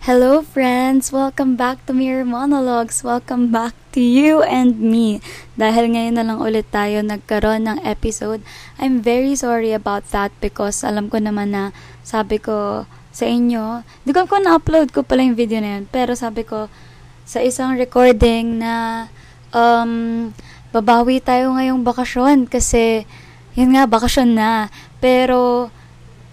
Hello, 0.00 0.40
friends! 0.40 1.12
Welcome 1.12 1.60
back 1.60 1.84
to 1.84 1.92
Mirror 1.92 2.24
Monologues. 2.24 3.04
Welcome 3.04 3.52
back 3.52 3.76
to 3.92 4.00
you 4.00 4.40
and 4.40 4.80
me. 4.80 5.20
Dahil 5.60 5.92
ngayon 5.92 6.16
na 6.16 6.24
lang 6.24 6.40
ulit 6.40 6.72
tayo 6.72 7.04
nagkaroon 7.04 7.68
ng 7.68 7.84
episode, 7.84 8.40
I'm 8.80 9.04
very 9.04 9.36
sorry 9.36 9.76
about 9.76 10.08
that 10.16 10.32
because 10.40 10.80
alam 10.80 11.12
ko 11.12 11.20
naman 11.20 11.52
na 11.52 11.76
sabi 12.00 12.40
ko 12.40 12.88
sa 13.12 13.28
inyo, 13.28 13.84
di 14.08 14.16
ko 14.16 14.24
kung 14.24 14.48
na-upload 14.48 14.88
ko 14.88 15.04
pala 15.04 15.20
yung 15.20 15.36
video 15.36 15.60
na 15.60 15.76
yun, 15.76 15.84
pero 15.92 16.16
sabi 16.16 16.48
ko 16.48 16.72
sa 17.28 17.44
isang 17.44 17.76
recording 17.76 18.64
na 18.64 19.06
um, 19.52 20.32
babawi 20.72 21.20
tayo 21.20 21.52
ngayong 21.52 21.84
bakasyon 21.84 22.48
kasi 22.48 23.04
yun 23.52 23.76
nga, 23.76 23.84
bakasyon 23.84 24.40
na. 24.40 24.72
Pero 25.04 25.68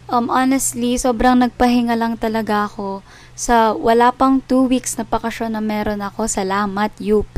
um, 0.09 0.27
honestly, 0.33 0.97
sobrang 0.97 1.39
nagpahinga 1.39 1.95
lang 1.95 2.17
talaga 2.17 2.67
ako 2.67 3.05
sa 3.39 3.71
wala 3.71 4.11
pang 4.11 4.43
two 4.43 4.67
weeks 4.67 4.99
na 4.99 5.07
bakasyon 5.07 5.55
na 5.55 5.63
meron 5.63 6.03
ako, 6.03 6.27
salamat, 6.27 6.91
UP. 6.99 7.35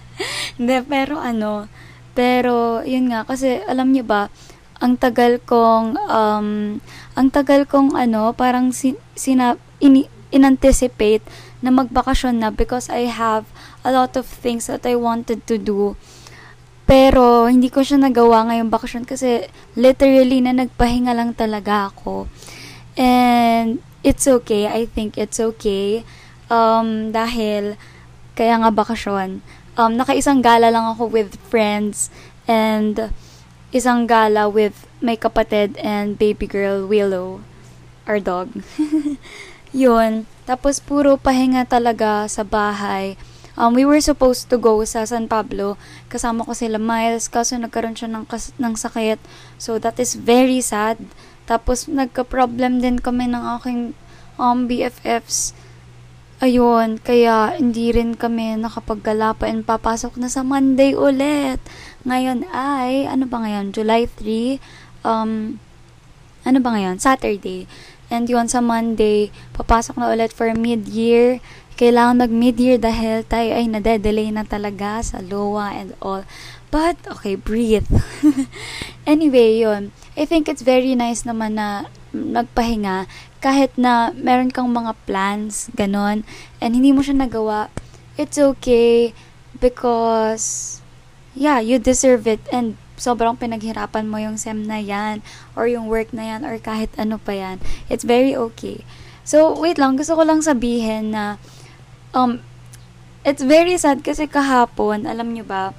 Hindi, 0.56 0.76
pero 0.86 1.18
ano, 1.18 1.66
pero, 2.12 2.84
yun 2.84 3.10
nga, 3.10 3.24
kasi, 3.24 3.64
alam 3.64 3.90
niyo 3.90 4.04
ba, 4.04 4.28
ang 4.78 5.00
tagal 5.00 5.40
kong, 5.42 5.96
um, 5.96 6.78
ang 7.16 7.28
tagal 7.32 7.64
kong, 7.64 7.96
ano, 7.96 8.36
parang, 8.36 8.70
sin, 8.70 9.00
sina, 9.16 9.56
in, 9.80 10.04
in-anticipate 10.30 11.24
na 11.64 11.72
magbakasyon 11.72 12.42
na 12.42 12.48
because 12.52 12.92
I 12.92 13.08
have 13.08 13.48
a 13.82 13.90
lot 13.90 14.14
of 14.18 14.28
things 14.28 14.68
that 14.68 14.84
I 14.84 14.94
wanted 14.94 15.48
to 15.48 15.56
do. 15.56 15.96
Pero, 16.92 17.48
hindi 17.48 17.72
ko 17.72 17.80
siya 17.80 17.96
nagawa 17.96 18.52
ngayong 18.52 18.68
bakasyon 18.68 19.08
kasi 19.08 19.48
literally 19.80 20.44
na 20.44 20.52
nagpahinga 20.52 21.16
lang 21.16 21.32
talaga 21.32 21.88
ako. 21.88 22.28
And, 23.00 23.80
it's 24.04 24.28
okay. 24.28 24.68
I 24.68 24.84
think 24.84 25.16
it's 25.16 25.40
okay. 25.40 26.04
Um, 26.52 27.08
dahil, 27.16 27.80
kaya 28.36 28.60
nga 28.60 28.68
bakasyon. 28.68 29.40
Um, 29.80 29.96
nakaisang 29.96 30.44
gala 30.44 30.68
lang 30.68 30.84
ako 30.84 31.08
with 31.08 31.40
friends 31.48 32.12
and 32.44 33.08
isang 33.72 34.04
gala 34.04 34.52
with 34.52 34.84
my 35.00 35.16
kapatid 35.16 35.80
and 35.80 36.20
baby 36.20 36.44
girl 36.44 36.84
Willow, 36.84 37.40
our 38.04 38.20
dog. 38.20 38.52
Yun. 39.72 40.28
Tapos 40.44 40.76
puro 40.76 41.16
pahinga 41.16 41.64
talaga 41.64 42.28
sa 42.28 42.44
bahay. 42.44 43.16
Um, 43.52 43.76
we 43.76 43.84
were 43.84 44.00
supposed 44.00 44.48
to 44.48 44.56
go 44.56 44.80
sa 44.88 45.04
San 45.04 45.28
Pablo. 45.28 45.76
Kasama 46.08 46.44
ko 46.48 46.56
sila 46.56 46.80
Miles, 46.80 47.28
kaso 47.28 47.56
nagkaroon 47.60 47.92
siya 47.92 48.08
ng, 48.08 48.24
kas- 48.24 48.56
ng 48.56 48.72
sakit. 48.72 49.20
So, 49.60 49.76
that 49.76 50.00
is 50.00 50.16
very 50.16 50.64
sad. 50.64 50.96
Tapos, 51.44 51.84
nagka-problem 51.84 52.80
din 52.80 52.96
kami 52.96 53.28
ng 53.28 53.44
aking 53.60 53.92
um, 54.40 54.64
BFFs. 54.64 55.52
Ayun, 56.42 56.98
kaya 56.98 57.54
hindi 57.54 57.94
rin 57.94 58.18
kami 58.18 58.58
nakapaggala 58.58 59.30
pa 59.36 59.46
and 59.46 59.62
papasok 59.62 60.18
na 60.18 60.26
sa 60.26 60.42
Monday 60.42 60.90
ulit. 60.90 61.62
Ngayon 62.02 62.50
ay, 62.50 63.06
ano 63.06 63.30
ba 63.30 63.46
ngayon? 63.46 63.70
July 63.70 64.10
3. 64.10 64.58
Um, 65.06 65.62
ano 66.42 66.58
ba 66.58 66.74
ngayon? 66.74 66.98
Saturday. 66.98 67.70
And 68.10 68.26
yun, 68.26 68.50
sa 68.50 68.58
Monday, 68.58 69.30
papasok 69.54 69.96
na 69.96 70.10
ulit 70.10 70.34
for 70.34 70.50
mid-year. 70.50 71.38
Kailangan 71.82 72.22
mag-mid-year 72.22 72.78
dahil 72.78 73.26
tayo 73.26 73.58
ay 73.58 73.66
nade-delay 73.66 74.30
na 74.30 74.46
talaga 74.46 75.02
sa 75.02 75.18
LOA 75.18 75.74
and 75.74 75.98
all. 75.98 76.22
But, 76.70 77.02
okay, 77.10 77.34
breathe. 77.34 77.90
anyway, 79.10 79.58
yun. 79.58 79.90
I 80.14 80.22
think 80.22 80.46
it's 80.46 80.62
very 80.62 80.94
nice 80.94 81.26
naman 81.26 81.58
na 81.58 81.90
nagpahinga 82.14 83.10
kahit 83.42 83.74
na 83.74 84.14
meron 84.14 84.54
kang 84.54 84.70
mga 84.70 84.94
plans, 85.02 85.66
ganon, 85.74 86.22
and 86.62 86.78
hindi 86.78 86.94
mo 86.94 87.02
siya 87.02 87.18
nagawa, 87.18 87.74
it's 88.14 88.38
okay 88.38 89.10
because, 89.58 90.78
yeah, 91.34 91.58
you 91.58 91.82
deserve 91.82 92.30
it 92.30 92.46
and 92.54 92.78
sobrang 92.94 93.34
pinaghirapan 93.34 94.06
mo 94.06 94.22
yung 94.22 94.38
SEM 94.38 94.62
na 94.70 94.78
yan 94.78 95.26
or 95.58 95.66
yung 95.66 95.90
work 95.90 96.14
na 96.14 96.30
yan 96.30 96.46
or 96.46 96.54
kahit 96.62 96.94
ano 96.94 97.18
pa 97.18 97.34
yan. 97.34 97.58
It's 97.90 98.06
very 98.06 98.38
okay. 98.38 98.86
So, 99.26 99.58
wait 99.58 99.74
lang, 99.74 99.98
gusto 99.98 100.14
ko 100.14 100.22
lang 100.22 100.38
sabihin 100.38 101.10
na 101.10 101.42
um, 102.14 102.40
it's 103.24 103.42
very 103.42 103.76
sad 103.76 104.04
kasi 104.04 104.28
kahapon, 104.28 105.08
alam 105.08 105.32
nyo 105.32 105.44
ba, 105.44 105.72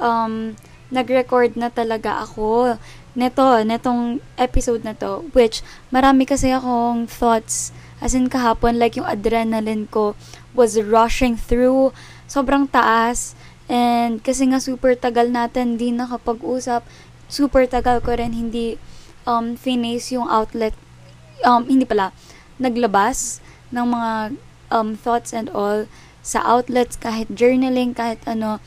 um, 0.00 0.56
nag-record 0.90 1.54
na 1.54 1.70
talaga 1.70 2.22
ako 2.22 2.78
neto, 3.14 3.62
netong 3.66 4.22
episode 4.38 4.86
na 4.86 4.94
to, 4.94 5.26
which 5.34 5.62
marami 5.90 6.26
kasi 6.26 6.54
akong 6.54 7.10
thoughts. 7.10 7.74
As 8.00 8.16
in 8.16 8.32
kahapon, 8.32 8.80
like 8.80 8.96
yung 8.96 9.04
adrenaline 9.04 9.84
ko 9.92 10.16
was 10.56 10.80
rushing 10.80 11.36
through, 11.36 11.92
sobrang 12.24 12.64
taas, 12.64 13.36
and 13.68 14.24
kasi 14.24 14.48
nga 14.48 14.56
super 14.56 14.96
tagal 14.96 15.28
natin 15.28 15.76
hindi 15.76 15.92
nakapag-usap, 15.92 16.80
super 17.28 17.68
tagal 17.68 18.00
ko 18.00 18.16
rin 18.16 18.32
hindi 18.32 18.80
um, 19.28 19.52
finish 19.52 20.16
yung 20.16 20.26
outlet, 20.32 20.72
um, 21.44 21.68
hindi 21.68 21.84
pala, 21.84 22.16
naglabas 22.56 23.44
ng 23.68 23.84
mga 23.84 24.10
um, 24.70 24.96
thoughts 24.96 25.34
and 25.34 25.50
all 25.50 25.90
sa 26.20 26.40
outlets, 26.44 26.96
kahit 26.96 27.28
journaling, 27.32 27.96
kahit 27.96 28.20
ano, 28.24 28.60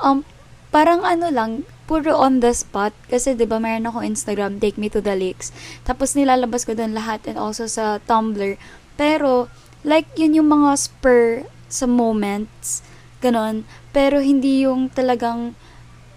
um, 0.00 0.24
parang 0.68 1.04
ano 1.04 1.28
lang, 1.32 1.64
puro 1.88 2.12
on 2.20 2.44
the 2.44 2.52
spot. 2.52 2.92
Kasi, 3.08 3.32
di 3.32 3.48
ba, 3.48 3.56
mayroon 3.56 3.88
ako 3.88 4.04
Instagram, 4.04 4.60
Take 4.60 4.76
Me 4.76 4.92
to 4.92 5.00
the 5.00 5.16
Lakes. 5.16 5.50
Tapos, 5.88 6.12
nilalabas 6.12 6.68
ko 6.68 6.76
doon 6.76 6.92
lahat 6.92 7.24
and 7.24 7.40
also 7.40 7.64
sa 7.64 7.96
Tumblr. 8.04 8.60
Pero, 9.00 9.48
like, 9.84 10.12
yun 10.20 10.36
yung 10.36 10.52
mga 10.52 10.76
spur 10.76 11.48
sa 11.72 11.88
moments. 11.88 12.84
Ganon. 13.24 13.64
Pero, 13.96 14.20
hindi 14.20 14.68
yung 14.68 14.92
talagang 14.92 15.56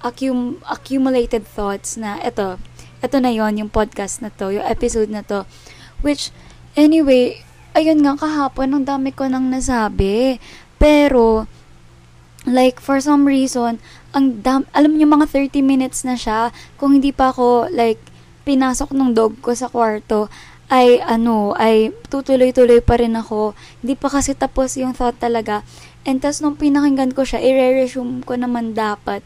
accum- 0.03 0.59
accumulated 0.67 1.47
thoughts 1.47 1.95
na, 1.95 2.19
eto, 2.19 2.59
eto 2.99 3.17
na 3.23 3.31
yon 3.31 3.55
yung 3.55 3.71
podcast 3.71 4.19
na 4.19 4.29
to, 4.29 4.51
yung 4.51 4.67
episode 4.67 5.07
na 5.07 5.23
to. 5.23 5.47
Which, 6.03 6.35
anyway, 6.75 7.47
ayun 7.77 8.03
nga, 8.03 8.19
kahapon, 8.19 8.75
ang 8.75 8.85
dami 8.87 9.15
ko 9.15 9.27
nang 9.27 9.47
nasabi. 9.47 10.39
Pero, 10.81 11.45
like, 12.47 12.81
for 12.81 12.99
some 12.99 13.27
reason, 13.29 13.77
ang 14.11 14.43
dam, 14.43 14.67
alam 14.75 14.97
niyo 14.97 15.07
mga 15.07 15.27
30 15.29 15.61
minutes 15.63 16.03
na 16.03 16.19
siya, 16.19 16.51
kung 16.75 16.97
hindi 16.97 17.15
pa 17.15 17.31
ako, 17.31 17.71
like, 17.71 18.01
pinasok 18.43 18.91
ng 18.91 19.13
dog 19.13 19.39
ko 19.39 19.53
sa 19.53 19.69
kwarto, 19.69 20.27
ay, 20.71 21.03
ano, 21.03 21.51
ay, 21.59 21.91
tutuloy-tuloy 22.07 22.79
pa 22.79 22.95
rin 22.95 23.15
ako. 23.19 23.51
Hindi 23.83 23.99
pa 23.99 24.07
kasi 24.07 24.31
tapos 24.31 24.79
yung 24.79 24.95
thought 24.95 25.19
talaga. 25.19 25.67
And 26.07 26.23
tas 26.23 26.39
nung 26.39 26.55
pinakinggan 26.55 27.11
ko 27.11 27.27
siya, 27.27 27.43
i-resume 27.43 28.23
ko 28.23 28.39
naman 28.39 28.71
dapat. 28.71 29.19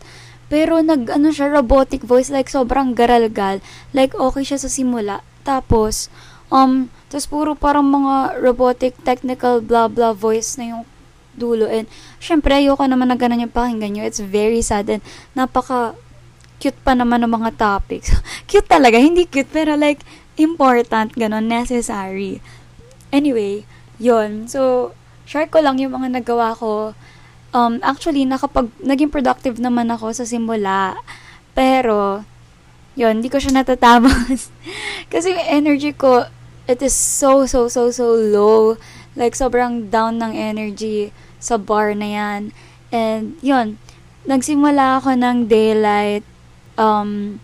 Pero 0.50 0.82
nag, 0.82 1.10
ano 1.10 1.30
siya, 1.30 1.54
robotic 1.54 2.02
voice, 2.02 2.34
like, 2.34 2.50
sobrang 2.50 2.98
garalgal. 2.98 3.62
Like, 3.94 4.18
okay 4.18 4.42
siya 4.42 4.58
sa 4.58 4.70
simula. 4.70 5.22
Tapos, 5.46 6.10
um, 6.50 6.90
tas 7.16 7.31
puro 7.31 7.56
parang 7.56 7.88
mga 7.88 8.44
robotic, 8.44 9.00
technical, 9.08 9.64
blah, 9.64 9.88
blah 9.88 10.12
voice 10.12 10.59
na 10.59 10.76
yung 10.76 10.84
dulo. 11.31 11.64
And, 11.64 11.88
syempre, 12.20 12.59
ayoko 12.59 12.84
naman 12.84 13.08
na 13.08 13.16
ganun 13.16 13.48
yung 13.48 13.56
pakinggan 13.56 13.96
nyo. 13.96 14.03
It's 14.03 14.20
very 14.20 14.59
sad 14.59 14.92
and 14.92 15.00
napaka 15.31 15.96
cute 16.59 16.76
pa 16.84 16.92
naman 16.92 17.24
ng 17.24 17.31
mga 17.31 17.56
topics. 17.56 18.12
cute 18.52 18.68
talaga. 18.68 19.00
Hindi 19.00 19.24
cute, 19.31 19.48
pero 19.48 19.80
like, 19.80 20.03
important, 20.36 21.16
ganun, 21.16 21.48
necessary. 21.48 22.44
Anyway, 23.16 23.64
yon 23.96 24.52
So, 24.52 24.92
share 25.24 25.47
ko 25.47 25.64
lang 25.64 25.80
yung 25.80 25.96
mga 25.96 26.20
nagawa 26.20 26.52
ko. 26.52 26.92
Um, 27.56 27.80
actually, 27.80 28.28
nakapag, 28.28 28.68
naging 28.84 29.08
productive 29.08 29.56
naman 29.56 29.88
ako 29.88 30.12
sa 30.12 30.28
simula. 30.28 31.00
Pero, 31.56 32.28
yon 33.00 33.24
hindi 33.24 33.32
ko 33.32 33.40
siya 33.40 33.56
natatapos. 33.56 34.52
Kasi 35.12 35.32
yung 35.32 35.47
energy 35.47 35.96
ko, 35.96 36.28
it 36.68 36.81
is 36.81 36.94
so, 36.94 37.46
so, 37.46 37.67
so, 37.67 37.91
so 37.91 38.14
low. 38.14 38.78
Like, 39.16 39.34
sobrang 39.34 39.90
down 39.90 40.20
ng 40.20 40.35
energy 40.35 41.14
sa 41.40 41.58
bar 41.58 41.96
na 41.96 42.09
yan. 42.09 42.41
And, 42.91 43.40
yun, 43.40 43.78
nagsimula 44.26 45.00
ako 45.02 45.16
ng 45.16 45.47
daylight 45.47 46.26
um, 46.76 47.40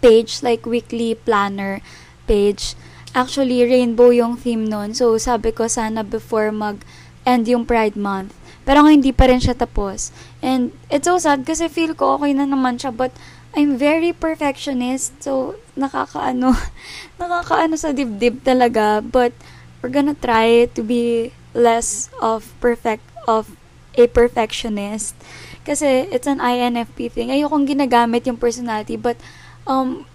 page, 0.00 0.40
like 0.42 0.64
weekly 0.64 1.14
planner 1.14 1.82
page. 2.26 2.78
Actually, 3.12 3.66
rainbow 3.66 4.14
yung 4.14 4.38
theme 4.38 4.64
nun. 4.64 4.94
So, 4.94 5.18
sabi 5.18 5.52
ko 5.52 5.66
sana 5.66 6.06
before 6.06 6.54
mag-end 6.54 7.44
yung 7.50 7.66
Pride 7.66 7.98
Month. 7.98 8.32
Pero 8.68 8.84
nga 8.84 8.92
hindi 8.92 9.12
pa 9.12 9.26
rin 9.26 9.40
siya 9.40 9.56
tapos. 9.56 10.12
And, 10.40 10.72
it's 10.88 11.08
so 11.08 11.18
sad 11.18 11.44
kasi 11.44 11.68
feel 11.68 11.92
ko 11.92 12.16
okay 12.20 12.32
na 12.32 12.46
naman 12.48 12.78
siya. 12.80 12.94
But, 12.94 13.12
I'm 13.56 13.80
very 13.80 14.12
perfectionist. 14.12 15.24
So, 15.24 15.56
nakakaano, 15.78 16.50
nakakaano 17.22 17.78
sa 17.78 17.94
dibdib 17.94 18.42
talaga. 18.42 18.98
But, 18.98 19.32
we're 19.78 19.94
gonna 19.94 20.18
try 20.18 20.66
to 20.74 20.82
be 20.82 21.30
less 21.54 22.10
of 22.18 22.50
perfect 22.58 23.06
of 23.30 23.54
a 23.94 24.06
perfectionist 24.10 25.14
kasi 25.62 26.06
it's 26.10 26.26
an 26.26 26.38
INFP 26.38 27.10
thing 27.10 27.30
ayokong 27.30 27.66
ginagamit 27.66 28.26
yung 28.26 28.38
personality 28.38 28.94
but 28.94 29.18
um 29.66 30.06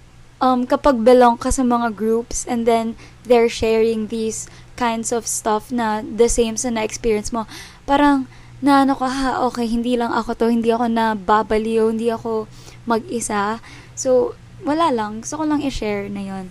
um, 0.43 0.67
kapag 0.67 0.99
belong 1.03 1.39
ka 1.39 1.51
sa 1.51 1.63
mga 1.63 1.95
groups 1.95 2.43
and 2.43 2.67
then 2.67 2.99
they're 3.23 3.51
sharing 3.51 4.11
these 4.11 4.51
kinds 4.75 5.15
of 5.15 5.23
stuff 5.23 5.71
na 5.71 6.03
the 6.03 6.27
same 6.27 6.59
sa 6.59 6.67
na-experience 6.67 7.31
mo, 7.31 7.47
parang 7.87 8.27
na 8.59 8.83
ano 8.83 8.95
ka, 8.95 9.07
ha, 9.07 9.29
okay, 9.47 9.67
hindi 9.67 9.95
lang 9.95 10.11
ako 10.11 10.35
to, 10.35 10.47
hindi 10.51 10.67
ako 10.71 10.91
na 10.91 11.15
babaliw, 11.15 11.91
hindi 11.91 12.11
ako 12.11 12.47
mag-isa. 12.83 13.63
So, 13.95 14.35
wala 14.63 14.89
lang. 14.89 15.23
Gusto 15.23 15.39
ko 15.39 15.43
lang 15.47 15.61
i-share 15.63 16.07
na 16.07 16.23
yon 16.23 16.45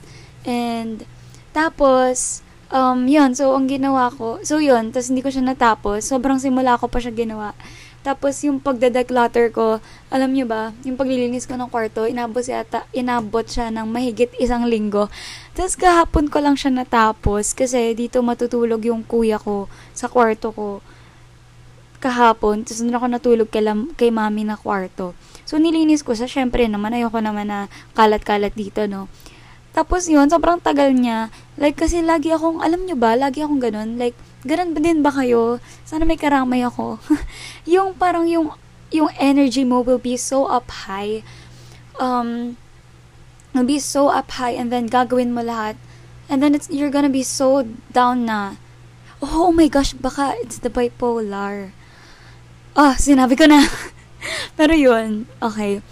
And, 0.47 1.05
tapos, 1.53 2.41
um, 2.73 3.05
yun, 3.07 3.37
so, 3.37 3.53
ang 3.53 3.69
ginawa 3.69 4.09
ko, 4.11 4.41
so 4.43 4.59
yun, 4.59 4.91
tapos 4.91 5.13
hindi 5.13 5.23
ko 5.23 5.31
siya 5.31 5.45
natapos, 5.45 6.09
sobrang 6.09 6.41
simula 6.41 6.81
ko 6.81 6.89
pa 6.89 6.99
siya 6.99 7.13
ginawa. 7.13 7.53
Tapos, 8.03 8.35
yung 8.43 8.59
pagda-declutter 8.59 9.55
ko, 9.55 9.79
alam 10.11 10.35
nyo 10.35 10.43
ba, 10.43 10.75
yung 10.83 10.99
paglilinis 10.99 11.47
ko 11.47 11.55
ng 11.55 11.71
kwarto, 11.71 12.11
inabot, 12.11 12.43
yata, 12.43 12.83
inabot 12.91 13.47
siya 13.47 13.71
ng 13.71 13.87
mahigit 13.87 14.35
isang 14.43 14.67
linggo. 14.67 15.07
Tapos, 15.55 15.79
kahapon 15.79 16.27
ko 16.27 16.43
lang 16.43 16.59
siya 16.59 16.75
natapos, 16.75 17.55
kasi 17.55 17.95
dito 17.95 18.19
matutulog 18.19 18.83
yung 18.83 19.07
kuya 19.07 19.39
ko 19.39 19.71
sa 19.95 20.11
kwarto 20.11 20.51
ko 20.51 20.83
kahapon, 22.03 22.67
tapos 22.67 22.83
doon 22.83 22.99
ako 22.99 23.07
natulog 23.07 23.49
kay, 23.55 23.63
kay 23.95 24.11
mami 24.11 24.43
na 24.43 24.59
kwarto. 24.59 25.15
So, 25.53 25.61
nilinis 25.61 26.01
ko 26.01 26.17
sa, 26.17 26.25
syempre 26.25 26.65
naman, 26.65 26.97
ayoko 26.97 27.21
naman 27.21 27.53
na 27.53 27.69
kalat-kalat 27.93 28.57
dito, 28.57 28.89
no. 28.89 29.13
Tapos 29.77 30.09
yun, 30.09 30.25
sobrang 30.33 30.65
tagal 30.65 30.97
niya. 30.97 31.29
Like, 31.61 31.77
kasi 31.77 32.01
lagi 32.01 32.33
akong, 32.33 32.65
alam 32.65 32.89
nyo 32.89 32.97
ba, 32.97 33.13
lagi 33.21 33.45
akong 33.45 33.61
ganun. 33.61 34.01
Like, 34.01 34.17
ganun 34.49 34.73
ba 34.73 34.81
din 34.81 35.05
ba 35.05 35.13
kayo? 35.13 35.61
Sana 35.85 36.09
may 36.09 36.17
karamay 36.17 36.65
ako. 36.65 37.05
yung 37.69 37.93
parang 38.01 38.25
yung, 38.25 38.57
yung 38.89 39.13
energy 39.21 39.61
mo 39.69 39.85
will 39.85 40.01
be 40.01 40.17
so 40.17 40.49
up 40.49 40.89
high. 40.89 41.21
Um, 42.01 42.57
will 43.53 43.69
be 43.69 43.77
so 43.77 44.09
up 44.09 44.33
high 44.41 44.57
and 44.57 44.73
then 44.73 44.89
gagawin 44.89 45.37
mo 45.37 45.45
lahat. 45.45 45.77
And 46.33 46.41
then 46.41 46.57
it's, 46.57 46.73
you're 46.73 46.89
gonna 46.89 47.13
be 47.13 47.29
so 47.29 47.69
down 47.93 48.25
na. 48.25 48.57
Oh, 49.21 49.49
oh 49.49 49.53
my 49.53 49.69
gosh, 49.69 49.93
baka 49.93 50.33
it's 50.41 50.65
the 50.65 50.73
bipolar. 50.73 51.77
Ah, 52.73 52.93
oh, 52.93 52.95
sinabi 52.97 53.37
ko 53.37 53.45
na. 53.45 53.69
Pero 54.59 54.73
yun, 54.75 55.27
okay. 55.43 55.83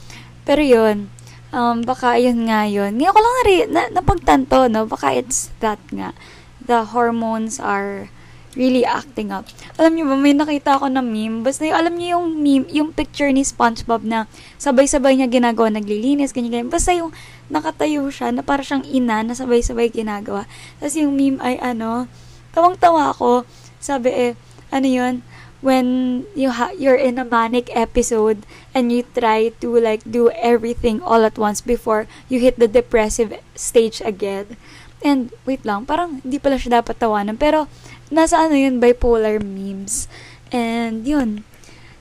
Pero 0.46 0.62
yun, 0.62 1.10
um, 1.54 1.82
baka 1.82 2.16
yun 2.16 2.46
nga 2.46 2.66
yun. 2.66 2.96
Ngayon 2.96 3.14
ko 3.14 3.20
lang 3.20 3.34
nari, 3.42 3.56
na, 3.70 3.82
napagtanto, 3.90 4.66
no? 4.70 4.86
Baka 4.86 5.14
it's 5.14 5.50
that 5.60 5.80
nga. 5.90 6.14
The 6.64 6.90
hormones 6.94 7.58
are 7.58 8.10
really 8.58 8.82
acting 8.82 9.30
up. 9.30 9.46
Alam 9.78 9.94
niyo 9.94 10.04
ba, 10.10 10.16
may 10.18 10.34
nakita 10.34 10.74
ako 10.78 10.90
na 10.90 11.02
meme. 11.02 11.46
Basta 11.46 11.62
yung, 11.66 11.76
alam 11.78 11.94
niyo 11.94 12.18
yung 12.18 12.26
meme, 12.42 12.66
yung 12.74 12.88
picture 12.90 13.30
ni 13.30 13.46
SpongeBob 13.46 14.02
na 14.02 14.26
sabay-sabay 14.58 15.14
niya 15.14 15.30
ginagawa, 15.30 15.70
naglilinis, 15.70 16.34
ganyan, 16.34 16.66
ganyan. 16.66 16.70
Basta 16.72 16.90
yung 16.90 17.14
nakatayo 17.46 18.10
siya 18.10 18.34
na 18.34 18.42
para 18.42 18.66
siyang 18.66 18.82
ina 18.86 19.22
na 19.22 19.34
sabay-sabay 19.38 19.90
ginagawa. 19.94 20.50
Tapos 20.82 20.98
yung 20.98 21.14
meme 21.14 21.38
ay 21.42 21.62
ano, 21.62 22.10
tawang-tawa 22.50 23.14
ako. 23.14 23.46
Sabi 23.78 24.10
eh, 24.10 24.32
ano 24.74 24.86
yun, 24.86 25.22
when 25.60 26.24
you 26.32 26.50
ha- 26.50 26.74
you're 26.76 26.98
in 26.98 27.20
a 27.20 27.24
manic 27.24 27.68
episode 27.76 28.44
and 28.72 28.88
you 28.92 29.04
try 29.12 29.52
to 29.60 29.68
like 29.76 30.00
do 30.08 30.32
everything 30.36 31.00
all 31.04 31.24
at 31.24 31.36
once 31.36 31.60
before 31.60 32.08
you 32.28 32.40
hit 32.40 32.56
the 32.56 32.68
depressive 32.68 33.36
stage 33.54 34.00
again. 34.04 34.56
And 35.00 35.32
wait 35.48 35.64
lang, 35.64 35.88
parang 35.88 36.20
hindi 36.20 36.36
pala 36.40 36.60
siya 36.60 36.80
dapat 36.80 37.00
tawanan. 37.00 37.40
Pero 37.40 37.68
nasa 38.12 38.40
ano 38.40 38.56
yun, 38.56 38.80
bipolar 38.80 39.40
memes. 39.40 40.08
And 40.52 41.06
yun, 41.08 41.44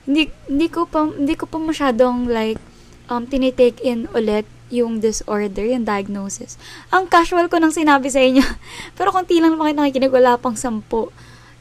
hindi, 0.04 0.32
hindi 0.48 0.68
ko 0.68 0.84
pa, 0.84 1.08
hindi 1.08 1.36
ko 1.36 1.48
pa 1.48 1.56
masyadong 1.56 2.28
like 2.28 2.60
um, 3.08 3.24
tinitake 3.24 3.80
in 3.80 4.08
ulit 4.12 4.44
yung 4.70 5.02
disorder, 5.02 5.66
yung 5.66 5.84
diagnosis. 5.84 6.54
Ang 6.94 7.10
casual 7.10 7.50
ko 7.50 7.58
nang 7.58 7.74
sinabi 7.74 8.08
sa 8.08 8.22
inyo. 8.22 8.42
Pero 8.96 9.10
kung 9.10 9.26
lang 9.26 9.52
naman 9.52 9.74
nakikinig, 9.76 10.14
wala 10.14 10.38
pang 10.38 10.54
sampu. 10.54 11.10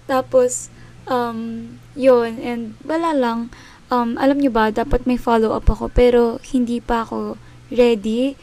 Tapos, 0.06 0.70
um, 1.10 1.40
yun, 1.98 2.38
and 2.40 2.78
wala 2.86 3.12
lang, 3.12 3.50
um, 3.90 4.16
alam 4.16 4.38
nyo 4.40 4.54
ba, 4.54 4.70
dapat 4.70 5.04
may 5.10 5.18
follow-up 5.18 5.66
ako, 5.68 5.90
pero 5.90 6.38
hindi 6.54 6.80
pa 6.80 7.04
ako 7.04 7.36
ready. 7.74 8.38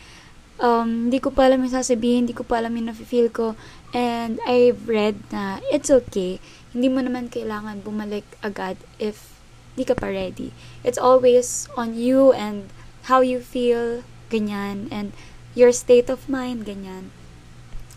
Um, 0.58 1.08
hindi 1.08 1.22
ko 1.22 1.30
pa 1.30 1.46
alam 1.46 1.62
yung 1.62 1.72
sasabihin, 1.72 2.26
hindi 2.26 2.36
ko 2.36 2.42
pa 2.42 2.60
alam 2.60 2.74
yung 2.74 2.90
nafe-feel 2.90 3.30
ko, 3.30 3.54
and 3.94 4.42
I've 4.44 4.90
read 4.90 5.22
na 5.30 5.62
it's 5.70 5.88
okay. 5.88 6.42
Hindi 6.74 6.92
mo 6.92 7.00
naman 7.00 7.32
kailangan 7.32 7.86
bumalik 7.86 8.26
agad 8.42 8.76
if 9.00 9.36
hindi 9.72 9.88
ka 9.88 9.94
pa 9.96 10.08
ready. 10.08 10.52
It's 10.82 11.00
always 11.00 11.68
on 11.76 11.94
you 11.94 12.32
and 12.32 12.72
how 13.06 13.20
you 13.20 13.44
feel, 13.44 14.02
ganyan, 14.32 14.88
and 14.90 15.12
your 15.54 15.70
state 15.72 16.08
of 16.08 16.28
mind, 16.28 16.64
ganyan. 16.64 17.12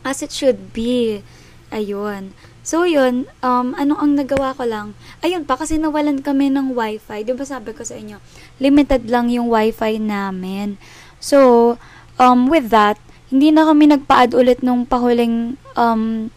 As 0.03 0.23
it 0.23 0.31
should 0.31 0.71
be. 0.75 1.23
Ayun. 1.71 2.35
So, 2.69 2.85
yun, 2.85 3.25
um, 3.41 3.73
ano 3.73 3.97
ang 3.97 4.13
nagawa 4.13 4.53
ko 4.53 4.61
lang? 4.61 4.93
Ayun 5.25 5.41
pa, 5.41 5.57
kasi 5.57 5.81
nawalan 5.81 6.21
kami 6.21 6.53
ng 6.53 6.77
wifi. 6.77 7.25
Di 7.25 7.33
ba 7.33 7.41
sabi 7.41 7.73
ko 7.73 7.81
sa 7.81 7.97
inyo, 7.97 8.21
limited 8.61 9.09
lang 9.09 9.33
yung 9.33 9.49
wifi 9.49 9.97
namin. 9.97 10.77
So, 11.17 11.81
um, 12.21 12.45
with 12.45 12.69
that, 12.69 13.01
hindi 13.33 13.49
na 13.49 13.65
kami 13.65 13.89
nagpa-add 13.89 14.37
ulit 14.37 14.61
nung 14.61 14.85
pahuling, 14.85 15.57
um, 15.73 16.29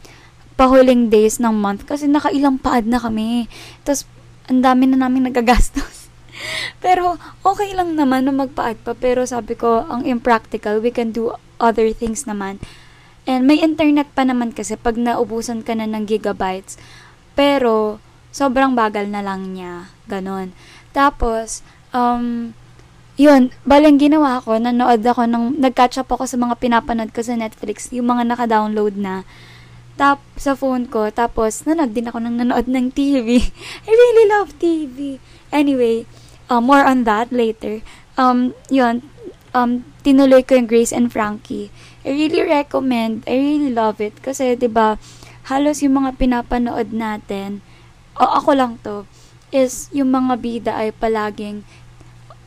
pahuling 0.57 1.13
days 1.13 1.37
ng 1.37 1.53
month 1.53 1.85
kasi 1.85 2.09
nakailang 2.09 2.57
pa-add 2.57 2.89
na 2.89 2.97
kami. 2.97 3.45
Tapos, 3.85 4.09
ang 4.49 4.65
dami 4.65 4.89
na 4.89 5.05
namin 5.05 5.29
nagagastos. 5.29 6.09
pero, 6.85 7.21
okay 7.45 7.77
lang 7.77 7.93
naman 7.93 8.25
na 8.25 8.33
magpa-add 8.33 8.81
pa. 8.81 8.97
Pero 8.97 9.29
sabi 9.29 9.53
ko, 9.53 9.85
ang 9.85 10.09
impractical, 10.09 10.81
we 10.81 10.89
can 10.89 11.13
do 11.13 11.37
other 11.61 11.93
things 11.93 12.25
naman. 12.25 12.57
And 13.23 13.47
may 13.47 13.63
internet 13.63 14.11
pa 14.13 14.27
naman 14.27 14.51
kasi 14.51 14.75
pag 14.75 14.99
naubusan 14.99 15.63
ka 15.63 15.79
na 15.79 15.87
ng 15.87 16.07
gigabytes. 16.11 16.75
Pero, 17.39 18.03
sobrang 18.35 18.75
bagal 18.75 19.07
na 19.07 19.23
lang 19.23 19.55
niya. 19.55 19.95
Ganon. 20.11 20.51
Tapos, 20.91 21.63
um, 21.95 22.53
yun, 23.21 23.53
balang 23.63 24.01
ginawa 24.01 24.41
ko, 24.43 24.57
nanood 24.57 25.05
ako 25.05 25.29
ng, 25.29 25.61
nag-catch 25.61 26.01
up 26.01 26.11
ako 26.11 26.25
sa 26.27 26.41
mga 26.41 26.59
pinapanood 26.59 27.13
ko 27.13 27.21
sa 27.21 27.37
Netflix, 27.37 27.93
yung 27.93 28.09
mga 28.09 28.35
naka-download 28.35 28.97
na, 28.97 29.23
tap 30.01 30.25
sa 30.41 30.57
phone 30.57 30.89
ko, 30.89 31.13
tapos 31.13 31.69
nanood 31.69 31.93
din 31.93 32.09
ako 32.09 32.19
ng 32.25 32.41
nanood 32.41 32.67
ng 32.67 32.91
TV. 32.97 33.45
I 33.87 33.91
really 33.93 34.27
love 34.27 34.57
TV. 34.57 35.21
Anyway, 35.53 36.09
uh, 36.49 36.65
more 36.65 36.83
on 36.83 37.05
that 37.05 37.29
later. 37.29 37.85
Um, 38.17 38.57
yun, 38.73 39.05
um, 39.53 39.85
tinuloy 40.01 40.41
ko 40.43 40.57
yung 40.57 40.69
Grace 40.69 40.93
and 40.93 41.13
Frankie. 41.13 41.69
I 42.03 42.11
really 42.11 42.43
recommend, 42.43 43.23
I 43.27 43.39
really 43.39 43.71
love 43.71 44.03
it. 44.03 44.19
Kasi, 44.23 44.59
ba 44.71 44.99
halos 45.47 45.83
yung 45.83 46.03
mga 46.03 46.19
pinapanood 46.19 46.95
natin, 46.95 47.63
o 48.15 48.23
ako 48.23 48.51
lang 48.55 48.79
to, 48.87 49.07
is 49.51 49.91
yung 49.91 50.15
mga 50.15 50.35
bida 50.39 50.73
ay 50.75 50.95
palaging 50.95 51.67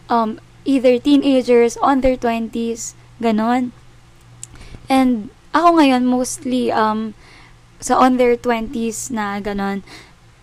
um, 0.07 0.39
either 0.63 0.97
teenagers, 0.97 1.77
on 1.83 2.01
their 2.01 2.17
20s, 2.17 2.95
ganon. 3.21 3.71
And 4.89 5.29
ako 5.55 5.79
ngayon, 5.79 6.03
mostly 6.07 6.73
um, 6.73 7.13
sa 7.79 7.99
on 8.01 8.17
their 8.17 8.35
20s 8.35 9.13
na 9.13 9.39
ganon. 9.39 9.85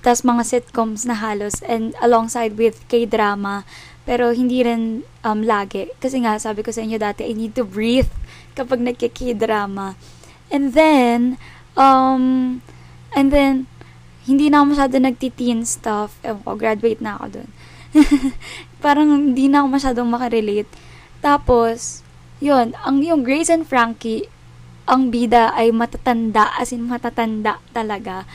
tas 0.02 0.26
mga 0.26 0.42
sitcoms 0.42 1.07
na 1.07 1.14
halos 1.14 1.62
and 1.62 1.95
alongside 2.02 2.59
with 2.59 2.83
K-drama 2.90 3.62
pero 4.02 4.35
hindi 4.35 4.62
rin 4.66 5.06
um, 5.23 5.40
lagi. 5.47 5.90
Kasi 6.02 6.23
nga, 6.23 6.38
sabi 6.38 6.66
ko 6.66 6.75
sa 6.75 6.82
inyo 6.82 6.99
dati, 6.99 7.23
I 7.26 7.35
need 7.35 7.54
to 7.54 7.62
breathe 7.62 8.11
kapag 8.59 8.82
nagkiki-drama. 8.82 9.94
And 10.50 10.75
then, 10.75 11.38
um, 11.78 12.59
and 13.14 13.30
then, 13.30 13.71
hindi 14.23 14.50
na 14.50 14.62
ako 14.62 14.66
masyado 14.75 14.94
nagtiteen 15.02 15.66
stuff. 15.66 16.14
Ewan 16.23 16.42
ko, 16.47 16.54
graduate 16.54 17.02
na 17.02 17.18
ako 17.18 17.26
dun. 17.40 17.49
Parang 18.85 19.35
hindi 19.35 19.50
na 19.50 19.62
ako 19.62 19.68
masyadong 19.71 20.09
makarelate. 20.11 20.71
Tapos, 21.23 22.02
yun, 22.42 22.75
ang 22.82 23.02
yung 23.02 23.23
Grace 23.23 23.50
and 23.50 23.66
Frankie, 23.66 24.26
ang 24.87 25.14
bida 25.14 25.54
ay 25.54 25.71
matatanda, 25.71 26.50
as 26.59 26.75
in 26.75 26.90
matatanda 26.90 27.62
talaga. 27.71 28.26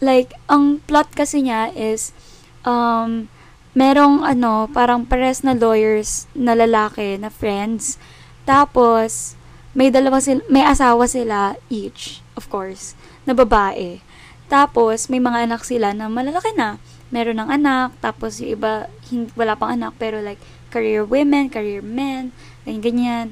Like, 0.00 0.32
ang 0.48 0.80
plot 0.84 1.12
kasi 1.12 1.44
niya 1.44 1.72
is, 1.76 2.16
um, 2.64 3.28
merong 3.74 4.22
ano, 4.22 4.70
parang 4.70 5.02
pares 5.02 5.42
na 5.42 5.52
lawyers 5.52 6.30
na 6.32 6.54
lalaki, 6.54 7.18
na 7.18 7.28
friends. 7.28 7.98
Tapos, 8.46 9.34
may 9.74 9.90
dalawa 9.90 10.22
sila, 10.22 10.40
may 10.46 10.62
asawa 10.62 11.10
sila 11.10 11.58
each, 11.66 12.22
of 12.38 12.46
course, 12.46 12.94
na 13.26 13.34
babae. 13.34 13.98
Tapos, 14.46 15.10
may 15.10 15.18
mga 15.18 15.50
anak 15.50 15.66
sila 15.66 15.90
na 15.90 16.06
malalaki 16.06 16.54
na. 16.54 16.78
Meron 17.10 17.42
ng 17.42 17.50
anak, 17.50 17.98
tapos 17.98 18.38
yung 18.38 18.54
iba, 18.54 18.86
hindi, 19.10 19.34
wala 19.34 19.58
pang 19.58 19.74
anak, 19.74 19.98
pero 19.98 20.22
like, 20.22 20.38
career 20.70 21.02
women, 21.02 21.50
career 21.50 21.82
men, 21.82 22.30
ganyan, 22.62 22.82
ganyan. 22.82 23.26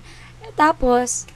Tapos, 0.59 1.31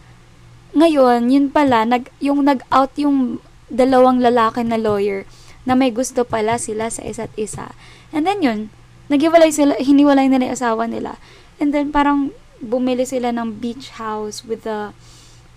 ngayon, 0.74 1.30
yun 1.30 1.46
pala, 1.54 1.86
nag, 1.86 2.10
yung 2.18 2.42
nag-out 2.42 2.94
yung 2.98 3.38
dalawang 3.70 4.22
lalaki 4.22 4.62
na 4.62 4.78
lawyer 4.78 5.26
na 5.66 5.74
may 5.74 5.90
gusto 5.90 6.22
pala 6.22 6.58
sila 6.58 6.90
sa 6.90 7.02
isa't 7.02 7.34
isa. 7.34 7.74
And 8.14 8.26
then 8.26 8.42
yun, 8.42 8.60
Nagiwalay 9.06 9.54
sila, 9.54 9.78
hiniwalay 9.78 10.26
nila 10.26 10.50
yung 10.50 10.56
asawa 10.58 10.82
nila. 10.90 11.18
And 11.62 11.70
then 11.70 11.94
parang 11.94 12.34
bumili 12.58 13.06
sila 13.06 13.30
ng 13.30 13.60
beach 13.62 13.94
house 14.00 14.42
with 14.42 14.64
the 14.64 14.96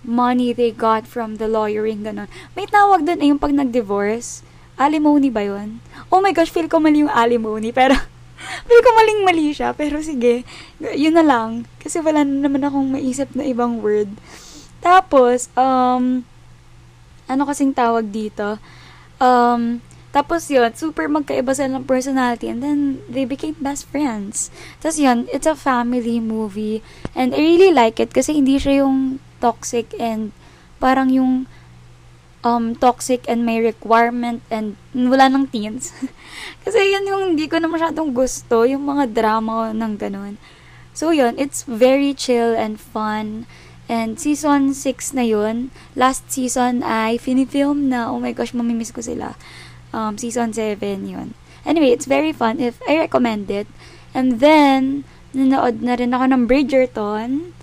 money 0.04 0.56
they 0.56 0.72
got 0.72 1.04
from 1.04 1.42
the 1.42 1.48
lawyering, 1.48 2.08
ganun. 2.08 2.32
May 2.56 2.70
tawag 2.70 3.04
dun 3.04 3.20
eh, 3.20 3.28
yung 3.32 3.42
pag 3.42 3.52
nag-divorce. 3.52 4.46
Alimony 4.80 5.28
ba 5.28 5.44
yun? 5.44 5.84
Oh 6.08 6.24
my 6.24 6.32
gosh, 6.32 6.52
feel 6.54 6.72
ko 6.72 6.80
mali 6.80 7.04
yung 7.04 7.12
alimony, 7.12 7.76
pero 7.76 8.00
feel 8.68 8.82
ko 8.84 8.90
maling 8.96 9.28
mali 9.28 9.52
siya, 9.52 9.76
pero 9.76 10.00
sige, 10.00 10.48
yun 10.80 11.20
na 11.20 11.26
lang. 11.26 11.68
Kasi 11.84 12.00
wala 12.00 12.24
na 12.24 12.48
naman 12.48 12.64
akong 12.64 12.96
maisip 12.96 13.36
na 13.36 13.44
ibang 13.44 13.84
word. 13.84 14.08
Tapos, 14.80 15.52
um, 15.60 16.24
ano 17.28 17.42
kasing 17.44 17.76
tawag 17.76 18.08
dito? 18.08 18.56
Um, 19.20 19.84
tapos 20.10 20.50
yun, 20.50 20.74
super 20.74 21.06
magkaiba 21.06 21.54
sila 21.54 21.78
ng 21.78 21.86
personality 21.86 22.50
and 22.50 22.66
then 22.66 23.06
they 23.06 23.30
became 23.30 23.54
best 23.62 23.86
friends. 23.86 24.50
Tapos 24.82 24.98
yun, 24.98 25.30
it's 25.30 25.46
a 25.46 25.54
family 25.54 26.18
movie 26.18 26.82
and 27.14 27.38
I 27.38 27.38
really 27.38 27.70
like 27.70 28.02
it 28.02 28.10
kasi 28.10 28.34
hindi 28.34 28.58
siya 28.58 28.86
yung 28.86 29.22
toxic 29.38 29.94
and 30.02 30.34
parang 30.82 31.14
yung 31.14 31.46
um, 32.42 32.74
toxic 32.74 33.22
and 33.30 33.46
may 33.46 33.62
requirement 33.62 34.42
and 34.50 34.82
wala 34.98 35.30
ng 35.30 35.46
teens. 35.54 35.94
kasi 36.66 36.90
yun 36.90 37.06
yung 37.06 37.24
hindi 37.38 37.46
ko 37.46 37.62
na 37.62 37.70
masyadong 37.70 38.10
gusto, 38.10 38.66
yung 38.66 38.90
mga 38.90 39.14
drama 39.14 39.70
ng 39.78 39.94
ganun. 39.94 40.42
So 40.98 41.14
yun, 41.14 41.38
it's 41.38 41.70
very 41.70 42.18
chill 42.18 42.58
and 42.58 42.82
fun. 42.82 43.46
And 43.90 44.18
season 44.18 44.74
6 44.74 45.18
na 45.18 45.26
yun. 45.26 45.70
Last 45.94 46.30
season 46.34 46.82
ay 46.82 47.22
finifilm 47.22 47.94
na, 47.94 48.10
oh 48.10 48.18
my 48.18 48.34
gosh, 48.34 48.58
mamimiss 48.58 48.90
ko 48.90 49.06
sila 49.06 49.38
um, 49.94 50.18
season 50.18 50.54
7 50.54 50.80
yun. 51.08 51.34
Anyway, 51.66 51.92
it's 51.92 52.08
very 52.08 52.32
fun. 52.32 52.60
If 52.60 52.80
I 52.88 52.98
recommend 52.98 53.52
it. 53.52 53.68
And 54.16 54.42
then, 54.42 55.06
nanood 55.36 55.86
na 55.86 56.00
rin 56.00 56.16
ako 56.16 56.26
ng 56.34 56.44
Bridgerton. 56.50 57.54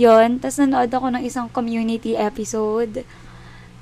Yon, 0.00 0.40
Tapos 0.40 0.56
nanood 0.56 0.88
ako 0.88 1.12
ng 1.12 1.22
isang 1.26 1.52
community 1.52 2.16
episode. 2.16 3.04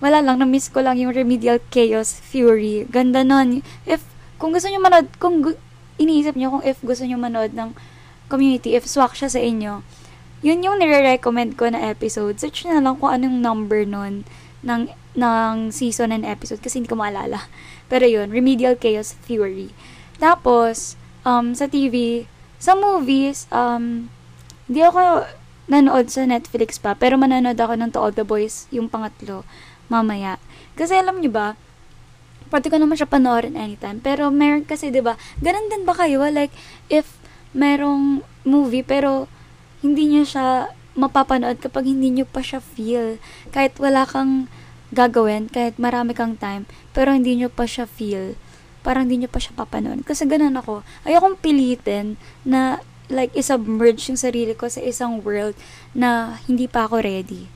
Wala 0.03 0.25
lang, 0.25 0.41
na-miss 0.41 0.73
ko 0.73 0.83
lang 0.83 0.99
yung 0.99 1.15
Remedial 1.15 1.63
Chaos 1.71 2.19
Fury. 2.19 2.89
Ganda 2.89 3.23
nun. 3.23 3.63
If, 3.87 4.03
kung 4.41 4.51
gusto 4.51 4.67
nyo 4.67 4.81
manood, 4.81 5.07
kung 5.21 5.45
gu- 5.45 5.61
iniisip 6.01 6.35
nyo 6.35 6.59
kung 6.59 6.65
if 6.65 6.81
gusto 6.81 7.05
nyo 7.05 7.21
manood 7.21 7.53
ng 7.53 7.77
community, 8.33 8.73
if 8.75 8.89
swak 8.89 9.13
siya 9.13 9.29
sa 9.29 9.39
inyo, 9.39 9.85
yun 10.41 10.65
yung 10.65 10.81
nire-recommend 10.81 11.61
ko 11.61 11.69
na 11.69 11.93
episode. 11.93 12.41
Search 12.41 12.65
na 12.65 12.81
lang 12.81 12.97
kung 12.97 13.13
anong 13.13 13.37
number 13.45 13.85
nun 13.85 14.25
ng, 14.65 14.89
ng 15.15 15.69
season 15.69 16.17
and 16.17 16.25
episode 16.25 16.65
kasi 16.65 16.81
hindi 16.81 16.89
ko 16.89 16.97
maalala. 16.97 17.45
Pero 17.91 18.07
yun, 18.07 18.31
Remedial 18.31 18.79
Chaos 18.79 19.19
Theory. 19.27 19.75
Tapos, 20.23 20.95
um, 21.27 21.53
sa 21.53 21.67
TV, 21.67 22.25
sa 22.63 22.79
movies, 22.79 23.51
um, 23.51 24.07
hindi 24.71 24.81
ako 24.87 25.27
nanood 25.67 26.07
sa 26.07 26.23
Netflix 26.23 26.79
pa, 26.79 26.95
pero 26.95 27.19
mananood 27.19 27.59
ako 27.59 27.75
ng 27.75 27.91
To 27.95 27.99
All 27.99 28.15
The 28.15 28.23
Boys, 28.23 28.71
yung 28.71 28.87
pangatlo, 28.87 29.43
mamaya. 29.91 30.39
Kasi 30.79 30.95
alam 30.95 31.19
nyo 31.19 31.31
ba, 31.35 31.59
pwede 32.51 32.71
ko 32.71 32.77
naman 32.79 32.99
siya 32.99 33.11
panoorin 33.11 33.55
anytime. 33.55 34.03
Pero 34.03 34.29
meron 34.31 34.67
kasi, 34.67 34.91
di 34.91 35.03
ba, 35.03 35.19
ganun 35.43 35.71
din 35.71 35.87
ba 35.87 35.95
kayo? 35.95 36.23
Like, 36.27 36.55
if 36.91 37.19
merong 37.55 38.23
movie, 38.47 38.87
pero 38.87 39.31
hindi 39.81 40.11
nyo 40.11 40.23
siya 40.27 40.75
mapapanood 40.99 41.63
kapag 41.63 41.87
hindi 41.87 42.11
nyo 42.11 42.27
pa 42.27 42.43
siya 42.43 42.59
feel. 42.59 43.23
Kahit 43.55 43.79
wala 43.79 44.05
kang 44.05 44.51
gagawin 44.91 45.47
kahit 45.51 45.79
marami 45.79 46.15
kang 46.15 46.35
time, 46.35 46.67
pero 46.91 47.15
hindi 47.15 47.39
nyo 47.39 47.51
pa 47.51 47.67
siya 47.67 47.87
feel. 47.87 48.35
Parang 48.81 49.07
hindi 49.07 49.25
nyo 49.25 49.31
pa 49.31 49.39
siya 49.39 49.55
papanood. 49.55 50.03
Kasi 50.03 50.25
ganun 50.27 50.57
ako. 50.57 50.83
Ayokong 51.05 51.39
pilitin 51.39 52.17
na 52.43 52.81
like 53.11 53.35
isubmerge 53.35 54.07
yung 54.09 54.17
sarili 54.17 54.55
ko 54.55 54.71
sa 54.71 54.81
isang 54.81 55.21
world 55.21 55.59
na 55.93 56.41
hindi 56.47 56.71
pa 56.71 56.87
ako 56.87 57.03
ready. 57.03 57.51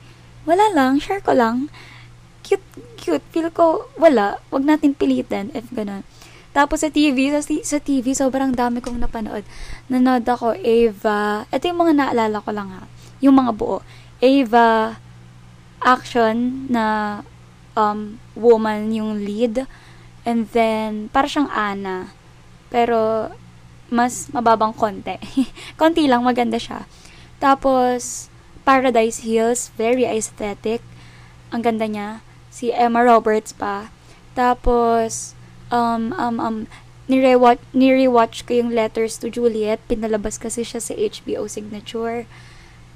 Wala 0.45 0.69
lang, 0.75 1.01
share 1.01 1.23
ko 1.23 1.33
lang. 1.33 1.73
Cute, 2.45 2.61
cute. 3.01 3.25
Feel 3.33 3.49
ko, 3.49 3.89
wala. 3.97 4.37
Wag 4.53 4.61
natin 4.61 4.93
pilitin 4.93 5.49
if 5.57 5.65
ganun. 5.73 6.05
Tapos 6.55 6.85
sa 6.85 6.93
TV, 6.93 7.33
sa, 7.35 7.41
sa 7.43 7.79
TV, 7.83 8.15
sobrang 8.15 8.53
dami 8.53 8.79
kong 8.79 9.01
napanood. 9.01 9.43
Nanood 9.91 10.23
ako, 10.23 10.55
Ava. 10.55 11.43
Ito 11.51 11.63
yung 11.67 11.81
mga 11.81 11.93
naalala 11.97 12.37
ko 12.39 12.49
lang 12.53 12.69
ha. 12.71 12.87
Yung 13.19 13.35
mga 13.35 13.51
buo. 13.57 13.81
Ava, 14.21 14.95
action 15.85 16.65
na 16.65 17.21
um, 17.77 18.17
woman 18.33 18.89
yung 18.89 19.21
lead. 19.21 19.69
And 20.25 20.49
then, 20.49 21.13
para 21.13 21.29
siyang 21.29 21.53
Ana. 21.53 22.09
Pero, 22.73 23.29
mas 23.93 24.27
mababang 24.33 24.73
konti. 24.73 25.21
konti 25.79 26.09
lang, 26.09 26.25
maganda 26.25 26.57
siya. 26.57 26.89
Tapos, 27.37 28.33
Paradise 28.65 29.21
Hills, 29.21 29.69
very 29.77 30.09
aesthetic. 30.09 30.81
Ang 31.53 31.61
ganda 31.61 31.85
niya. 31.85 32.25
Si 32.49 32.73
Emma 32.73 33.05
Roberts 33.05 33.53
pa. 33.53 33.93
Tapos, 34.33 35.37
um, 35.69 36.09
um, 36.17 36.35
um, 36.41 36.57
nire-watch, 37.05 37.61
nire-watch 37.77 38.49
ko 38.49 38.57
yung 38.57 38.73
Letters 38.73 39.21
to 39.21 39.29
Juliet. 39.29 39.77
Pinalabas 39.85 40.41
kasi 40.41 40.65
siya 40.65 40.81
sa 40.81 40.97
HBO 40.97 41.45
Signature. 41.45 42.25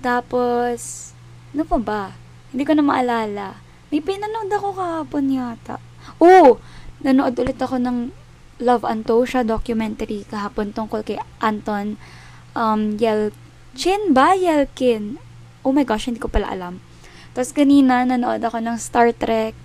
Tapos, 0.01 1.11
ano 1.53 1.63
pa 1.69 1.77
ba? 1.77 2.03
Hindi 2.49 2.63
ko 2.65 2.73
na 2.73 2.85
maalala. 2.85 3.47
May 3.89 4.01
pinanood 4.01 4.49
ako 4.53 4.77
kahapon 4.77 5.33
yata. 5.33 5.77
Oo! 6.21 6.61
Nanood 7.01 7.37
ulit 7.39 7.57
ako 7.57 7.79
ng 7.79 7.97
Love 8.59 8.83
Antosha 8.83 9.47
documentary 9.47 10.27
kahapon 10.27 10.75
tungkol 10.75 10.99
kay 11.07 11.15
Anton 11.39 11.95
um, 12.59 12.99
Yelchin 12.99 14.11
ba? 14.11 14.35
Yelkin? 14.35 15.15
Oh 15.63 15.71
my 15.71 15.87
gosh, 15.87 16.11
hindi 16.11 16.19
ko 16.19 16.27
pala 16.27 16.51
alam. 16.51 16.83
Tapos 17.31 17.55
kanina, 17.55 18.03
nanood 18.03 18.43
ako 18.43 18.59
ng 18.59 18.75
Star 18.75 19.15
Trek 19.15 19.55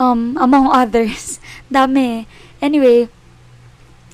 um, 0.00 0.34
among 0.40 0.70
others. 0.82 1.38
Dami. 1.70 2.26
Anyway, 2.62 3.06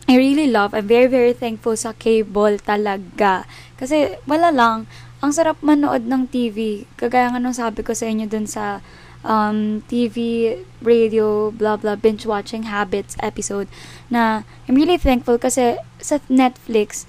I 0.08 0.16
really 0.16 0.48
love, 0.48 0.72
I'm 0.72 0.88
very, 0.88 1.04
very 1.04 1.36
thankful 1.36 1.76
sa 1.76 1.92
cable 1.92 2.56
talaga. 2.64 3.44
Kasi, 3.76 4.16
wala 4.24 4.48
lang, 4.48 4.88
ang 5.18 5.34
sarap 5.34 5.58
manood 5.60 6.06
ng 6.06 6.30
TV. 6.30 6.86
Kagaya 6.94 7.34
nga 7.34 7.42
nung 7.42 7.56
sabi 7.56 7.82
ko 7.82 7.90
sa 7.94 8.06
inyo 8.06 8.26
dun 8.30 8.46
sa 8.46 8.78
um, 9.26 9.82
TV, 9.90 10.56
radio, 10.78 11.50
blah 11.50 11.74
blah, 11.74 11.98
binge 11.98 12.22
watching 12.22 12.70
habits 12.70 13.18
episode 13.18 13.66
na 14.06 14.46
I'm 14.66 14.78
really 14.78 15.00
thankful 15.00 15.38
kasi 15.38 15.78
sa 15.98 16.22
Netflix, 16.30 17.06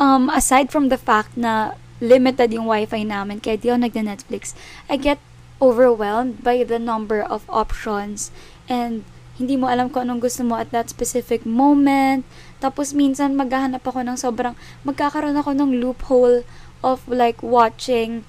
um, 0.00 0.32
aside 0.32 0.72
from 0.72 0.88
the 0.88 0.96
fact 0.96 1.36
na 1.36 1.76
limited 2.02 2.50
yung 2.56 2.66
wifi 2.66 3.04
namin, 3.04 3.38
kaya 3.38 3.60
di 3.60 3.70
ako 3.70 3.86
nagda-Netflix, 3.86 4.58
I 4.90 4.98
get 4.98 5.22
overwhelmed 5.62 6.42
by 6.42 6.66
the 6.66 6.82
number 6.82 7.22
of 7.22 7.46
options 7.46 8.34
and 8.66 9.06
hindi 9.38 9.56
mo 9.56 9.70
alam 9.70 9.88
kung 9.88 10.10
anong 10.10 10.28
gusto 10.28 10.44
mo 10.44 10.58
at 10.58 10.74
that 10.74 10.92
specific 10.92 11.46
moment. 11.46 12.26
Tapos 12.60 12.92
minsan 12.92 13.32
maghahanap 13.38 13.80
ako 13.80 14.04
ng 14.04 14.18
sobrang, 14.18 14.54
magkakaroon 14.84 15.38
ako 15.38 15.56
ng 15.56 15.80
loophole 15.80 16.44
of 16.82 17.06
like 17.08 17.40
watching 17.42 18.26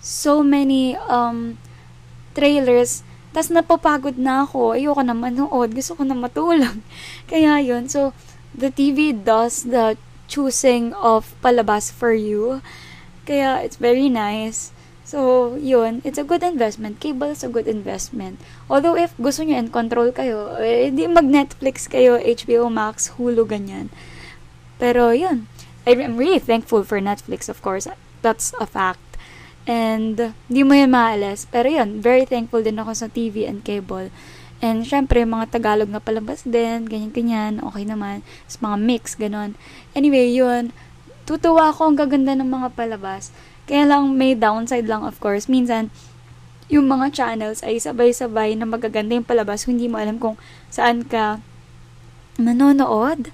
so 0.00 0.42
many 0.42 0.94
um 1.10 1.58
trailers 2.32 3.02
tas 3.34 3.52
napapagod 3.52 4.16
na 4.16 4.48
ako 4.48 4.72
ayoko 4.78 5.02
na 5.04 5.12
manood 5.12 5.76
gusto 5.76 5.92
ko 5.98 6.02
na 6.06 6.16
matulog 6.16 6.80
kaya 7.30 7.60
yun 7.60 7.84
so 7.90 8.16
the 8.56 8.72
TV 8.72 9.12
does 9.12 9.68
the 9.68 9.98
choosing 10.26 10.96
of 10.96 11.36
palabas 11.44 11.92
for 11.92 12.16
you 12.16 12.64
kaya 13.28 13.60
it's 13.60 13.76
very 13.76 14.08
nice 14.08 14.72
So, 15.06 15.54
yun, 15.54 16.02
it's 16.02 16.18
a 16.18 16.26
good 16.26 16.42
investment. 16.42 16.98
Cable 16.98 17.30
is 17.30 17.46
a 17.46 17.48
good 17.48 17.70
investment. 17.70 18.42
Although, 18.66 18.98
if 18.98 19.14
gusto 19.22 19.46
nyo 19.46 19.54
and 19.54 19.70
control 19.70 20.10
kayo, 20.10 20.58
eh, 20.58 20.90
di 20.90 21.06
mag-Netflix 21.06 21.86
kayo, 21.86 22.18
HBO 22.18 22.66
Max, 22.66 23.14
Hulu, 23.14 23.46
ganyan. 23.46 23.86
Pero, 24.82 25.14
yun. 25.14 25.46
I'm 25.86 26.18
really 26.18 26.42
thankful 26.42 26.82
for 26.82 26.98
Netflix, 26.98 27.46
of 27.46 27.62
course. 27.62 27.86
That's 28.26 28.50
a 28.58 28.66
fact. 28.66 28.98
And, 29.70 30.34
hindi 30.50 30.62
mo 30.66 30.74
yun 30.74 30.90
maalis. 30.90 31.46
Pero 31.46 31.70
yun, 31.70 32.02
very 32.02 32.26
thankful 32.26 32.66
din 32.66 32.82
ako 32.82 32.90
sa 32.94 33.06
TV 33.06 33.46
and 33.46 33.62
cable. 33.62 34.10
And, 34.58 34.82
syempre, 34.82 35.22
mga 35.22 35.54
Tagalog 35.54 35.86
na 35.86 36.02
palabas 36.02 36.42
din, 36.42 36.90
ganyan-ganyan, 36.90 37.62
okay 37.62 37.86
naman. 37.86 38.26
Tapos, 38.50 38.58
mga 38.58 38.76
mix, 38.82 39.14
ganon. 39.14 39.54
Anyway, 39.94 40.34
yun, 40.34 40.74
tutuwa 41.22 41.70
ako 41.70 41.94
ang 41.94 41.96
gaganda 42.02 42.34
ng 42.34 42.50
mga 42.50 42.68
palabas. 42.74 43.30
Kaya 43.70 43.86
lang, 43.86 44.10
may 44.18 44.34
downside 44.34 44.90
lang, 44.90 45.06
of 45.06 45.22
course. 45.22 45.46
Minsan, 45.46 45.94
yung 46.66 46.90
mga 46.90 47.14
channels 47.14 47.62
ay 47.62 47.78
sabay-sabay 47.78 48.58
na 48.58 48.66
magaganda 48.66 49.14
yung 49.14 49.26
palabas, 49.26 49.70
hindi 49.70 49.86
mo 49.86 50.02
alam 50.02 50.18
kung 50.18 50.34
saan 50.66 51.06
ka 51.06 51.38
manonood. 52.42 53.30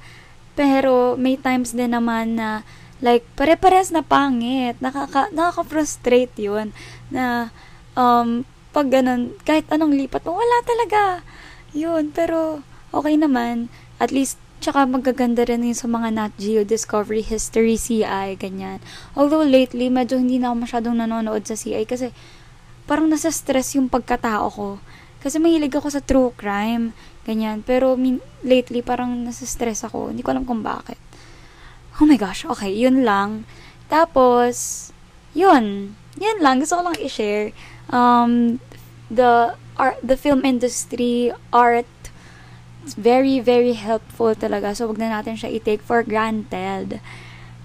Pero 0.59 1.15
may 1.17 1.41
times 1.41 1.73
din 1.73 1.97
naman 1.97 2.37
na 2.37 2.67
like 3.03 3.27
pare-pares 3.35 3.91
na 3.91 4.05
pangit. 4.05 4.79
Nakaka 4.79 5.33
nakaka-frustrate 5.35 6.37
'yun 6.39 6.71
na 7.11 7.51
um 7.99 8.47
pag 8.73 8.89
ganun, 8.89 9.37
kahit 9.45 9.69
anong 9.69 9.93
lipat 9.93 10.25
mo, 10.25 10.39
wala 10.39 10.59
talaga. 10.65 11.21
'Yun, 11.77 12.13
pero 12.15 12.65
okay 12.93 13.17
naman. 13.21 13.69
At 14.01 14.15
least 14.15 14.41
Tsaka 14.63 14.87
magaganda 14.87 15.43
rin 15.43 15.67
yung 15.67 15.75
sa 15.75 15.91
mga 15.91 16.15
Nat 16.15 16.33
Geo 16.39 16.63
Discovery 16.63 17.27
History 17.27 17.75
CI, 17.75 18.39
ganyan. 18.39 18.79
Although 19.19 19.43
lately, 19.43 19.91
medyo 19.91 20.23
hindi 20.23 20.39
na 20.39 20.55
ako 20.55 20.57
masyadong 20.63 21.03
nanonood 21.03 21.43
sa 21.43 21.59
CI 21.59 21.83
kasi 21.83 22.15
parang 22.87 23.11
nasa 23.11 23.35
stress 23.35 23.75
yung 23.75 23.91
pagkatao 23.91 24.47
ko. 24.55 24.79
Kasi 25.19 25.43
mahilig 25.43 25.75
ako 25.75 25.91
sa 25.91 25.99
true 25.99 26.31
crime, 26.39 26.95
ganyan. 27.23 27.63
Pero 27.63 27.95
min- 27.95 28.25
lately, 28.43 28.83
parang 28.83 29.27
nasa 29.27 29.47
stress 29.47 29.87
ako. 29.87 30.11
Hindi 30.11 30.23
ko 30.23 30.35
alam 30.35 30.47
kung 30.47 30.63
bakit. 30.63 30.99
Oh 32.01 32.07
my 32.09 32.17
gosh, 32.17 32.49
okay, 32.49 32.73
yun 32.73 33.05
lang. 33.05 33.45
Tapos, 33.93 34.89
yun. 35.37 35.95
Yan 36.17 36.39
lang. 36.41 36.61
Gusto 36.61 36.81
ko 36.81 36.83
lang 36.89 36.99
i-share. 36.99 37.53
Um, 37.93 38.61
the 39.13 39.55
art, 39.77 40.01
the 40.01 40.17
film 40.17 40.45
industry, 40.45 41.33
art, 41.53 41.89
it's 42.83 42.97
very, 42.97 43.41
very 43.41 43.77
helpful 43.77 44.33
talaga. 44.35 44.73
So, 44.73 44.89
wag 44.89 44.99
na 44.99 45.13
natin 45.13 45.37
siya 45.37 45.53
i-take 45.53 45.85
for 45.85 46.01
granted. 46.03 47.05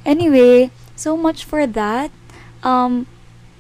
Anyway, 0.04 0.72
so 0.96 1.16
much 1.16 1.44
for 1.44 1.68
that. 1.68 2.12
Um, 2.64 3.08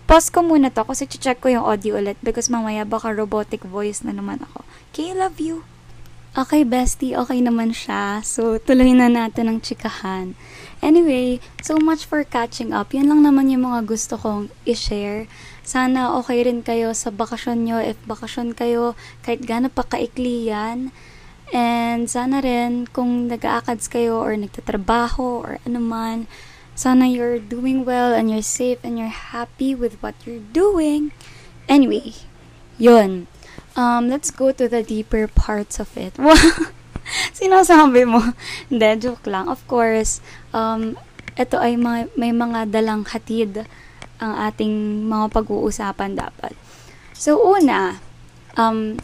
pause 0.07 0.31
ko 0.31 0.39
muna 0.39 0.71
to 0.71 0.87
kasi 0.87 1.03
check 1.07 1.43
ko 1.43 1.51
yung 1.51 1.67
audio 1.67 1.99
ulit 1.99 2.15
because 2.23 2.47
mamaya 2.47 2.87
baka 2.87 3.11
robotic 3.11 3.63
voice 3.67 4.03
na 4.03 4.15
naman 4.15 4.39
ako. 4.43 4.63
Okay, 4.91 5.11
love 5.11 5.39
you. 5.39 5.67
Okay, 6.37 6.61
bestie, 6.61 7.17
okay 7.17 7.41
naman 7.41 7.73
siya. 7.73 8.21
So, 8.21 8.61
tuloy 8.61 8.93
na 8.93 9.09
natin 9.09 9.49
ang 9.49 9.57
chikahan. 9.57 10.37
Anyway, 10.85 11.41
so 11.65 11.81
much 11.81 12.05
for 12.05 12.21
catching 12.21 12.69
up. 12.69 12.93
Yan 12.93 13.09
lang 13.09 13.25
naman 13.25 13.49
yung 13.49 13.65
mga 13.65 13.89
gusto 13.89 14.21
kong 14.21 14.53
i-share. 14.61 15.25
Sana 15.65 16.13
okay 16.21 16.45
rin 16.45 16.61
kayo 16.61 16.93
sa 16.93 17.09
bakasyon 17.09 17.65
nyo. 17.65 17.81
If 17.81 17.97
bakasyon 18.05 18.53
kayo, 18.53 18.93
kahit 19.25 19.49
gano'n 19.49 19.73
pa 19.73 19.81
kaikli 19.81 20.53
yan. 20.53 20.93
And 21.49 22.05
sana 22.05 22.45
rin, 22.45 22.85
kung 22.85 23.33
nag-aakads 23.33 23.89
kayo 23.89 24.21
or 24.21 24.37
nagtatrabaho 24.37 25.41
or 25.41 25.57
ano 25.65 25.81
man, 25.81 26.29
Sana 26.77 27.09
you're 27.09 27.41
doing 27.41 27.89
well 27.89 28.13
and 28.13 28.29
you're 28.29 28.45
safe 28.45 28.77
and 28.85 29.01
you're 29.01 29.09
happy 29.09 29.73
with 29.73 29.97
what 29.97 30.13
you're 30.29 30.45
doing. 30.53 31.09
Anyway, 31.65 32.13
yun. 32.77 33.25
Um, 33.77 34.09
let's 34.09 34.33
go 34.33 34.49
to 34.49 34.65
the 34.65 34.81
deeper 34.81 35.29
parts 35.29 35.77
of 35.77 35.93
it. 35.93 36.17
Sinasabi 37.37 38.09
mo. 38.09 38.33
Hindi, 38.73 38.89
joke 39.05 39.29
lang. 39.29 39.45
Of 39.47 39.61
course, 39.69 40.19
um, 40.49 40.97
ito 41.37 41.61
ay 41.61 41.77
may, 41.77 42.09
may 42.17 42.33
mga 42.33 42.73
dalang 42.73 43.05
hatid 43.05 43.69
ang 44.17 44.33
ating 44.49 45.05
mga 45.05 45.29
pag-uusapan 45.29 46.17
dapat. 46.17 46.57
So, 47.13 47.37
una, 47.37 48.01
um, 48.57 48.97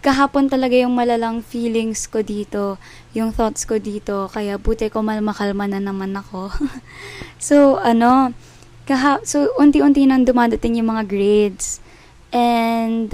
kahapon 0.00 0.48
talaga 0.48 0.80
yung 0.80 0.96
malalang 0.96 1.44
feelings 1.44 2.08
ko 2.08 2.24
dito, 2.24 2.80
yung 3.12 3.36
thoughts 3.36 3.68
ko 3.68 3.76
dito, 3.76 4.32
kaya 4.32 4.56
buti 4.56 4.88
ko 4.88 5.04
mal 5.04 5.20
makalma 5.20 5.68
na 5.68 5.76
naman 5.76 6.16
ako. 6.16 6.48
so, 7.36 7.76
ano, 7.84 8.32
kaha 8.88 9.20
so 9.22 9.52
unti-unti 9.60 10.08
nang 10.08 10.24
dumadating 10.24 10.80
yung 10.80 10.88
mga 10.88 11.04
grades. 11.04 11.84
And, 12.32 13.12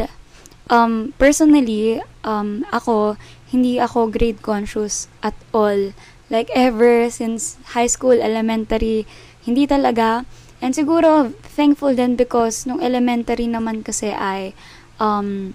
um, 0.70 1.14
personally, 1.18 2.02
um, 2.25 2.64
ako, 2.73 3.16
hindi 3.50 3.78
ako 3.78 4.11
grade 4.11 4.42
conscious 4.42 5.08
at 5.23 5.35
all. 5.54 5.94
Like, 6.26 6.50
ever 6.54 7.06
since 7.11 7.58
high 7.78 7.87
school, 7.87 8.18
elementary, 8.18 9.06
hindi 9.46 9.66
talaga. 9.66 10.26
And 10.58 10.75
siguro, 10.75 11.30
thankful 11.54 11.94
din 11.94 12.18
because 12.18 12.66
nung 12.66 12.82
elementary 12.82 13.46
naman 13.46 13.87
kasi 13.87 14.11
ay, 14.11 14.56
um, 14.99 15.54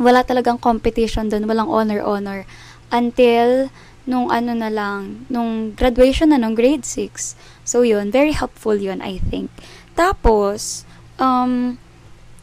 wala 0.00 0.24
talagang 0.24 0.58
competition 0.58 1.28
doon, 1.28 1.44
walang 1.44 1.68
honor-honor. 1.68 2.48
Until, 2.88 3.68
nung 4.08 4.32
ano 4.32 4.56
na 4.56 4.72
lang, 4.72 5.28
nung 5.28 5.76
graduation 5.76 6.32
na, 6.32 6.40
nung 6.40 6.56
grade 6.56 6.84
6. 6.84 7.36
So, 7.64 7.84
yun, 7.84 8.08
very 8.08 8.32
helpful 8.32 8.76
yun, 8.76 9.04
I 9.04 9.20
think. 9.20 9.52
Tapos, 9.96 10.88
um, 11.20 11.76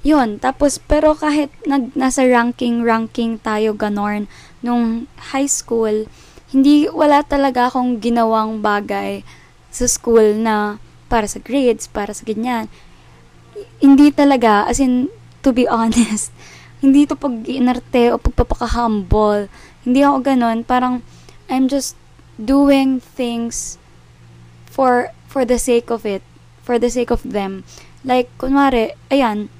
yun, 0.01 0.41
tapos, 0.41 0.81
pero 0.81 1.13
kahit 1.13 1.53
nag, 1.69 1.93
nasa 1.93 2.25
ranking-ranking 2.25 3.37
tayo, 3.37 3.77
ganorn, 3.77 4.25
nung 4.65 5.05
high 5.29 5.49
school, 5.49 6.09
hindi, 6.49 6.89
wala 6.89 7.21
talaga 7.21 7.69
akong 7.69 8.01
ginawang 8.01 8.65
bagay 8.65 9.21
sa 9.69 9.85
school 9.85 10.35
na 10.41 10.81
para 11.05 11.29
sa 11.29 11.37
grades, 11.37 11.85
para 11.85 12.17
sa 12.17 12.25
ganyan. 12.25 12.65
Hindi 13.77 14.09
talaga, 14.09 14.65
as 14.65 14.81
in, 14.81 15.13
to 15.45 15.53
be 15.53 15.69
honest, 15.71 16.33
hindi 16.81 17.05
to 17.05 17.13
pag-inarte 17.13 18.09
o 18.09 18.17
pagpapaka-humble. 18.17 19.53
Hindi 19.85 20.01
ako 20.01 20.17
ganun. 20.25 20.65
Parang, 20.65 21.05
I'm 21.45 21.69
just 21.69 21.93
doing 22.41 22.97
things 22.97 23.77
for, 24.65 25.13
for 25.29 25.45
the 25.45 25.61
sake 25.61 25.93
of 25.93 26.09
it. 26.09 26.25
For 26.65 26.81
the 26.81 26.89
sake 26.89 27.13
of 27.13 27.21
them. 27.21 27.69
Like, 28.01 28.33
kunwari, 28.41 28.97
ayan, 29.13 29.53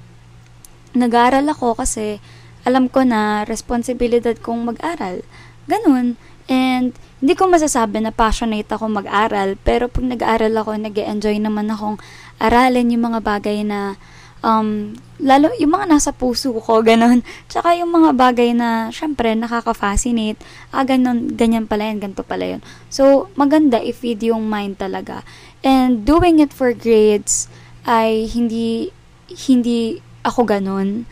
nag-aaral 0.92 1.46
ako 1.50 1.78
kasi 1.80 2.20
alam 2.62 2.86
ko 2.86 3.02
na 3.02 3.42
responsibilidad 3.48 4.38
kong 4.38 4.74
mag-aral. 4.74 5.26
Ganun. 5.66 6.14
And, 6.46 6.94
hindi 7.22 7.38
ko 7.38 7.46
masasabi 7.46 8.02
na 8.02 8.10
passionate 8.10 8.66
ako 8.66 8.90
mag-aral, 8.90 9.54
pero 9.62 9.86
pag 9.86 10.02
nag-aaral 10.02 10.58
ako, 10.58 10.74
nag 10.74 10.98
enjoy 10.98 11.38
naman 11.38 11.70
akong 11.70 12.02
aralin 12.42 12.90
yung 12.90 13.14
mga 13.14 13.22
bagay 13.22 13.62
na 13.62 13.94
um, 14.42 14.90
lalo 15.22 15.54
yung 15.56 15.70
mga 15.70 15.86
nasa 15.86 16.10
puso 16.10 16.50
ko, 16.58 16.82
ganun. 16.90 17.22
Tsaka 17.46 17.78
yung 17.78 17.94
mga 17.94 18.10
bagay 18.18 18.58
na, 18.58 18.90
syempre, 18.90 19.38
nakaka-fascinate. 19.38 20.42
Ah, 20.74 20.82
ganun, 20.82 21.30
ganyan 21.38 21.70
pala 21.70 21.88
yan, 21.88 22.02
ganito 22.02 22.26
pala 22.26 22.58
yun. 22.58 22.60
So, 22.90 23.30
maganda 23.38 23.78
i-feed 23.78 24.26
yung 24.26 24.50
mind 24.50 24.82
talaga. 24.82 25.22
And 25.62 26.02
doing 26.02 26.42
it 26.42 26.50
for 26.50 26.74
grades 26.74 27.46
ay 27.86 28.26
hindi, 28.26 28.90
hindi 29.30 30.02
ako 30.22 30.46
ganun. 30.46 31.06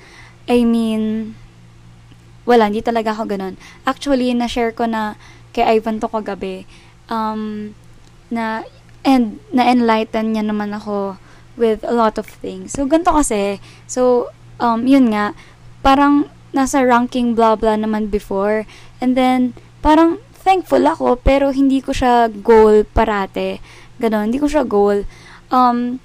I 0.51 0.67
mean, 0.67 1.35
wala, 2.49 2.67
hindi 2.67 2.83
talaga 2.83 3.15
ako 3.15 3.31
ganun. 3.31 3.55
Actually, 3.87 4.35
na-share 4.35 4.75
ko 4.75 4.87
na 4.87 5.15
kay 5.55 5.79
Ivan 5.79 5.99
to 6.03 6.09
kagabi, 6.11 6.67
um, 7.11 7.75
na, 8.31 8.67
and 9.03 9.39
na-enlighten 9.51 10.35
niya 10.35 10.47
naman 10.47 10.75
ako 10.75 11.19
with 11.59 11.83
a 11.85 11.95
lot 11.95 12.17
of 12.17 12.27
things. 12.27 12.75
So, 12.75 12.87
ganito 12.87 13.13
kasi, 13.13 13.59
so, 13.87 14.31
um, 14.63 14.87
yun 14.87 15.11
nga, 15.13 15.35
parang 15.83 16.31
nasa 16.51 16.83
ranking 16.83 17.39
blah 17.39 17.55
blah 17.55 17.79
naman 17.79 18.11
before. 18.11 18.67
And 18.99 19.15
then, 19.15 19.55
parang 19.83 20.19
thankful 20.35 20.83
ako, 20.83 21.21
pero 21.21 21.53
hindi 21.53 21.85
ko 21.85 21.93
siya 21.93 22.33
goal 22.33 22.89
parate. 22.89 23.61
Ganon, 24.01 24.33
hindi 24.33 24.41
ko 24.41 24.49
siya 24.49 24.65
goal. 24.65 25.05
Um, 25.53 26.01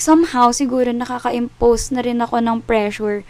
somehow, 0.00 0.50
siguro 0.54 0.90
nakaka-impose 0.90 1.94
na 1.94 2.02
rin 2.02 2.22
ako 2.22 2.42
ng 2.42 2.58
pressure. 2.64 3.22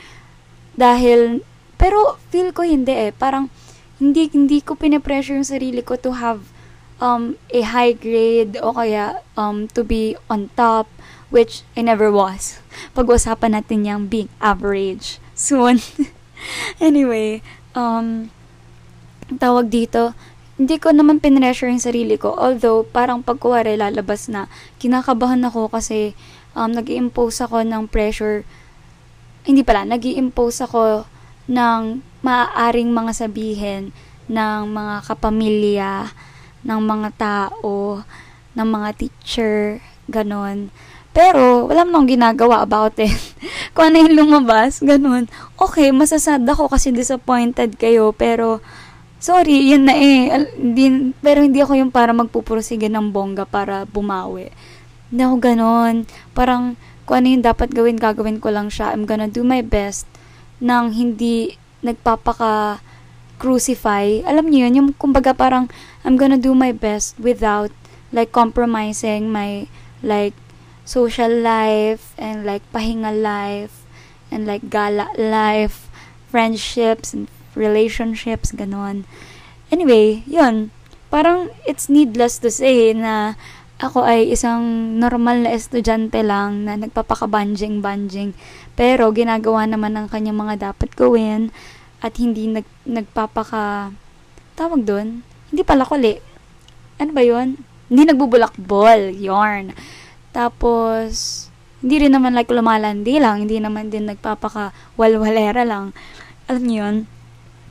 Dahil, 0.78 1.42
pero 1.80 2.20
feel 2.30 2.54
ko 2.54 2.62
hindi 2.64 2.92
eh. 2.92 3.10
Parang, 3.12 3.50
hindi, 3.98 4.30
hindi 4.30 4.62
ko 4.62 4.78
pinapressure 4.78 5.34
yung 5.34 5.48
sarili 5.48 5.82
ko 5.82 5.98
to 5.98 6.22
have 6.22 6.46
um, 7.02 7.34
a 7.50 7.60
high 7.66 7.94
grade 7.94 8.58
o 8.62 8.70
kaya 8.74 9.22
um, 9.34 9.66
to 9.74 9.82
be 9.82 10.14
on 10.30 10.50
top 10.54 10.86
which 11.28 11.62
I 11.76 11.84
never 11.84 12.08
was. 12.08 12.62
Pag-usapan 12.96 13.58
natin 13.58 13.84
yung 13.84 14.08
being 14.08 14.32
average 14.40 15.20
soon. 15.36 15.80
anyway, 16.80 17.44
um, 17.76 18.32
tawag 19.36 19.68
dito, 19.68 20.16
hindi 20.58 20.80
ko 20.80 20.90
naman 20.90 21.22
pinressure 21.22 21.70
yung 21.70 21.82
sarili 21.82 22.18
ko. 22.18 22.34
Although, 22.34 22.82
parang 22.88 23.22
pagkuwari 23.22 23.78
lalabas 23.78 24.26
na, 24.26 24.50
kinakabahan 24.82 25.44
ako 25.46 25.70
kasi 25.70 26.18
um, 26.58 26.74
nag 26.74 26.90
impose 26.90 27.38
ako 27.46 27.62
ng 27.62 27.86
pressure. 27.86 28.42
Hindi 29.46 29.62
pala, 29.62 29.86
nag 29.86 30.02
impose 30.02 30.66
ako 30.66 31.06
ng 31.46 32.02
maaaring 32.26 32.90
mga 32.90 33.12
sabihin 33.14 33.94
ng 34.28 34.60
mga 34.68 34.96
kapamilya, 35.08 36.10
ng 36.66 36.80
mga 36.82 37.08
tao, 37.16 38.02
ng 38.52 38.68
mga 38.68 38.88
teacher, 38.98 39.80
ganon. 40.10 40.68
Pero, 41.16 41.66
wala 41.66 41.88
mo 41.88 41.90
nang 41.98 42.06
ginagawa 42.06 42.62
about 42.62 42.94
it. 43.00 43.10
Kung 43.74 43.90
ano 43.90 44.04
yung 44.04 44.14
lumabas, 44.14 44.84
ganun. 44.84 45.26
Okay, 45.56 45.90
masasad 45.90 46.44
ako 46.44 46.68
kasi 46.68 46.92
disappointed 46.92 47.74
kayo, 47.80 48.12
pero, 48.12 48.60
sorry, 49.18 49.72
yun 49.72 49.88
na 49.88 49.96
eh. 49.96 50.46
Din, 50.60 51.16
pero 51.24 51.40
hindi 51.40 51.64
ako 51.64 51.74
yung 51.80 51.90
para 51.90 52.12
magpupursige 52.12 52.92
ng 52.92 53.08
bongga 53.10 53.48
para 53.48 53.88
bumawi. 53.88 54.52
Hindi 55.08 55.22
ako 55.24 55.36
ganun. 55.40 55.94
Parang, 56.36 56.76
kung 57.08 57.24
ano 57.24 57.26
yung 57.32 57.44
dapat 57.44 57.72
gawin, 57.72 57.96
gagawin 57.96 58.40
ko 58.40 58.52
lang 58.52 58.68
siya. 58.68 58.92
I'm 58.92 59.08
gonna 59.08 59.28
do 59.28 59.40
my 59.40 59.64
best 59.64 60.04
nang 60.60 60.92
hindi 60.92 61.56
nagpapaka 61.80 62.84
crucify. 63.38 64.20
Alam 64.26 64.50
niyo 64.50 64.66
yun, 64.68 64.74
yung 64.76 64.90
kumbaga 64.98 65.32
parang 65.32 65.70
I'm 66.02 66.18
gonna 66.18 66.36
do 66.36 66.52
my 66.52 66.74
best 66.74 67.16
without 67.16 67.70
like 68.10 68.34
compromising 68.34 69.30
my 69.30 69.70
like 70.02 70.34
social 70.84 71.30
life 71.30 72.12
and 72.18 72.42
like 72.42 72.66
pahinga 72.74 73.14
life 73.14 73.86
and 74.28 74.44
like 74.44 74.68
gala 74.68 75.08
life, 75.16 75.88
friendships 76.28 77.14
and 77.14 77.30
relationships, 77.54 78.52
ganon. 78.52 79.06
Anyway, 79.70 80.26
yun. 80.26 80.74
parang 81.08 81.48
it's 81.64 81.88
needless 81.88 82.36
to 82.36 82.52
say 82.52 82.92
na 82.92 83.34
ako 83.78 84.02
ay 84.02 84.34
isang 84.34 84.94
normal 84.98 85.46
na 85.46 85.54
estudyante 85.54 86.18
lang 86.26 86.66
na 86.66 86.74
nagpapaka-banjing-banjing. 86.74 88.34
Pero 88.74 89.14
ginagawa 89.14 89.70
naman 89.70 89.94
ng 89.94 90.06
kanyang 90.10 90.34
mga 90.34 90.54
dapat 90.70 90.90
gawin 90.98 91.54
at 92.02 92.18
hindi 92.18 92.50
nag, 92.50 92.66
nagpapaka... 92.82 93.94
Tawag 94.58 94.82
doon? 94.82 95.22
Hindi 95.54 95.62
pala 95.62 95.86
kuli. 95.86 96.18
Ano 96.98 97.14
ba 97.14 97.22
yun? 97.22 97.62
Hindi 97.86 98.02
nagbubulakbol. 98.10 99.14
Yarn. 99.14 99.70
Tapos, 100.34 101.46
hindi 101.78 102.02
rin 102.02 102.18
naman 102.18 102.34
like 102.34 102.50
lumalandi 102.50 103.22
lang. 103.22 103.46
Hindi 103.46 103.62
naman 103.62 103.94
din 103.94 104.10
nagpapaka 104.10 104.74
walwalera 104.98 105.62
lang. 105.62 105.94
Alam 106.50 106.62
niyo 106.66 106.78
yun? 106.82 106.96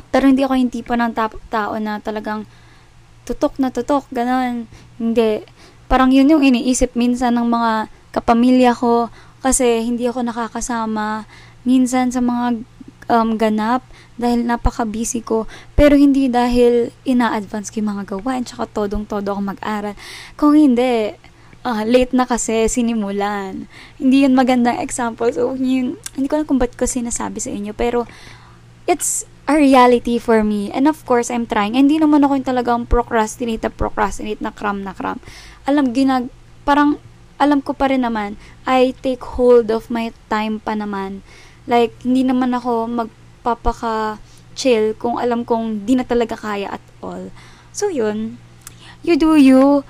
Pero 0.07 0.31
hindi 0.31 0.47
ako 0.47 0.55
yung 0.55 0.71
tipo 0.71 0.95
ng 0.95 1.11
ta- 1.11 1.43
tao 1.51 1.75
na 1.83 1.99
talagang 1.99 2.47
tutok 3.27 3.59
na 3.59 3.75
tutok, 3.75 4.07
ganon. 4.15 4.71
Hindi. 4.95 5.43
Parang 5.87 6.11
yun 6.11 6.27
yung 6.27 6.43
iniisip 6.43 6.93
minsan 6.93 7.35
ng 7.39 7.47
mga 7.47 7.91
kapamilya 8.11 8.75
ko 8.75 9.11
kasi 9.43 9.83
hindi 9.83 10.07
ako 10.07 10.27
nakakasama 10.27 11.27
minsan 11.67 12.11
sa 12.11 12.23
mga 12.23 12.63
um, 13.11 13.39
ganap 13.39 13.83
dahil 14.19 14.43
napaka-busy 14.43 15.23
ko. 15.23 15.47
Pero 15.73 15.95
hindi 15.95 16.27
dahil 16.27 16.91
ina-advance 17.07 17.71
ko 17.71 17.79
yung 17.79 17.91
mga 17.97 18.03
gawain 18.17 18.43
tsaka 18.43 18.67
todong-todo 18.67 19.31
ako 19.31 19.41
mag-aral. 19.55 19.95
Kung 20.35 20.57
hindi, 20.57 21.13
uh, 21.63 21.83
late 21.83 22.15
na 22.15 22.27
kasi 22.27 22.67
sinimulan. 22.67 23.67
Hindi 23.99 24.27
yun 24.27 24.33
magandang 24.33 24.79
example. 24.81 25.29
So, 25.31 25.55
yun, 25.55 25.99
hindi 26.15 26.27
ko 26.27 26.41
alam 26.41 26.47
kung 26.47 26.59
ba't 26.59 26.75
ko 26.75 26.87
sinasabi 26.87 27.39
sa 27.39 27.51
inyo. 27.53 27.71
Pero, 27.75 28.09
it's 28.87 29.27
a 29.47 29.55
reality 29.55 30.19
for 30.19 30.43
me. 30.43 30.71
And 30.71 30.87
of 30.87 31.03
course, 31.07 31.31
I'm 31.31 31.47
trying. 31.47 31.75
Hindi 31.75 31.99
naman 31.99 32.23
ako 32.23 32.39
yung 32.39 32.47
talagang 32.47 32.81
procrastinate 32.87 33.63
na 33.63 33.71
procrastinate 33.71 34.43
na 34.43 34.51
cram 34.51 34.83
na 34.83 34.91
cram. 34.91 35.19
Alam, 35.67 35.91
ginag, 35.91 36.31
parang, 36.63 36.97
alam 37.37 37.59
ko 37.61 37.75
pa 37.75 37.91
rin 37.91 38.01
naman, 38.01 38.39
I 38.65 38.95
take 38.97 39.21
hold 39.37 39.69
of 39.69 39.91
my 39.93 40.15
time 40.31 40.63
pa 40.63 40.73
naman. 40.73 41.21
Like, 41.67 41.93
hindi 42.01 42.23
naman 42.23 42.55
ako 42.55 42.87
magpapaka 42.87 44.17
chill 44.57 44.97
kung 44.97 45.21
alam 45.21 45.45
kong 45.45 45.85
di 45.85 45.93
na 45.93 46.07
talaga 46.07 46.33
kaya 46.33 46.73
at 46.79 46.85
all. 47.03 47.29
So, 47.75 47.91
yun. 47.91 48.39
You 49.05 49.19
do 49.19 49.37
you. 49.37 49.85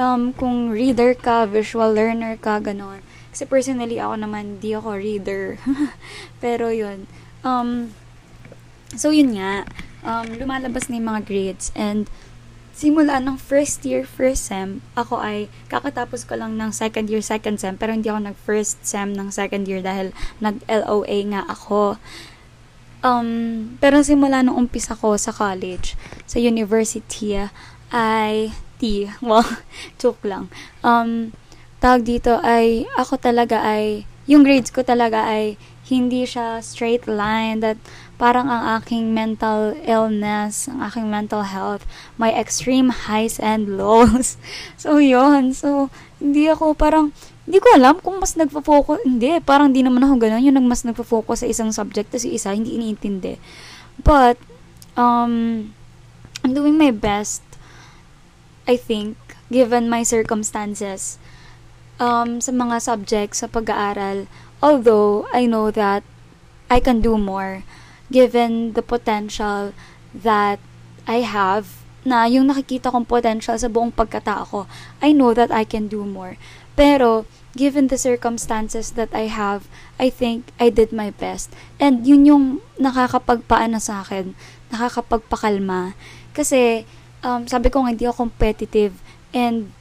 Um, 0.00 0.32
kung 0.32 0.72
reader 0.72 1.14
ka, 1.14 1.44
visual 1.46 1.92
learner 1.92 2.34
ka, 2.40 2.58
ganon. 2.58 3.04
Kasi 3.30 3.46
personally, 3.46 4.00
ako 4.02 4.18
naman, 4.18 4.58
di 4.58 4.74
ako 4.74 4.98
reader. 4.98 5.60
Pero, 6.42 6.72
yun. 6.72 7.06
Um, 7.46 7.94
So, 8.90 9.14
yun 9.14 9.38
nga, 9.38 9.62
um, 10.02 10.26
lumalabas 10.34 10.90
na 10.90 10.98
yung 10.98 11.14
mga 11.14 11.22
grades 11.22 11.70
and 11.78 12.10
simula 12.80 13.20
ng 13.20 13.36
first 13.36 13.84
year, 13.84 14.08
first 14.08 14.48
sem, 14.48 14.80
ako 14.96 15.20
ay 15.20 15.52
kakatapos 15.68 16.24
ko 16.24 16.40
lang 16.40 16.56
ng 16.56 16.72
second 16.72 17.12
year, 17.12 17.20
second 17.20 17.60
sem, 17.60 17.76
pero 17.76 17.92
hindi 17.92 18.08
ako 18.08 18.32
nag 18.32 18.38
first 18.40 18.80
sem 18.88 19.12
ng 19.12 19.28
second 19.28 19.68
year 19.68 19.84
dahil 19.84 20.16
nag-LOA 20.40 21.18
nga 21.28 21.44
ako. 21.44 22.00
Um, 23.04 23.76
pero 23.84 24.00
simula 24.00 24.40
nung 24.40 24.64
umpisa 24.64 24.96
ko 24.96 25.12
sa 25.20 25.28
college, 25.28 25.92
sa 26.24 26.40
university, 26.40 27.36
ay, 27.92 28.56
T, 28.80 29.12
well, 29.20 29.44
joke 30.00 30.24
lang. 30.24 30.48
Um, 30.80 31.36
tawag 31.84 32.08
dito 32.08 32.40
ay, 32.40 32.88
ako 32.96 33.20
talaga 33.20 33.60
ay, 33.60 34.08
yung 34.24 34.40
grades 34.40 34.72
ko 34.72 34.80
talaga 34.80 35.28
ay, 35.28 35.60
hindi 35.92 36.24
siya 36.24 36.64
straight 36.64 37.04
line 37.04 37.60
that 37.60 37.76
parang 38.20 38.52
ang 38.52 38.76
aking 38.76 39.16
mental 39.16 39.72
illness, 39.80 40.68
ang 40.68 40.84
aking 40.84 41.08
mental 41.08 41.40
health, 41.40 41.88
my 42.20 42.28
extreme 42.28 42.92
highs 43.08 43.40
and 43.40 43.80
lows. 43.80 44.36
so, 44.82 45.00
yon 45.00 45.56
So, 45.56 45.88
hindi 46.20 46.44
ako 46.52 46.76
parang, 46.76 47.16
hindi 47.48 47.64
ko 47.64 47.72
alam 47.72 47.96
kung 48.04 48.20
mas 48.20 48.36
nagpo-focus, 48.36 49.08
hindi, 49.08 49.40
parang 49.40 49.72
hindi 49.72 49.80
naman 49.80 50.04
ako 50.04 50.20
ganun, 50.20 50.44
yung 50.44 50.68
mas 50.68 50.84
nagpo-focus 50.84 51.42
sa 51.42 51.48
isang 51.48 51.72
subject, 51.72 52.12
tapos 52.12 52.28
isa, 52.28 52.52
hindi 52.52 52.76
iniintindi. 52.76 53.40
But, 54.04 54.36
um, 55.00 55.72
I'm 56.44 56.52
doing 56.52 56.76
my 56.76 56.92
best, 56.92 57.40
I 58.68 58.76
think, 58.76 59.16
given 59.48 59.88
my 59.88 60.04
circumstances, 60.04 61.16
um, 61.96 62.44
sa 62.44 62.52
mga 62.52 62.84
subjects, 62.84 63.40
sa 63.40 63.48
pag-aaral, 63.48 64.28
although, 64.60 65.24
I 65.32 65.48
know 65.48 65.72
that 65.72 66.04
I 66.68 66.84
can 66.84 67.00
do 67.00 67.16
more 67.16 67.64
given 68.10 68.74
the 68.74 68.82
potential 68.82 69.72
that 70.12 70.58
I 71.06 71.22
have 71.22 71.80
na 72.02 72.26
yung 72.26 72.50
nakikita 72.50 72.90
kong 72.90 73.06
potential 73.06 73.54
sa 73.56 73.70
buong 73.70 73.94
pagkatao 73.94 74.44
ko, 74.48 74.60
I 74.98 75.14
know 75.14 75.32
that 75.32 75.54
I 75.54 75.64
can 75.64 75.86
do 75.86 76.02
more. 76.02 76.36
Pero, 76.74 77.28
given 77.54 77.92
the 77.92 78.00
circumstances 78.00 78.96
that 78.96 79.12
I 79.12 79.28
have, 79.28 79.68
I 80.00 80.08
think 80.08 80.50
I 80.56 80.72
did 80.72 80.96
my 80.96 81.12
best. 81.12 81.52
And 81.76 82.06
yun 82.08 82.24
yung 82.24 82.44
nakakapagpaano 82.80 83.78
sa 83.82 84.00
akin, 84.00 84.32
nakakapagpakalma. 84.72 85.92
Kasi, 86.32 86.88
um, 87.20 87.44
sabi 87.44 87.68
ko 87.68 87.84
nga, 87.84 87.92
hindi 87.92 88.08
ako 88.08 88.32
competitive. 88.32 88.96
And, 89.36 89.74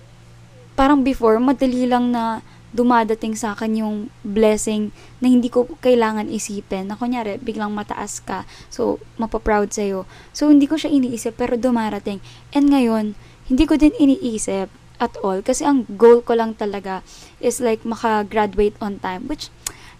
parang 0.75 1.07
before, 1.07 1.39
madali 1.39 1.87
lang 1.87 2.11
na 2.11 2.43
dumadating 2.69 3.33
sa 3.33 3.57
akin 3.57 3.81
yung 3.81 3.95
blessing 4.21 4.93
na 5.19 5.29
hindi 5.29 5.49
ko 5.49 5.65
kailangan 5.81 6.29
isipin. 6.29 6.89
Na 6.89 6.95
kunyari, 6.95 7.41
biglang 7.41 7.73
mataas 7.73 8.21
ka, 8.21 8.45
so 8.69 9.01
mapaproud 9.17 9.73
sa'yo. 9.73 10.05
So, 10.31 10.53
hindi 10.53 10.69
ko 10.69 10.77
siya 10.77 10.93
iniisip, 10.93 11.37
pero 11.37 11.57
dumarating. 11.57 12.21
And 12.53 12.69
ngayon, 12.69 13.17
hindi 13.49 13.63
ko 13.65 13.75
din 13.75 13.93
iniisip 13.97 14.69
at 15.01 15.13
all. 15.25 15.41
Kasi 15.41 15.65
ang 15.65 15.87
goal 15.97 16.21
ko 16.21 16.37
lang 16.37 16.53
talaga 16.53 17.01
is 17.41 17.57
like 17.63 17.81
maka-graduate 17.87 18.77
on 18.83 19.01
time. 19.01 19.25
Which, 19.25 19.49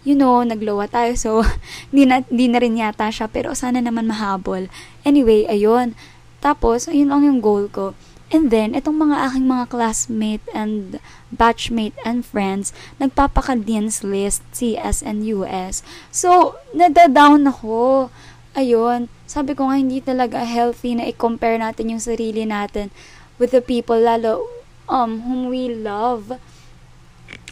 you 0.06 0.14
know, 0.14 0.44
naglowa 0.44 0.86
tayo. 0.86 1.16
So, 1.18 1.42
hindi 1.90 2.06
na, 2.06 2.22
hindi 2.22 2.46
na 2.46 2.60
rin 2.62 2.78
yata 2.78 3.10
siya. 3.10 3.26
Pero 3.26 3.56
sana 3.56 3.82
naman 3.82 4.06
mahabol. 4.06 4.70
Anyway, 5.02 5.48
ayun. 5.50 5.98
Tapos, 6.38 6.86
ayun 6.86 7.10
lang 7.10 7.26
yung 7.26 7.40
goal 7.42 7.66
ko. 7.66 7.96
And 8.30 8.54
then, 8.54 8.78
itong 8.78 9.02
mga 9.02 9.26
aking 9.26 9.50
mga 9.50 9.66
classmate 9.74 10.46
and 10.54 11.02
batchmate 11.34 11.98
and 12.06 12.22
friends, 12.22 12.70
nagpapaka-dean's 13.02 14.06
list, 14.06 14.46
CS 14.54 15.02
and 15.02 15.26
US. 15.26 15.82
So, 16.14 16.54
nadadown 16.70 17.50
ako. 17.50 18.08
Ayun, 18.54 19.10
sabi 19.26 19.58
ko 19.58 19.66
nga 19.66 19.78
hindi 19.78 19.98
talaga 19.98 20.46
healthy 20.46 20.94
na 20.94 21.10
i-compare 21.10 21.58
natin 21.58 21.90
yung 21.90 22.02
sarili 22.02 22.46
natin 22.46 22.94
with 23.42 23.50
the 23.50 23.62
people, 23.62 23.98
lalo 23.98 24.46
um, 24.86 25.26
whom 25.26 25.50
we 25.50 25.66
love. 25.66 26.38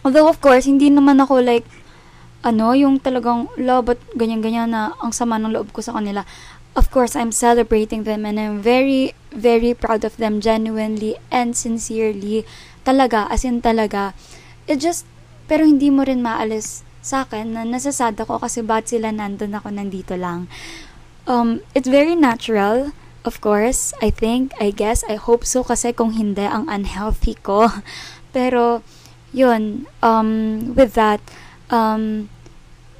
Although, 0.06 0.30
of 0.30 0.38
course, 0.38 0.70
hindi 0.70 0.94
naman 0.94 1.18
ako 1.18 1.42
like, 1.42 1.66
ano, 2.46 2.70
yung 2.70 3.02
talagang 3.02 3.50
love 3.58 3.98
at 3.98 4.00
ganyan-ganyan 4.14 4.70
na 4.70 4.94
ang 5.02 5.10
sama 5.10 5.42
ng 5.42 5.50
loob 5.50 5.74
ko 5.74 5.82
sa 5.82 5.98
kanila 5.98 6.22
of 6.76 6.90
course, 6.90 7.16
I'm 7.16 7.32
celebrating 7.32 8.04
them 8.04 8.26
and 8.26 8.38
I'm 8.38 8.60
very, 8.60 9.14
very 9.32 9.74
proud 9.74 10.04
of 10.04 10.16
them 10.16 10.40
genuinely 10.40 11.16
and 11.30 11.56
sincerely. 11.56 12.44
Talaga, 12.84 13.28
as 13.30 13.44
in 13.44 13.62
talaga. 13.62 14.14
It 14.66 14.80
just, 14.80 15.06
pero 15.48 15.64
hindi 15.64 15.88
mo 15.88 16.04
rin 16.04 16.20
maalis 16.20 16.84
sa 17.00 17.24
akin 17.24 17.56
na 17.56 17.62
nasasad 17.64 18.18
ako 18.20 18.42
kasi 18.42 18.60
ba't 18.60 18.90
sila 18.90 19.08
nandun 19.08 19.56
ako 19.56 19.72
nandito 19.72 20.14
lang. 20.18 20.50
Um, 21.28 21.60
it's 21.72 21.88
very 21.88 22.16
natural, 22.16 22.92
of 23.24 23.40
course, 23.40 23.92
I 24.00 24.08
think, 24.08 24.56
I 24.56 24.72
guess, 24.72 25.04
I 25.04 25.20
hope 25.20 25.44
so 25.44 25.60
kasi 25.64 25.92
kung 25.92 26.16
hindi, 26.16 26.44
ang 26.44 26.68
unhealthy 26.72 27.36
ko. 27.40 27.68
Pero, 28.36 28.80
yun, 29.32 29.84
um, 30.00 30.72
with 30.72 30.96
that, 30.96 31.20
um, 31.68 32.32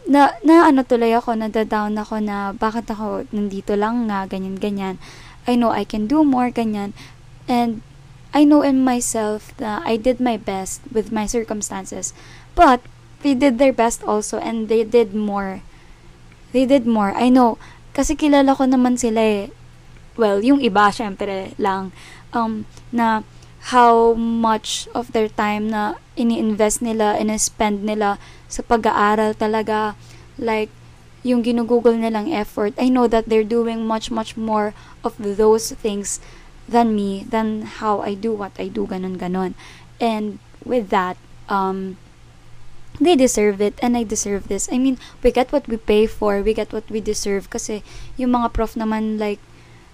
na, 0.08 0.34
na 0.40 0.66
ano 0.66 0.82
tuloy 0.82 1.12
ako, 1.12 1.36
nadadown 1.36 1.94
ako 2.00 2.24
na 2.24 2.56
bakit 2.56 2.88
ako 2.88 3.28
nandito 3.28 3.76
lang 3.76 4.08
nga, 4.08 4.24
ganyan-ganyan. 4.24 4.96
I 5.44 5.54
know 5.54 5.68
I 5.68 5.84
can 5.84 6.08
do 6.08 6.24
more, 6.24 6.48
ganyan. 6.48 6.96
And 7.44 7.84
I 8.32 8.44
know 8.44 8.64
in 8.64 8.84
myself 8.84 9.52
that 9.60 9.84
I 9.84 10.00
did 10.00 10.20
my 10.20 10.40
best 10.40 10.80
with 10.88 11.12
my 11.12 11.28
circumstances. 11.28 12.16
But, 12.56 12.80
they 13.22 13.34
did 13.34 13.58
their 13.58 13.72
best 13.72 14.02
also 14.06 14.38
and 14.38 14.68
they 14.68 14.84
did 14.84 15.14
more. 15.14 15.62
They 16.52 16.64
did 16.64 16.86
more. 16.86 17.12
I 17.14 17.28
know. 17.28 17.58
Kasi 17.92 18.14
kilala 18.14 18.54
ko 18.54 18.64
naman 18.64 18.94
sila 18.94 19.20
eh. 19.20 19.44
Well, 20.14 20.42
yung 20.42 20.62
iba, 20.62 20.90
syempre 20.94 21.54
lang. 21.58 21.90
Um, 22.30 22.66
na 22.94 23.26
how 23.68 24.16
much 24.16 24.88
of 24.96 25.12
their 25.12 25.28
time 25.28 25.68
na 25.68 26.00
ini-invest 26.16 26.80
nila, 26.80 27.20
ini-spend 27.20 27.84
nila 27.84 28.16
sa 28.48 28.64
pag-aaral 28.64 29.36
talaga. 29.36 29.92
Like, 30.40 30.72
yung 31.20 31.44
ginugugol 31.44 32.00
nilang 32.00 32.32
effort. 32.32 32.72
I 32.80 32.88
know 32.88 33.04
that 33.10 33.28
they're 33.28 33.44
doing 33.44 33.84
much, 33.84 34.08
much 34.08 34.40
more 34.40 34.72
of 35.04 35.20
those 35.20 35.76
things 35.76 36.20
than 36.64 36.96
me, 36.96 37.28
than 37.28 37.80
how 37.84 38.00
I 38.00 38.16
do 38.16 38.32
what 38.32 38.56
I 38.56 38.72
do, 38.72 38.88
ganon, 38.88 39.20
ganon. 39.20 39.52
And 40.00 40.40
with 40.64 40.88
that, 40.88 41.20
um, 41.48 42.00
they 43.00 43.16
deserve 43.16 43.60
it 43.60 43.76
and 43.82 43.96
I 43.96 44.02
deserve 44.02 44.48
this. 44.48 44.68
I 44.72 44.78
mean, 44.78 44.98
we 45.22 45.30
get 45.30 45.52
what 45.52 45.68
we 45.68 45.76
pay 45.76 46.06
for, 46.06 46.40
we 46.40 46.54
get 46.54 46.72
what 46.72 46.88
we 46.90 47.00
deserve 47.00 47.50
kasi 47.50 47.82
yung 48.16 48.32
mga 48.32 48.52
prof 48.52 48.74
naman 48.74 49.20
like 49.20 49.38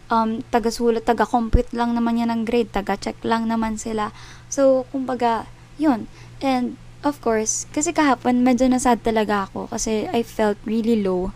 um, 0.09 0.45
taga-sulat, 0.53 1.05
taga-compute 1.05 1.73
lang 1.73 1.97
naman 1.97 2.21
yan 2.21 2.31
ng 2.33 2.43
grade, 2.45 2.73
taga-check 2.73 3.17
lang 3.25 3.49
naman 3.49 3.81
sila. 3.81 4.11
So, 4.53 4.85
kumbaga, 4.93 5.49
yun. 5.81 6.11
And, 6.45 6.77
of 7.05 7.21
course, 7.21 7.69
kasi 7.73 7.93
kahapon, 7.93 8.45
medyo 8.45 8.69
nasad 8.69 9.05
talaga 9.05 9.49
ako 9.49 9.69
kasi 9.73 10.09
I 10.11 10.25
felt 10.25 10.57
really 10.65 11.01
low. 11.01 11.33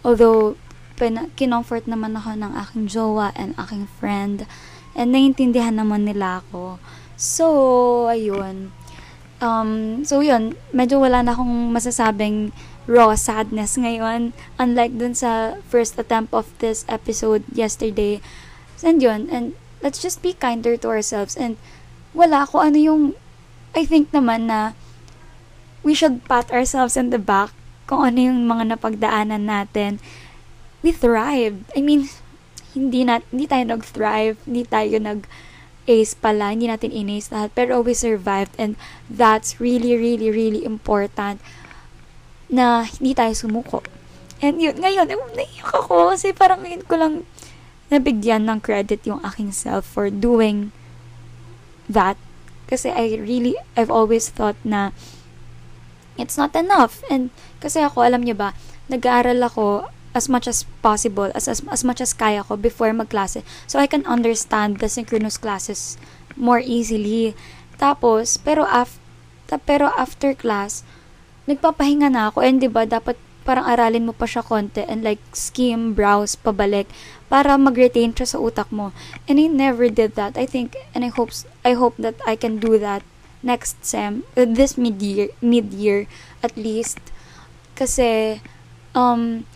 Although, 0.00 0.56
pina- 0.96 1.28
kinomfort 1.36 1.88
naman 1.88 2.16
ako 2.16 2.36
ng 2.36 2.52
aking 2.56 2.84
jowa 2.88 3.32
and 3.36 3.56
aking 3.56 3.88
friend. 4.00 4.44
And 4.92 5.16
naiintindihan 5.16 5.76
naman 5.76 6.04
nila 6.04 6.44
ako. 6.44 6.80
So, 7.16 7.46
ayun. 8.08 8.72
Um, 9.40 10.04
so 10.04 10.20
yun, 10.20 10.52
medyo 10.68 11.00
wala 11.00 11.24
na 11.24 11.32
akong 11.32 11.72
masasabing 11.72 12.52
raw 12.86 13.12
sadness 13.16 13.76
ngayon. 13.76 14.32
Unlike 14.56 14.94
dun 14.96 15.14
sa 15.16 15.60
first 15.68 15.98
attempt 15.98 16.32
of 16.32 16.52
this 16.62 16.84
episode 16.88 17.44
yesterday. 17.52 18.20
And 18.80 19.02
yun, 19.02 19.28
and 19.28 19.58
let's 19.84 20.00
just 20.00 20.24
be 20.24 20.32
kinder 20.32 20.76
to 20.80 20.88
ourselves. 20.88 21.36
And 21.36 21.60
wala 22.16 22.48
ako 22.48 22.64
ano 22.64 22.78
yung, 22.80 23.02
I 23.76 23.84
think 23.84 24.12
naman 24.12 24.48
na 24.48 24.72
we 25.84 25.92
should 25.92 26.24
pat 26.28 26.52
ourselves 26.52 26.96
in 26.96 27.10
the 27.10 27.20
back 27.20 27.52
kung 27.88 28.04
ano 28.04 28.18
yung 28.30 28.46
mga 28.46 28.76
napagdaanan 28.76 29.48
natin. 29.48 29.98
We 30.80 30.92
thrived. 30.92 31.68
I 31.76 31.80
mean, 31.84 32.08
hindi 32.72 33.02
na 33.02 33.20
hindi 33.28 33.50
tayo 33.50 33.64
nag-thrive, 33.66 34.38
hindi 34.46 34.62
tayo 34.64 34.96
nag 35.02 35.26
ace 35.90 36.14
pala, 36.14 36.54
hindi 36.54 36.70
natin 36.70 36.94
inace 36.94 37.34
lahat, 37.34 37.50
pero 37.56 37.82
we 37.82 37.96
survived 37.96 38.54
and 38.60 38.78
that's 39.10 39.58
really, 39.58 39.98
really, 39.98 40.30
really 40.30 40.62
important 40.62 41.42
na 42.50 42.84
hindi 42.84 43.14
tayo 43.14 43.32
sumuko. 43.32 43.80
And 44.42 44.58
yun, 44.58 44.76
ngayon, 44.82 45.06
naiyak 45.06 45.70
ako 45.70 46.12
kasi 46.12 46.34
parang 46.34 46.66
ngayon 46.66 46.84
ko 46.84 46.94
lang 46.98 47.14
nabigyan 47.90 48.46
ng 48.46 48.62
credit 48.62 49.02
yung 49.06 49.22
aking 49.22 49.54
self 49.54 49.86
for 49.86 50.10
doing 50.10 50.74
that. 51.90 52.18
Kasi 52.70 52.90
I 52.90 53.18
really, 53.18 53.58
I've 53.74 53.90
always 53.90 54.30
thought 54.30 54.58
na 54.62 54.94
it's 56.18 56.38
not 56.38 56.54
enough. 56.54 57.02
And 57.10 57.34
kasi 57.58 57.82
ako, 57.82 58.06
alam 58.06 58.22
niyo 58.22 58.38
ba, 58.38 58.54
nag-aaral 58.90 59.42
ako 59.42 59.90
as 60.10 60.26
much 60.26 60.50
as 60.50 60.66
possible, 60.82 61.30
as, 61.34 61.46
as, 61.46 61.62
as 61.70 61.82
much 61.86 62.02
as 62.02 62.10
kaya 62.10 62.42
ko 62.42 62.58
before 62.58 62.90
magklase. 62.90 63.46
So, 63.70 63.78
I 63.78 63.86
can 63.86 64.02
understand 64.06 64.82
the 64.82 64.90
synchronous 64.90 65.38
classes 65.38 65.94
more 66.34 66.58
easily. 66.58 67.38
Tapos, 67.78 68.38
pero, 68.38 68.66
af, 68.66 68.98
pero 69.66 69.94
after 69.94 70.34
class, 70.34 70.82
nagpapahinga 71.50 72.08
na 72.08 72.30
ako. 72.30 72.46
And, 72.46 72.62
di 72.62 72.70
ba, 72.70 72.86
dapat 72.86 73.18
parang 73.42 73.66
aralin 73.66 74.06
mo 74.06 74.14
pa 74.14 74.28
siya 74.28 74.44
konti 74.44 74.84
and 74.84 75.02
like 75.02 75.18
skim, 75.32 75.96
browse, 75.96 76.36
pabalik 76.36 76.86
para 77.32 77.56
mag-retain 77.56 78.12
siya 78.12 78.36
sa 78.36 78.38
utak 78.38 78.68
mo. 78.70 78.92
And 79.26 79.40
I 79.40 79.48
never 79.48 79.88
did 79.88 80.14
that. 80.14 80.36
I 80.36 80.44
think, 80.44 80.76
and 80.94 81.02
I 81.02 81.10
hope, 81.10 81.32
I 81.64 81.72
hope 81.74 81.96
that 81.98 82.20
I 82.28 82.36
can 82.36 82.60
do 82.60 82.78
that 82.78 83.02
next 83.42 83.82
sem, 83.82 84.28
uh, 84.36 84.44
this 84.44 84.76
mid-year, 84.76 85.32
mid-year 85.40 86.06
at 86.44 86.54
least. 86.54 87.00
Kasi, 87.74 88.38
um, 88.92 89.48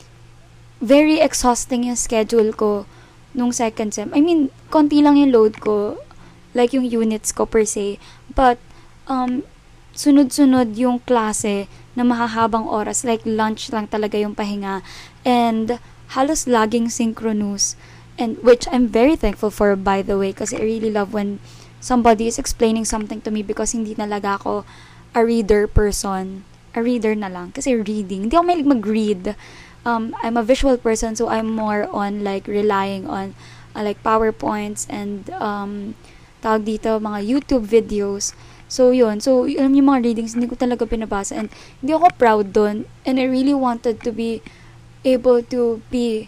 very 0.81 1.21
exhausting 1.21 1.85
yung 1.85 2.01
schedule 2.01 2.51
ko 2.57 2.89
nung 3.37 3.53
second 3.53 3.93
sem. 3.93 4.09
I 4.17 4.25
mean, 4.25 4.49
konti 4.73 5.05
lang 5.05 5.21
yung 5.21 5.31
load 5.31 5.61
ko, 5.61 6.01
like 6.57 6.73
yung 6.73 6.89
units 6.89 7.31
ko 7.31 7.45
per 7.45 7.69
se. 7.69 8.01
But, 8.33 8.57
um, 9.11 9.45
sunod-sunod 9.95 10.75
yung 10.75 11.05
klase 11.05 11.71
na 11.95 12.03
mahahabang 12.03 12.67
oras, 12.67 13.07
like 13.07 13.23
lunch 13.25 13.71
lang 13.71 13.87
talaga 13.87 14.19
yung 14.19 14.35
pahinga. 14.35 14.83
And 15.23 15.79
halos 16.15 16.47
laging 16.47 16.91
synchronous. 16.91 17.79
And 18.15 18.39
which 18.43 18.71
I'm 18.71 18.87
very 18.87 19.17
thankful 19.17 19.51
for, 19.51 19.75
by 19.75 20.03
the 20.03 20.19
way, 20.19 20.31
kasi 20.31 20.59
I 20.59 20.63
really 20.63 20.91
love 20.91 21.11
when 21.15 21.43
somebody 21.83 22.27
is 22.31 22.39
explaining 22.39 22.87
something 22.87 23.21
to 23.23 23.31
me 23.31 23.43
because 23.43 23.75
hindi 23.75 23.95
talaga 23.95 24.39
ako 24.39 24.65
a 25.15 25.21
reader 25.23 25.67
person. 25.67 26.47
A 26.75 26.83
reader 26.83 27.15
na 27.15 27.31
lang. 27.31 27.51
Kasi 27.51 27.75
reading. 27.75 28.27
Hindi 28.27 28.35
ako 28.35 28.47
may 28.47 28.63
mag-read. 28.63 29.35
Um, 29.85 30.15
I'm 30.23 30.39
a 30.39 30.47
visual 30.47 30.79
person, 30.79 31.15
so 31.15 31.29
I'm 31.29 31.51
more 31.51 31.87
on 31.93 32.25
like 32.25 32.49
relying 32.49 33.07
on 33.07 33.35
uh, 33.77 33.83
like 33.83 34.01
PowerPoints 34.03 34.87
and 34.89 35.29
um, 35.37 35.95
tawag 36.41 36.65
dito, 36.65 36.99
mga 36.99 37.21
YouTube 37.21 37.67
videos. 37.69 38.33
So, 38.75 38.91
yun. 38.91 39.23
So, 39.23 39.47
alam 39.47 39.79
yung 39.79 39.87
mga 39.87 40.03
readings, 40.03 40.35
hindi 40.35 40.51
ko 40.51 40.59
talaga 40.59 40.83
pinabasa. 40.83 41.39
And, 41.39 41.47
hindi 41.79 41.95
ako 41.95 42.11
proud 42.19 42.51
dun. 42.51 42.91
And 43.07 43.23
I 43.23 43.31
really 43.31 43.55
wanted 43.55 44.03
to 44.03 44.11
be 44.11 44.43
able 45.07 45.47
to 45.55 45.79
be 45.95 46.27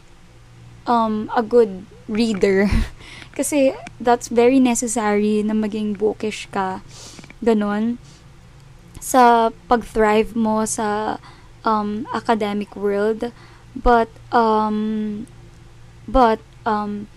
um, 0.87 1.27
a 1.35 1.43
good 1.43 1.83
reader. 2.07 2.71
Kasi, 3.37 3.75
that's 3.99 4.31
very 4.31 4.63
necessary 4.63 5.43
na 5.43 5.59
maging 5.59 5.99
bookish 5.99 6.47
ka. 6.55 6.87
Ganon. 7.43 7.99
Sa 9.03 9.51
pag-thrive 9.67 10.39
mo 10.39 10.63
sa 10.71 11.19
um, 11.67 12.07
academic 12.15 12.79
world. 12.79 13.35
But, 13.75 14.07
um, 14.31 15.27
but, 16.07 16.39
um, 16.63 17.11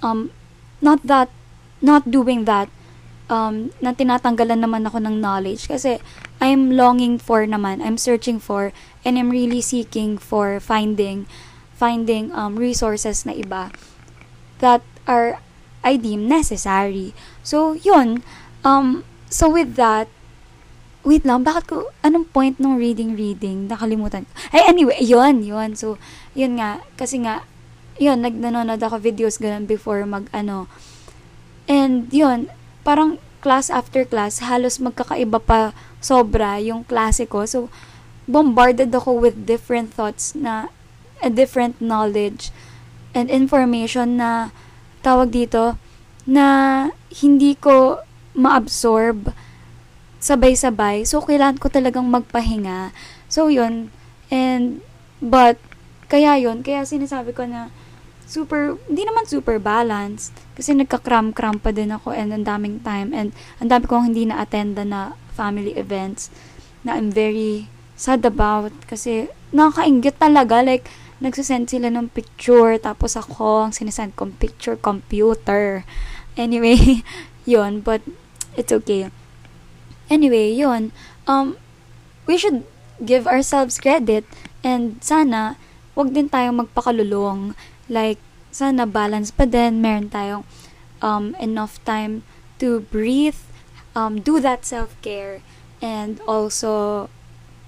um, 0.00 0.32
not 0.80 1.04
that, 1.04 1.28
not 1.84 2.08
doing 2.08 2.48
that 2.48 2.72
um, 3.28 3.74
na 3.82 3.92
tinatanggalan 3.92 4.62
naman 4.62 4.86
ako 4.86 5.02
ng 5.02 5.18
knowledge 5.18 5.66
kasi 5.66 5.98
I'm 6.38 6.74
longing 6.74 7.16
for 7.16 7.44
naman, 7.48 7.80
I'm 7.80 7.96
searching 7.96 8.38
for, 8.38 8.70
and 9.02 9.16
I'm 9.16 9.32
really 9.32 9.64
seeking 9.64 10.20
for 10.20 10.60
finding, 10.60 11.24
finding 11.74 12.30
um, 12.36 12.60
resources 12.60 13.24
na 13.24 13.32
iba 13.32 13.72
that 14.60 14.84
are, 15.08 15.40
I 15.80 15.96
deem, 15.96 16.28
necessary. 16.28 17.14
So, 17.40 17.72
yun. 17.72 18.20
Um, 18.66 19.04
so, 19.30 19.48
with 19.48 19.78
that, 19.80 20.10
wait 21.06 21.22
lang, 21.22 21.46
bakit 21.46 21.70
ko, 21.70 21.76
anong 22.02 22.28
point 22.34 22.58
ng 22.58 22.74
reading-reading? 22.76 23.70
Nakalimutan 23.70 24.26
ko. 24.26 24.32
Ay, 24.50 24.66
anyway, 24.66 24.98
yun, 24.98 25.46
yun. 25.46 25.78
So, 25.78 25.96
yun 26.34 26.58
nga, 26.58 26.82
kasi 26.98 27.22
nga, 27.22 27.46
yun, 27.96 28.20
nag-nanonood 28.20 28.82
ako 28.82 29.00
videos 29.00 29.38
ganun 29.38 29.64
before 29.64 30.02
mag, 30.04 30.28
ano, 30.34 30.68
and 31.70 32.10
yun, 32.10 32.50
parang 32.86 33.18
class 33.42 33.66
after 33.66 34.06
class, 34.06 34.38
halos 34.38 34.78
magkakaiba 34.78 35.42
pa 35.42 35.74
sobra 35.98 36.62
yung 36.62 36.86
klase 36.86 37.26
ko. 37.26 37.42
So, 37.42 37.66
bombarded 38.30 38.94
ako 38.94 39.18
with 39.18 39.42
different 39.42 39.90
thoughts 39.90 40.38
na, 40.38 40.70
a 41.18 41.26
different 41.26 41.82
knowledge 41.82 42.54
and 43.10 43.26
information 43.26 44.22
na, 44.22 44.54
tawag 45.02 45.34
dito, 45.34 45.74
na 46.26 46.46
hindi 47.10 47.58
ko 47.58 48.02
ma-absorb 48.38 49.34
sabay-sabay. 50.18 51.06
So, 51.06 51.22
kailangan 51.22 51.58
ko 51.62 51.70
talagang 51.70 52.06
magpahinga. 52.10 52.90
So, 53.30 53.46
yun. 53.46 53.94
And, 54.30 54.82
but, 55.22 55.58
kaya 56.10 56.38
yun, 56.38 56.66
kaya 56.66 56.82
sinasabi 56.82 57.30
ko 57.34 57.46
na, 57.46 57.70
super, 58.26 58.76
hindi 58.90 59.06
naman 59.06 59.24
super 59.24 59.56
balanced. 59.62 60.34
Kasi 60.58 60.74
nagka-cram-cram 60.74 61.62
pa 61.62 61.70
din 61.70 61.94
ako 61.94 62.12
and 62.12 62.34
ang 62.34 62.44
daming 62.44 62.82
time 62.82 63.14
and 63.14 63.30
ang 63.62 63.70
dami 63.70 63.86
kong 63.86 64.12
hindi 64.12 64.26
na-attenda 64.26 64.82
na 64.82 65.14
family 65.32 65.78
events 65.78 66.28
na 66.82 66.98
I'm 66.98 67.14
very 67.14 67.70
sad 67.94 68.26
about 68.26 68.74
kasi 68.90 69.30
nakakaingit 69.54 70.18
talaga. 70.18 70.60
Like, 70.60 70.90
nagsasend 71.22 71.72
sila 71.72 71.88
ng 71.88 72.12
picture 72.12 72.76
tapos 72.76 73.16
ako 73.16 73.70
ang 73.70 73.72
sinesend 73.72 74.12
kong 74.18 74.36
picture 74.36 74.76
computer. 74.76 75.86
Anyway, 76.36 77.00
yun. 77.48 77.80
But, 77.80 78.04
it's 78.58 78.74
okay. 78.74 79.08
Anyway, 80.10 80.52
yun. 80.52 80.90
Um, 81.24 81.56
we 82.26 82.36
should 82.36 82.66
give 83.00 83.26
ourselves 83.26 83.78
credit 83.78 84.26
and 84.64 84.98
sana, 85.00 85.56
wag 85.96 86.12
din 86.12 86.28
tayong 86.28 86.66
magpakalulong 86.66 87.56
like, 87.88 88.18
sana 88.50 88.86
balance 88.86 89.30
pa 89.30 89.44
din, 89.44 89.80
meron 89.80 90.08
tayong 90.08 90.44
um, 91.02 91.36
enough 91.36 91.82
time 91.84 92.24
to 92.58 92.80
breathe, 92.88 93.38
um, 93.94 94.20
do 94.20 94.40
that 94.40 94.64
self-care, 94.64 95.42
and 95.82 96.20
also 96.24 97.08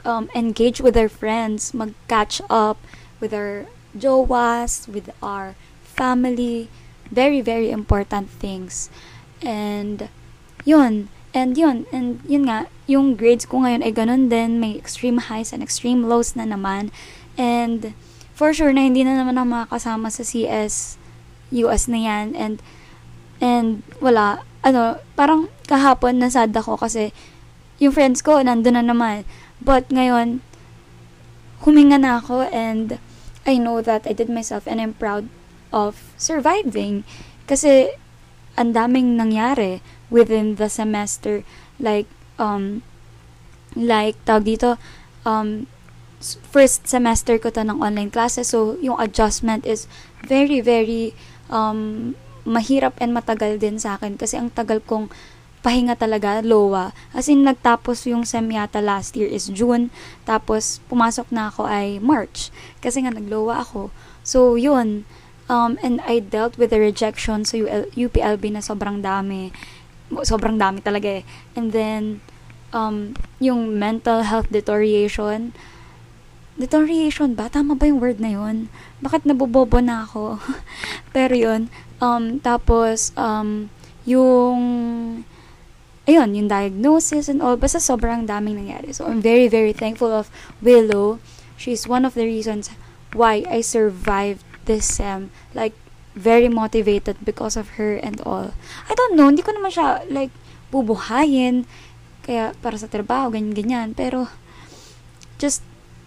um, 0.04 0.30
engage 0.34 0.80
with 0.80 0.96
our 0.96 1.08
friends, 1.08 1.74
mag-catch 1.74 2.40
up 2.48 2.80
with 3.20 3.34
our 3.34 3.66
jowas, 3.92 4.88
with 4.88 5.12
our 5.22 5.54
family, 5.84 6.68
very, 7.10 7.40
very 7.40 7.70
important 7.70 8.30
things. 8.30 8.88
And, 9.44 10.08
yun, 10.64 11.08
and 11.34 11.56
yun, 11.56 11.86
and 11.92 12.20
yun 12.24 12.48
nga, 12.48 12.66
yung 12.86 13.16
grades 13.16 13.44
ko 13.44 13.60
ngayon 13.60 13.84
ay 13.84 13.92
ganun 13.92 14.32
din, 14.32 14.56
may 14.56 14.76
extreme 14.76 15.18
highs 15.28 15.52
and 15.52 15.62
extreme 15.62 16.08
lows 16.08 16.32
na 16.32 16.48
naman. 16.48 16.88
And, 17.36 17.92
for 18.38 18.54
sure 18.54 18.70
na 18.70 18.86
hindi 18.86 19.02
na 19.02 19.18
naman 19.18 19.34
ako 19.34 19.46
makakasama 19.50 20.14
sa 20.14 20.22
CS 20.22 20.94
US 21.50 21.90
na 21.90 21.98
yan 21.98 22.38
and 22.38 22.62
and 23.42 23.82
wala 23.98 24.46
ano 24.62 25.02
parang 25.18 25.50
kahapon 25.66 26.22
nasad 26.22 26.54
ako 26.54 26.78
kasi 26.78 27.10
yung 27.82 27.90
friends 27.90 28.22
ko 28.22 28.38
nandun 28.38 28.78
na 28.78 28.86
naman 28.86 29.26
but 29.58 29.90
ngayon 29.90 30.38
huminga 31.66 31.98
na 31.98 32.22
ako 32.22 32.46
and 32.54 33.02
I 33.48 33.56
know 33.56 33.80
that 33.80 34.04
I 34.04 34.12
did 34.12 34.28
myself 34.28 34.68
and 34.68 34.76
I'm 34.76 34.92
proud 34.92 35.32
of 35.72 36.12
surviving. 36.20 37.08
Kasi, 37.48 37.96
ang 38.60 38.76
daming 38.76 39.16
nangyari 39.16 39.80
within 40.12 40.60
the 40.60 40.68
semester. 40.68 41.48
Like, 41.80 42.04
um, 42.36 42.84
like, 43.72 44.20
tawag 44.28 44.44
dito, 44.44 44.76
um, 45.24 45.64
first 46.20 46.90
semester 46.90 47.38
ko 47.38 47.50
to 47.54 47.62
ng 47.62 47.78
online 47.78 48.10
classes. 48.10 48.50
So, 48.50 48.76
yung 48.82 48.98
adjustment 48.98 49.66
is 49.66 49.86
very, 50.26 50.58
very, 50.58 51.14
um, 51.50 52.14
mahirap 52.42 52.98
and 52.98 53.14
matagal 53.14 53.62
din 53.62 53.78
sa 53.78 53.96
akin. 54.00 54.18
Kasi 54.18 54.38
ang 54.38 54.50
tagal 54.50 54.82
kong 54.82 55.12
pahinga 55.62 55.98
talaga, 55.98 56.42
lowa. 56.42 56.94
As 57.14 57.26
in, 57.26 57.46
nagtapos 57.46 58.06
yung 58.06 58.22
sem 58.26 58.46
yata 58.50 58.82
last 58.82 59.14
year 59.14 59.28
is 59.30 59.50
June. 59.50 59.90
Tapos, 60.26 60.82
pumasok 60.90 61.30
na 61.30 61.50
ako 61.50 61.66
ay 61.66 61.98
March. 62.02 62.50
Kasi 62.82 63.02
nga, 63.02 63.14
naglowa 63.14 63.62
ako. 63.62 63.90
So, 64.22 64.54
yun. 64.54 65.06
Um, 65.48 65.80
and 65.80 66.04
I 66.04 66.20
dealt 66.20 66.60
with 66.60 66.70
the 66.70 66.80
rejection 66.82 67.46
sa 67.48 67.56
UPLB 67.96 68.52
na 68.52 68.60
sobrang 68.60 69.00
dami. 69.00 69.50
Sobrang 70.24 70.60
dami 70.60 70.84
talaga 70.84 71.22
eh. 71.22 71.24
And 71.56 71.72
then, 71.72 72.20
um, 72.72 73.16
yung 73.40 73.78
mental 73.78 74.22
health 74.28 74.52
deterioration. 74.52 75.56
Deterioration 76.58 77.38
ba? 77.38 77.46
Tama 77.46 77.78
ba 77.78 77.86
yung 77.86 78.02
word 78.02 78.18
na 78.18 78.34
yun? 78.34 78.66
Bakit 78.98 79.22
nabobobo 79.22 79.78
na 79.78 80.02
ako? 80.02 80.42
Pero 81.14 81.32
yun. 81.38 81.70
Um, 82.02 82.42
tapos, 82.42 83.14
um, 83.14 83.70
yung 84.02 84.58
ayun, 86.08 86.32
yung 86.32 86.48
diagnosis 86.48 87.28
and 87.28 87.44
all, 87.44 87.60
basta 87.60 87.76
sobrang 87.76 88.24
daming 88.24 88.56
nangyari. 88.56 88.96
So, 88.96 89.04
I'm 89.04 89.20
very, 89.20 89.46
very 89.46 89.76
thankful 89.76 90.08
of 90.08 90.32
Willow. 90.64 91.20
She's 91.60 91.84
one 91.84 92.08
of 92.08 92.16
the 92.16 92.24
reasons 92.24 92.72
why 93.12 93.44
I 93.44 93.60
survived 93.60 94.40
this 94.64 94.88
sem. 94.88 95.28
Like, 95.52 95.76
very 96.16 96.48
motivated 96.48 97.20
because 97.20 97.60
of 97.60 97.76
her 97.76 98.00
and 98.00 98.24
all. 98.24 98.56
I 98.88 98.96
don't 98.96 99.20
know, 99.20 99.28
hindi 99.28 99.44
ko 99.44 99.52
naman 99.52 99.68
siya, 99.68 100.08
like, 100.08 100.32
bubuhayin. 100.72 101.68
Kaya, 102.24 102.56
para 102.64 102.80
sa 102.80 102.88
trabaho, 102.88 103.28
ganyan-ganyan. 103.28 103.92
Pero, 103.92 104.32
just 105.36 105.60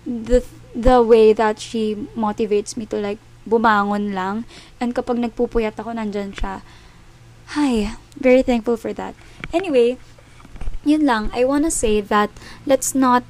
the, 0.06 0.44
the 0.74 1.02
way 1.02 1.34
that 1.34 1.60
she 1.60 1.96
motivates 2.18 2.76
me 2.76 2.86
to, 2.90 2.98
like, 2.98 3.20
bumangon 3.48 4.14
lang. 4.14 4.46
And 4.78 4.94
kapag 4.94 5.18
nagpupuyat 5.18 5.78
ako, 5.78 5.98
nandyan 5.98 6.34
siya. 6.34 6.62
Hi, 7.58 7.98
very 8.16 8.46
thankful 8.46 8.78
for 8.78 8.94
that. 8.96 9.18
Anyway, 9.52 9.98
yun 10.86 11.04
lang. 11.04 11.30
I 11.36 11.44
wanna 11.44 11.74
say 11.74 12.00
that 12.00 12.32
let's 12.66 12.96
not 12.96 13.26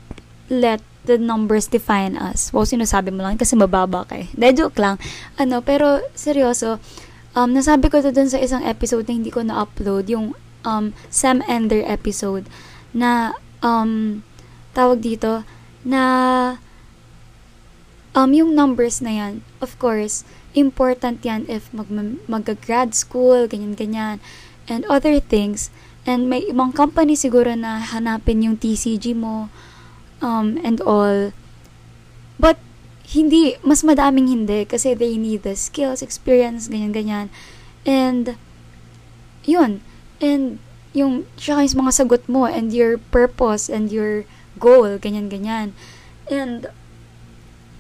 let 0.52 0.84
the 1.08 1.18
numbers 1.18 1.66
define 1.66 2.14
us. 2.14 2.54
Wow, 2.54 2.68
sinasabi 2.68 3.10
mo 3.10 3.26
lang 3.26 3.40
kasi 3.40 3.58
mababa 3.58 4.06
ka 4.06 4.22
eh. 4.22 4.28
De, 4.38 4.54
joke 4.54 4.78
lang. 4.78 5.02
Ano, 5.42 5.66
pero 5.66 6.06
seryoso, 6.14 6.78
um, 7.34 7.50
nasabi 7.50 7.90
ko 7.90 8.04
to 8.04 8.14
dun 8.14 8.30
sa 8.30 8.38
isang 8.38 8.62
episode 8.62 9.10
na 9.10 9.18
hindi 9.18 9.34
ko 9.34 9.42
na-upload, 9.42 10.06
yung 10.14 10.38
um, 10.62 10.94
Sam 11.10 11.42
Ender 11.50 11.82
episode, 11.88 12.46
na, 12.94 13.34
um, 13.66 14.22
tawag 14.78 15.02
dito, 15.02 15.42
na, 15.84 16.58
um, 18.14 18.32
yung 18.34 18.54
numbers 18.54 19.02
na 19.02 19.12
yan, 19.12 19.34
of 19.60 19.78
course, 19.80 20.24
important 20.54 21.24
yan 21.24 21.48
if 21.48 21.72
mag, 21.72 21.88
mag-grad 22.28 22.94
school, 22.94 23.48
ganyan-ganyan, 23.48 24.20
and 24.68 24.84
other 24.92 25.20
things. 25.20 25.72
And 26.04 26.28
may 26.28 26.50
ibang 26.50 26.74
company 26.74 27.14
siguro 27.16 27.54
na 27.56 27.80
hanapin 27.80 28.44
yung 28.44 28.58
TCG 28.58 29.14
mo, 29.16 29.48
um, 30.22 30.58
and 30.62 30.82
all. 30.82 31.32
But, 32.42 32.58
hindi, 33.12 33.60
mas 33.60 33.84
madaming 33.84 34.32
hindi 34.32 34.64
kasi 34.64 34.96
they 34.96 35.20
need 35.20 35.44
the 35.44 35.56
skills, 35.58 36.00
experience, 36.00 36.72
ganyan-ganyan. 36.72 37.28
And, 37.84 38.40
yun. 39.44 39.84
And, 40.24 40.64
yung, 40.92 41.28
tsaka 41.36 41.68
yung 41.68 41.88
mga 41.88 41.94
sagot 41.96 42.24
mo 42.28 42.48
and 42.48 42.72
your 42.72 43.00
purpose 43.12 43.68
and 43.68 43.92
your 43.92 44.24
goal, 44.62 45.02
ganyan-ganyan. 45.02 45.74
And, 46.30 46.70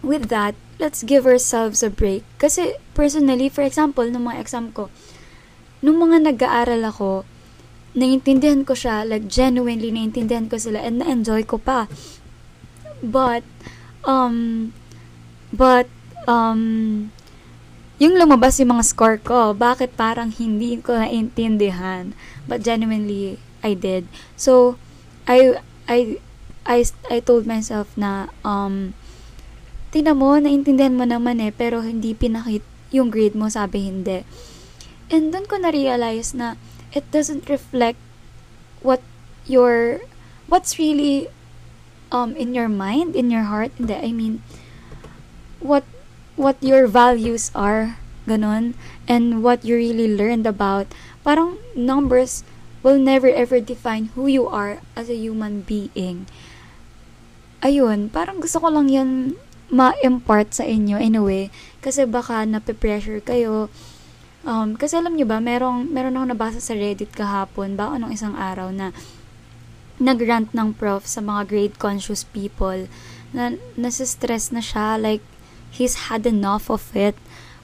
with 0.01 0.33
that, 0.33 0.57
let's 0.81 1.05
give 1.05 1.29
ourselves 1.29 1.85
a 1.85 1.93
break. 1.93 2.25
Kasi, 2.41 2.81
personally, 2.97 3.47
for 3.47 3.61
example, 3.61 4.09
nung 4.09 4.25
mga 4.25 4.41
exam 4.41 4.73
ko, 4.73 4.89
nung 5.85 6.01
mga 6.01 6.33
nag-aaral 6.33 6.81
ako, 6.89 7.23
naiintindihan 7.93 8.65
ko 8.65 8.73
siya, 8.73 9.05
like, 9.05 9.29
genuinely 9.29 9.93
naiintindihan 9.93 10.49
ko 10.49 10.57
sila, 10.57 10.81
and 10.81 11.05
na-enjoy 11.05 11.45
ko 11.45 11.61
pa. 11.61 11.85
But, 13.05 13.45
um, 14.09 14.71
but, 15.53 15.85
um, 16.25 17.13
yung 18.01 18.17
lumabas 18.17 18.57
yung 18.57 18.73
mga 18.73 18.85
score 18.89 19.21
ko, 19.21 19.53
bakit 19.53 19.93
parang 19.93 20.33
hindi 20.33 20.81
ko 20.81 20.97
naintindihan? 20.97 22.17
But 22.49 22.65
genuinely, 22.65 23.37
I 23.61 23.77
did. 23.77 24.09
So, 24.33 24.81
I, 25.29 25.61
I, 25.85 26.17
I, 26.65 26.85
I 27.09 27.19
told 27.19 27.47
myself 27.47 27.91
na, 27.97 28.29
um, 28.45 28.93
tingnan 29.91 30.17
mo, 30.17 30.37
naintindihan 30.37 30.95
mo 30.95 31.03
naman 31.03 31.41
eh, 31.41 31.51
pero 31.51 31.81
hindi 31.81 32.13
pinakit 32.13 32.63
yung 32.93 33.09
grade 33.09 33.35
mo, 33.35 33.49
sabi 33.49 33.87
hindi. 33.87 34.23
And 35.11 35.35
doon 35.35 35.47
ko 35.47 35.59
na-realize 35.59 36.31
na 36.37 36.55
it 36.95 37.07
doesn't 37.11 37.47
reflect 37.51 37.99
what 38.79 39.03
your, 39.47 40.03
what's 40.47 40.79
really 40.79 41.27
um 42.11 42.35
in 42.35 42.53
your 42.53 42.67
mind, 42.67 43.15
in 43.15 43.31
your 43.31 43.47
heart, 43.47 43.71
hindi, 43.79 43.95
I 43.95 44.11
mean 44.11 44.43
what 45.63 45.87
what 46.35 46.59
your 46.59 46.85
values 46.85 47.49
are, 47.55 47.97
ganun, 48.27 48.75
and 49.07 49.41
what 49.41 49.63
you 49.63 49.79
really 49.79 50.11
learned 50.11 50.45
about. 50.45 50.91
Parang 51.23 51.57
numbers 51.73 52.43
will 52.83 52.99
never 52.99 53.31
ever 53.31 53.63
define 53.63 54.11
who 54.13 54.27
you 54.27 54.45
are 54.45 54.83
as 54.93 55.07
a 55.09 55.17
human 55.17 55.63
being. 55.63 56.27
Ayun, 57.61 58.09
parang 58.09 58.41
gusto 58.41 58.57
ko 58.57 58.73
lang 58.73 58.89
yan 58.89 59.37
ma-impart 59.71 60.51
sa 60.51 60.65
inyo 60.67 60.97
in 60.97 61.15
a 61.15 61.23
way. 61.23 61.53
Kasi 61.79 62.09
baka 62.09 62.43
nape-pressure 62.43 63.21
kayo. 63.23 63.69
Um, 64.41 64.73
kasi 64.73 64.97
alam 64.97 65.13
nyo 65.13 65.29
ba, 65.29 65.37
merong, 65.37 65.85
meron 65.87 66.17
ako 66.17 66.25
nabasa 66.33 66.59
sa 66.59 66.73
Reddit 66.73 67.13
kahapon, 67.13 67.77
ba 67.77 67.93
anong 67.93 68.17
isang 68.17 68.33
araw 68.33 68.73
na 68.73 68.89
nagrant 70.01 70.49
ng 70.57 70.73
prof 70.73 71.05
sa 71.05 71.21
mga 71.21 71.45
grade 71.45 71.75
conscious 71.77 72.25
people 72.25 72.89
na 73.29 73.53
nasa-stress 73.77 74.49
na 74.49 74.59
siya 74.59 74.97
like 74.97 75.21
he's 75.69 76.09
had 76.09 76.25
enough 76.25 76.73
of 76.73 76.81
it 76.97 77.13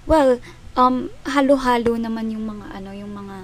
well 0.05 0.37
um 0.77 1.09
halo-halo 1.25 1.97
naman 1.97 2.29
yung 2.29 2.45
mga 2.45 2.65
ano 2.77 2.93
yung 2.93 3.11
mga 3.17 3.37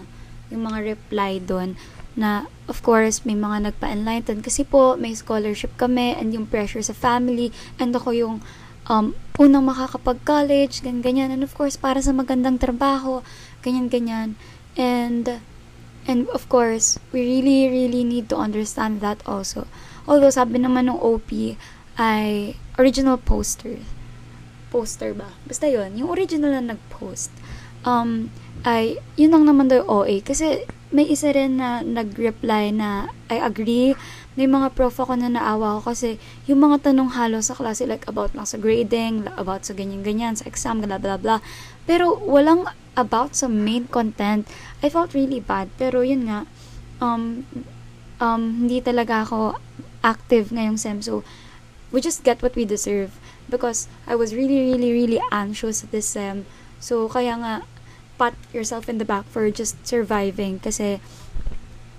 yung 0.53 0.61
mga 0.69 0.79
reply 0.93 1.41
doon 1.41 1.73
na 2.13 2.45
of 2.69 2.85
course 2.85 3.25
may 3.25 3.33
mga 3.33 3.73
nagpa-enlighten 3.73 4.45
kasi 4.45 4.61
po 4.61 4.95
may 4.95 5.17
scholarship 5.17 5.73
kami 5.75 6.13
and 6.13 6.31
yung 6.31 6.45
pressure 6.45 6.81
sa 6.81 6.93
family 6.93 7.49
and 7.81 7.93
ako 7.93 8.13
yung 8.13 8.35
um, 8.87 9.15
unang 9.39 9.65
makakapag-college, 9.65 10.83
ganyan-ganyan. 10.83 11.31
And 11.33 11.41
of 11.41 11.55
course, 11.55 11.79
para 11.79 12.03
sa 12.03 12.11
magandang 12.11 12.59
trabaho, 12.59 13.23
ganyan-ganyan. 13.63 14.35
And 14.75 15.41
And 16.03 16.27
of 16.35 16.51
course, 16.51 16.99
we 17.15 17.23
really, 17.23 17.71
really 17.71 18.03
need 18.03 18.27
to 18.27 18.35
understand 18.35 18.99
that 18.99 19.23
also. 19.23 19.71
Although 20.03 20.35
sabi 20.35 20.59
naman 20.59 20.91
ng 20.91 20.99
OP 20.99 21.55
ay 21.95 22.59
original 22.75 23.15
poster. 23.15 23.79
Poster 24.67 25.15
ba? 25.15 25.31
Basta 25.47 25.69
yon 25.71 25.95
Yung 25.95 26.11
original 26.11 26.59
na 26.59 26.75
nag-post. 26.75 27.31
Um, 27.87 28.35
ay, 28.63 28.99
yun 29.19 29.35
lang 29.35 29.43
naman 29.43 29.67
daw 29.67 29.83
OA. 29.83 30.23
Kasi 30.23 30.63
may 30.93 31.09
isa 31.09 31.33
rin 31.33 31.59
na 31.59 31.81
nag-reply 31.83 32.71
na 32.71 33.11
I 33.27 33.41
agree. 33.43 33.97
May 34.37 34.45
mga 34.45 34.73
prof 34.77 34.97
ako 34.97 35.17
na 35.17 35.29
naawa 35.29 35.81
ko 35.81 35.93
kasi 35.93 36.21
yung 36.45 36.63
mga 36.63 36.89
tanong 36.89 37.17
halos 37.17 37.49
sa 37.49 37.57
klase 37.57 37.85
like 37.85 38.05
about 38.05 38.33
lang 38.37 38.45
sa 38.45 38.61
grading, 38.61 39.25
about 39.37 39.65
sa 39.65 39.73
ganyan-ganyan, 39.73 40.37
sa 40.37 40.45
exam, 40.45 40.81
blah 40.81 41.01
blah 41.01 41.17
blah. 41.17 41.41
Pero 41.89 42.17
walang 42.21 42.69
about 42.93 43.33
sa 43.33 43.49
main 43.49 43.89
content, 43.89 44.45
I 44.85 44.89
felt 44.89 45.17
really 45.17 45.41
bad. 45.41 45.73
Pero 45.81 46.05
yun 46.05 46.29
nga, 46.29 46.45
um, 47.01 47.45
um, 48.21 48.65
hindi 48.65 48.79
talaga 48.79 49.25
ako 49.25 49.57
active 50.05 50.53
ngayong 50.53 50.77
SEM. 50.77 51.01
So, 51.01 51.25
we 51.89 52.01
just 52.01 52.21
get 52.21 52.41
what 52.45 52.53
we 52.53 52.65
deserve. 52.69 53.17
Because 53.49 53.89
I 54.05 54.15
was 54.15 54.33
really, 54.33 54.71
really, 54.71 54.93
really 54.93 55.21
anxious 55.33 55.81
this 55.89 56.13
SEM. 56.13 56.45
So, 56.77 57.09
kaya 57.09 57.37
nga, 57.41 57.53
pat 58.17 58.37
yourself 58.53 58.87
in 58.87 58.97
the 59.01 59.07
back 59.07 59.25
for 59.29 59.49
just 59.49 59.79
surviving. 59.85 60.59
Kasi, 60.59 61.01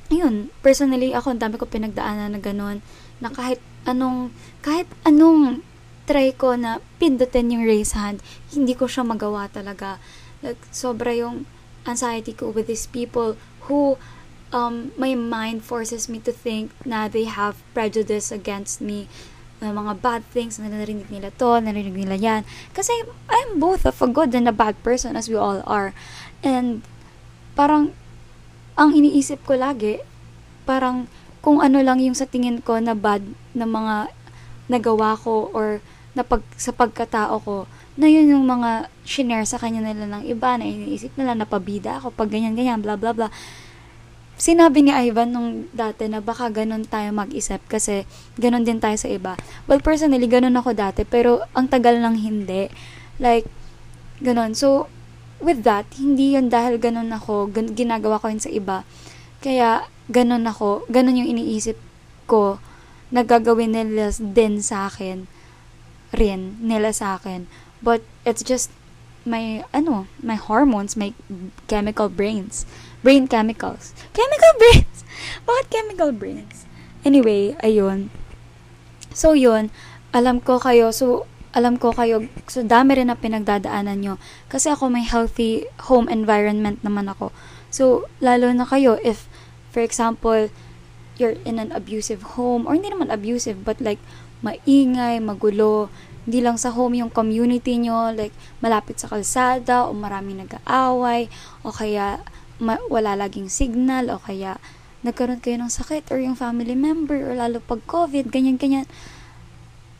yun, 0.09 0.51
personally, 0.62 1.12
ako, 1.12 1.35
ang 1.35 1.43
dami 1.43 1.57
ko 1.59 1.67
pinagdaanan 1.67 2.35
na 2.35 2.41
ganun, 2.41 2.81
na 3.19 3.31
kahit 3.31 3.59
anong, 3.85 4.31
kahit 4.62 4.87
anong 5.03 5.65
try 6.05 6.33
ko 6.37 6.55
na 6.55 6.85
pindutin 7.01 7.53
yung 7.53 7.65
raise 7.65 7.97
hand, 7.97 8.21
hindi 8.53 8.77
ko 8.77 8.85
siya 8.85 9.05
magawa 9.05 9.49
talaga. 9.49 9.97
Like, 10.45 10.61
sobra 10.69 11.17
yung 11.17 11.49
anxiety 11.89 12.33
ko 12.37 12.53
with 12.53 12.69
these 12.69 12.89
people 12.89 13.37
who 13.69 13.97
um, 14.53 14.93
my 14.97 15.17
mind 15.17 15.65
forces 15.65 16.09
me 16.09 16.21
to 16.21 16.33
think 16.33 16.73
na 16.85 17.09
they 17.09 17.25
have 17.25 17.61
prejudice 17.73 18.31
against 18.31 18.81
me 18.81 19.09
ng 19.65 19.73
mga 19.73 19.93
bad 20.05 20.23
things 20.31 20.61
na 20.61 20.69
narinig 20.69 21.09
nila 21.09 21.33
to, 21.33 21.57
narinig 21.59 21.97
nila 21.97 22.21
yan. 22.21 22.43
Kasi 22.77 22.93
I'm 23.33 23.57
both 23.57 23.89
of 23.89 23.97
a 24.05 24.09
good 24.09 24.37
and 24.37 24.45
a 24.45 24.55
bad 24.55 24.77
person 24.85 25.17
as 25.17 25.27
we 25.27 25.35
all 25.35 25.65
are. 25.65 25.97
And 26.45 26.85
parang 27.57 27.97
ang 28.77 28.93
iniisip 28.93 29.41
ko 29.49 29.57
lagi, 29.57 30.05
parang 30.69 31.09
kung 31.41 31.65
ano 31.65 31.81
lang 31.81 32.05
yung 32.05 32.17
sa 32.17 32.29
tingin 32.29 32.61
ko 32.61 32.77
na 32.77 32.93
bad 32.93 33.25
na 33.57 33.65
mga 33.65 34.12
nagawa 34.69 35.17
ko 35.17 35.49
or 35.57 35.81
na 36.12 36.23
pag, 36.23 36.45
sa 36.55 36.71
pagkatao 36.71 37.41
ko, 37.43 37.57
na 37.95 38.11
yun 38.11 38.31
yung 38.31 38.45
mga 38.45 38.91
shinare 39.07 39.47
sa 39.47 39.59
kanya 39.59 39.81
nila 39.81 40.11
ng 40.11 40.27
iba 40.27 40.59
na 40.59 40.67
iniisip 40.67 41.15
nila 41.15 41.39
na 41.39 41.47
pabida 41.47 42.03
ako 42.03 42.11
pag 42.11 42.31
ganyan-ganyan, 42.31 42.83
bla 42.83 42.99
bla 42.99 43.15
bla 43.15 43.29
sinabi 44.35 44.82
ni 44.82 44.93
Ivan 44.93 45.30
nung 45.30 45.70
dati 45.70 46.11
na 46.11 46.18
baka 46.18 46.51
ganun 46.51 46.82
tayo 46.82 47.14
mag-isip 47.14 47.62
kasi 47.70 48.03
ganun 48.35 48.66
din 48.66 48.82
tayo 48.82 48.99
sa 48.99 49.07
iba. 49.07 49.39
Well, 49.70 49.82
personally, 49.82 50.26
ganun 50.26 50.59
ako 50.59 50.74
dati, 50.74 51.07
pero 51.07 51.47
ang 51.55 51.70
tagal 51.70 52.03
nang 52.03 52.18
hindi. 52.18 52.66
Like, 53.22 53.47
ganun. 54.18 54.59
So, 54.59 54.91
with 55.39 55.62
that, 55.62 55.87
hindi 55.99 56.35
yun 56.35 56.51
dahil 56.51 56.82
ganun 56.82 57.14
ako, 57.14 57.51
gan- 57.55 57.74
ginagawa 57.74 58.18
ko 58.18 58.30
yun 58.30 58.43
sa 58.43 58.51
iba. 58.51 58.82
Kaya, 59.39 59.87
ganun 60.11 60.45
ako, 60.51 60.87
ganun 60.91 61.18
yung 61.22 61.30
iniisip 61.30 61.78
ko 62.26 62.59
na 63.14 63.22
gagawin 63.22 63.70
nila 63.70 64.11
din 64.18 64.59
sa 64.59 64.91
akin, 64.91 65.30
rin, 66.11 66.59
nila 66.59 66.91
sa 66.91 67.18
akin. 67.20 67.47
But, 67.78 68.03
it's 68.26 68.43
just 68.43 68.74
my, 69.25 69.64
ano, 69.72 70.07
my 70.22 70.37
hormones, 70.37 70.97
my 70.97 71.12
chemical 71.66 72.09
brains 72.09 72.64
brain 73.05 73.29
chemicals. 73.29 73.93
Chemical 74.16 74.53
brains! 74.61 75.05
Bakit 75.45 75.66
chemical 75.68 76.11
brains? 76.16 76.64
Anyway, 77.05 77.53
ayun. 77.61 78.09
So, 79.12 79.37
yun. 79.37 79.68
Alam 80.16 80.41
ko 80.41 80.57
kayo, 80.57 80.89
so, 80.89 81.29
alam 81.53 81.77
ko 81.77 81.93
kayo, 81.93 82.27
so 82.51 82.64
dami 82.64 82.97
rin 82.99 83.12
na 83.12 83.20
pinagdadaanan 83.20 84.01
nyo. 84.01 84.14
Kasi 84.49 84.72
ako 84.72 84.89
may 84.89 85.05
healthy 85.05 85.68
home 85.87 86.09
environment 86.09 86.81
naman 86.81 87.12
ako. 87.12 87.31
So, 87.68 88.09
lalo 88.25 88.51
na 88.57 88.64
kayo, 88.64 88.97
if, 89.05 89.29
for 89.68 89.85
example, 89.85 90.49
you're 91.20 91.39
in 91.47 91.61
an 91.61 91.70
abusive 91.77 92.35
home, 92.35 92.64
or 92.64 92.75
hindi 92.75 92.91
naman 92.91 93.12
abusive, 93.12 93.62
but 93.62 93.79
like, 93.85 94.01
maingay, 94.41 95.20
magulo, 95.20 95.93
hindi 96.25 96.41
lang 96.41 96.57
sa 96.57 96.72
home 96.72 97.01
yung 97.01 97.12
community 97.12 97.77
nyo, 97.77 98.12
like, 98.12 98.33
malapit 98.64 99.01
sa 99.01 99.09
kalsada, 99.09 99.89
o 99.89 99.93
maraming 99.93 100.45
nag-aaway, 100.45 101.29
o 101.61 101.72
kaya, 101.72 102.25
ma- 102.59 102.83
wala 102.91 103.18
laging 103.18 103.51
signal 103.51 104.11
o 104.11 104.22
kaya 104.22 104.59
nagkaroon 105.05 105.43
kayo 105.43 105.61
ng 105.61 105.72
sakit 105.72 106.09
or 106.09 106.18
yung 106.22 106.39
family 106.39 106.72
member 106.72 107.18
or 107.20 107.37
lalo 107.37 107.61
pag 107.61 107.85
COVID, 107.85 108.33
ganyan-ganyan. 108.33 108.89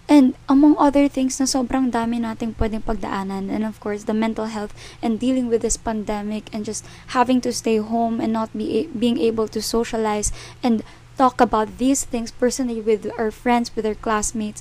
And 0.05 0.37
among 0.53 0.77
other 0.77 1.09
things 1.09 1.41
na 1.41 1.49
sobrang 1.49 1.89
dami 1.89 2.21
nating 2.21 2.61
pwedeng 2.61 2.85
pagdaanan 2.85 3.49
and 3.49 3.65
of 3.65 3.81
course 3.81 4.05
the 4.05 4.13
mental 4.13 4.53
health 4.53 4.77
and 5.01 5.17
dealing 5.17 5.49
with 5.49 5.65
this 5.65 5.81
pandemic 5.81 6.53
and 6.53 6.61
just 6.61 6.85
having 7.17 7.41
to 7.41 7.57
stay 7.57 7.81
home 7.81 8.21
and 8.21 8.29
not 8.29 8.53
be 8.53 8.85
a- 8.85 8.89
being 8.93 9.17
able 9.17 9.49
to 9.49 9.65
socialize 9.65 10.29
and 10.61 10.85
talk 11.17 11.41
about 11.41 11.81
these 11.81 12.05
things 12.05 12.29
personally 12.29 12.85
with 12.85 13.09
our 13.17 13.33
friends 13.33 13.73
with 13.73 13.89
our 13.89 13.97
classmates 13.97 14.61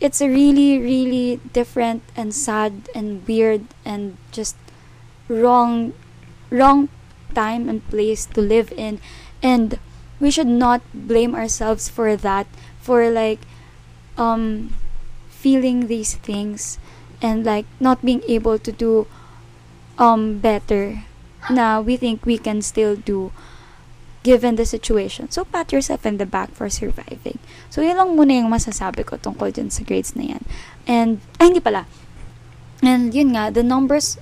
it's 0.00 0.20
a 0.20 0.28
really 0.28 0.78
really 0.78 1.40
different 1.52 2.02
and 2.16 2.34
sad 2.34 2.88
and 2.94 3.26
weird 3.26 3.64
and 3.84 4.16
just 4.30 4.56
wrong 5.28 5.92
wrong 6.50 6.88
time 7.34 7.68
and 7.68 7.84
place 7.88 8.24
to 8.24 8.40
live 8.40 8.72
in. 8.76 9.00
And 9.42 9.78
we 10.20 10.30
should 10.30 10.48
not 10.48 10.80
blame 10.94 11.34
ourselves 11.34 11.88
for 11.88 12.16
that 12.16 12.46
for 12.80 13.10
like 13.10 13.40
um 14.16 14.72
feeling 15.28 15.86
these 15.86 16.16
things 16.16 16.78
and 17.20 17.44
like 17.44 17.66
not 17.78 18.04
being 18.04 18.22
able 18.28 18.58
to 18.58 18.72
do 18.72 19.06
um 19.98 20.38
better. 20.38 21.04
Now 21.50 21.80
we 21.80 21.96
think 21.96 22.24
we 22.26 22.38
can 22.38 22.62
still 22.62 22.96
do 22.96 23.32
given 24.26 24.58
the 24.58 24.66
situation. 24.66 25.30
So, 25.30 25.46
pat 25.46 25.70
yourself 25.70 26.02
in 26.02 26.18
the 26.18 26.26
back 26.26 26.50
for 26.50 26.66
surviving. 26.66 27.38
So, 27.70 27.78
yun 27.78 27.94
lang 27.94 28.18
muna 28.18 28.42
yung 28.42 28.50
masasabi 28.50 29.06
ko 29.06 29.22
tungkol 29.22 29.54
dun 29.54 29.70
sa 29.70 29.86
grades 29.86 30.18
na 30.18 30.34
yan. 30.34 30.42
And, 30.90 31.22
ay, 31.38 31.54
hindi 31.54 31.62
pala. 31.62 31.86
And, 32.82 33.14
yun 33.14 33.38
nga, 33.38 33.54
the 33.54 33.62
numbers 33.62 34.18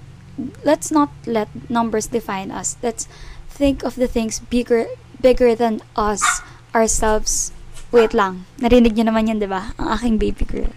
let's 0.64 0.90
not 0.90 1.10
let 1.26 1.48
numbers 1.70 2.10
define 2.10 2.50
us. 2.50 2.76
Let's 2.82 3.06
think 3.48 3.82
of 3.82 3.94
the 3.94 4.10
things 4.10 4.40
bigger 4.40 4.86
bigger 5.20 5.54
than 5.54 5.80
us 5.96 6.42
ourselves. 6.74 7.54
Wait 7.94 8.12
lang. 8.12 8.44
Narinig 8.58 8.98
niyo 8.98 9.06
naman 9.06 9.30
yun, 9.30 9.38
'di 9.38 9.48
ba? 9.48 9.72
Ang 9.78 9.88
aking 9.94 10.16
baby 10.18 10.44
girl. 10.44 10.74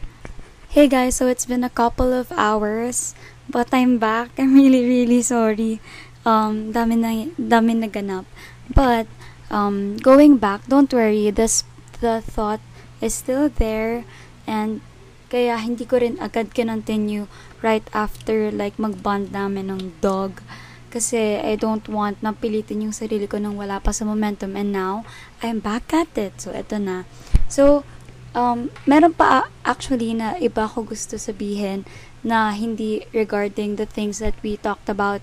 Hey 0.70 0.86
guys, 0.86 1.18
so 1.18 1.26
it's 1.26 1.50
been 1.50 1.66
a 1.66 1.74
couple 1.74 2.14
of 2.14 2.30
hours, 2.38 3.18
but 3.50 3.74
I'm 3.74 3.98
back. 3.98 4.30
I'm 4.40 4.54
really 4.54 4.86
really 4.86 5.26
sorry. 5.26 5.82
Um, 6.28 6.70
dami 6.76 7.00
na 7.00 7.10
dami 7.40 7.74
naganap. 7.74 8.30
But 8.70 9.10
um, 9.50 9.98
going 9.98 10.38
back, 10.38 10.68
don't 10.68 10.92
worry. 10.92 11.32
This 11.32 11.64
the 12.02 12.22
thought 12.22 12.62
is 13.02 13.14
still 13.14 13.50
there 13.50 14.06
and 14.46 14.82
kaya 15.28 15.60
hindi 15.60 15.84
ko 15.84 16.00
rin 16.00 16.16
agad 16.24 16.56
kinontinue 16.56 17.28
right 17.60 17.84
after 17.92 18.48
like 18.52 18.80
mag-bond 18.80 19.32
namin 19.36 19.68
ng 19.68 20.00
dog. 20.00 20.40
Kasi 20.88 21.38
I 21.44 21.60
don't 21.60 21.84
want 21.92 22.24
na 22.24 22.32
pilitin 22.32 22.88
yung 22.88 22.96
sarili 22.96 23.28
ko 23.28 23.36
nang 23.38 23.60
wala 23.60 23.84
pa 23.84 23.92
sa 23.92 24.08
momentum. 24.08 24.56
And 24.56 24.72
now, 24.72 25.04
I'm 25.44 25.60
back 25.60 25.92
at 25.92 26.16
it. 26.16 26.40
So, 26.40 26.56
eto 26.56 26.80
na. 26.80 27.04
So, 27.52 27.84
um, 28.32 28.72
meron 28.88 29.12
pa 29.12 29.52
actually 29.68 30.16
na 30.16 30.40
iba 30.40 30.64
ko 30.64 30.88
gusto 30.88 31.20
sabihin 31.20 31.84
na 32.24 32.56
hindi 32.56 33.04
regarding 33.12 33.76
the 33.76 33.86
things 33.86 34.24
that 34.24 34.40
we 34.40 34.56
talked 34.56 34.88
about 34.88 35.20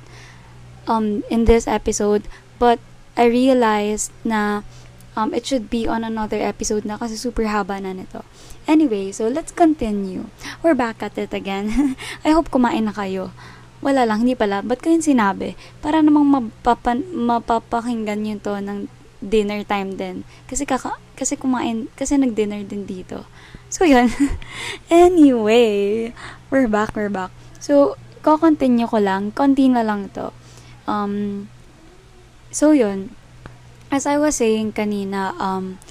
um, 0.84 1.24
in 1.32 1.48
this 1.48 1.64
episode. 1.64 2.28
But, 2.60 2.78
I 3.14 3.30
realized 3.30 4.10
na 4.26 4.66
um, 5.14 5.30
it 5.32 5.46
should 5.46 5.70
be 5.70 5.86
on 5.86 6.02
another 6.02 6.38
episode 6.38 6.82
na 6.82 6.98
kasi 6.98 7.14
super 7.14 7.46
haba 7.46 7.78
na 7.78 7.94
nito. 7.94 8.26
Anyway, 8.66 9.14
so 9.14 9.30
let's 9.30 9.54
continue. 9.54 10.26
We're 10.60 10.78
back 10.78 11.02
at 11.02 11.16
it 11.18 11.30
again. 11.30 11.96
I 12.26 12.34
hope 12.34 12.50
kumain 12.50 12.90
na 12.90 12.94
kayo. 12.94 13.30
Wala 13.84 14.08
lang, 14.08 14.24
hindi 14.24 14.32
pala. 14.32 14.64
Ba't 14.64 14.80
ko 14.80 14.88
yun 14.88 15.04
sinabi? 15.04 15.60
Para 15.84 16.00
namang 16.00 16.24
mapapan, 16.24 17.04
mapapakinggan 17.12 18.24
nyo 18.24 18.34
to 18.40 18.56
ng 18.56 18.88
dinner 19.20 19.60
time 19.68 19.96
din. 19.96 20.16
Kasi 20.48 20.64
kaka, 20.64 20.96
kasi 21.12 21.36
kumain, 21.36 21.92
kasi 21.92 22.16
nag-dinner 22.16 22.64
din 22.64 22.88
dito. 22.88 23.28
So, 23.68 23.84
yun. 23.84 24.08
anyway, 24.88 26.10
we're 26.48 26.68
back, 26.68 26.96
we're 26.96 27.12
back. 27.12 27.32
So, 27.60 28.00
ko-continue 28.24 28.88
ko 28.88 29.04
lang. 29.04 29.36
Konti 29.36 29.68
na 29.68 29.84
lang 29.84 30.08
to. 30.16 30.32
Um, 30.88 31.48
so, 32.54 32.70
yun. 32.70 33.10
As 33.90 34.06
I 34.06 34.14
was 34.16 34.38
saying 34.38 34.78
kanina, 34.78 35.34
um, 35.42 35.82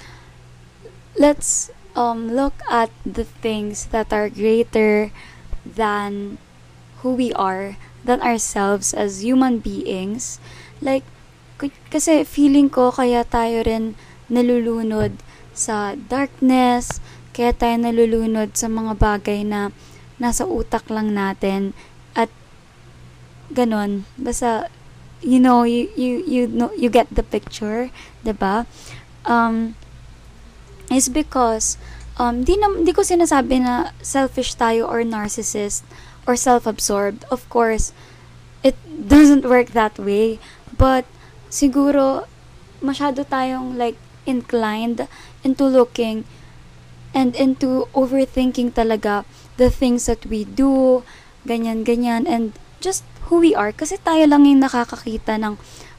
let's 1.20 1.68
um, 1.92 2.32
look 2.32 2.56
at 2.72 2.88
the 3.04 3.24
things 3.24 3.92
that 3.92 4.12
are 4.12 4.32
greater 4.32 5.12
than 5.64 6.38
who 7.04 7.14
we 7.14 7.32
are, 7.36 7.76
than 8.04 8.20
ourselves 8.24 8.92
as 8.92 9.22
human 9.22 9.60
beings. 9.60 10.40
Like, 10.80 11.04
kasi 11.88 12.24
feeling 12.24 12.68
ko 12.68 12.90
kaya 12.90 13.24
tayo 13.24 13.62
rin 13.64 13.94
nalulunod 14.28 15.16
sa 15.54 15.94
darkness, 15.94 16.98
kaya 17.30 17.54
tayo 17.54 17.78
nalulunod 17.78 18.58
sa 18.58 18.66
mga 18.66 18.98
bagay 18.98 19.46
na 19.46 19.70
nasa 20.18 20.44
utak 20.46 20.90
lang 20.90 21.14
natin 21.14 21.72
at 22.14 22.30
ganon. 23.50 24.04
Basta, 24.18 24.68
you 25.24 25.40
know, 25.40 25.64
you, 25.64 25.88
you, 25.96 26.22
you, 26.26 26.46
know, 26.46 26.70
you 26.76 26.90
get 26.90 27.08
the 27.08 27.22
picture, 27.22 27.90
ba 28.22 28.32
diba? 28.32 28.56
Um, 29.24 29.74
is 30.92 31.08
because 31.08 31.80
um, 32.20 32.44
di, 32.44 32.56
na, 32.60 32.68
di 32.84 32.92
ko 32.92 33.00
sinasabi 33.00 33.64
na 33.64 33.90
selfish 34.04 34.54
tayo 34.54 34.86
or 34.86 35.00
narcissist 35.02 35.82
or 36.28 36.36
self-absorbed. 36.36 37.24
Of 37.32 37.48
course, 37.48 37.92
it 38.62 38.76
doesn't 39.08 39.48
work 39.48 39.72
that 39.72 39.98
way. 39.98 40.38
But, 40.76 41.08
siguro, 41.48 42.28
masyado 42.84 43.24
tayong 43.24 43.80
like 43.80 43.96
inclined 44.26 45.08
into 45.42 45.64
looking 45.64 46.24
and 47.14 47.36
into 47.36 47.88
overthinking 47.94 48.76
talaga 48.76 49.24
the 49.56 49.70
things 49.70 50.04
that 50.04 50.26
we 50.26 50.44
do, 50.44 51.04
ganyan-ganyan, 51.46 52.26
and 52.26 52.52
just 52.82 53.06
who 53.28 53.40
we 53.40 53.52
are. 53.54 53.72
Kasi 53.72 53.96
tayo 54.00 54.24
lang 54.28 54.44
yung 54.44 54.60
nakakakita 54.60 55.40
ng 55.40 55.54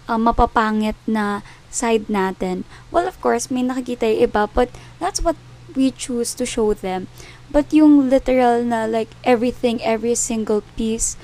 uh, 0.09 0.19
mapapangit 0.19 0.97
na 1.09 1.41
side 1.69 2.07
natin. 2.07 2.63
Well, 2.91 3.07
of 3.07 3.19
course, 3.19 3.51
may 3.51 3.65
nakikita 3.65 4.07
yung 4.07 4.31
iba, 4.31 4.47
but 4.47 4.71
that's 5.01 5.19
what 5.19 5.35
we 5.75 5.91
choose 5.91 6.31
to 6.39 6.47
show 6.47 6.71
them. 6.71 7.11
But 7.51 7.75
yung 7.75 8.09
literal 8.09 8.63
na 8.63 8.87
like 8.87 9.11
everything, 9.27 9.83
every 9.83 10.15
single 10.15 10.63
piece, 10.79 11.19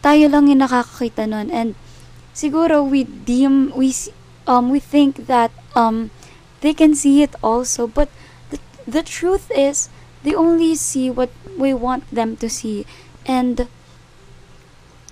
tayo 0.00 0.30
lang 0.30 0.46
yung 0.46 0.62
nakakakita 0.62 1.26
nun. 1.26 1.50
And 1.50 1.74
siguro 2.32 2.86
we 2.86 3.04
deem, 3.04 3.74
we, 3.74 3.92
um, 4.46 4.70
we 4.70 4.78
think 4.78 5.26
that 5.26 5.50
um, 5.74 6.14
they 6.62 6.72
can 6.72 6.94
see 6.94 7.22
it 7.26 7.34
also. 7.42 7.90
But 7.90 8.08
the, 8.50 8.62
the 8.86 9.02
truth 9.02 9.50
is, 9.50 9.90
they 10.22 10.34
only 10.34 10.74
see 10.78 11.10
what 11.10 11.30
we 11.58 11.74
want 11.74 12.08
them 12.14 12.36
to 12.38 12.48
see. 12.48 12.86
And 13.26 13.66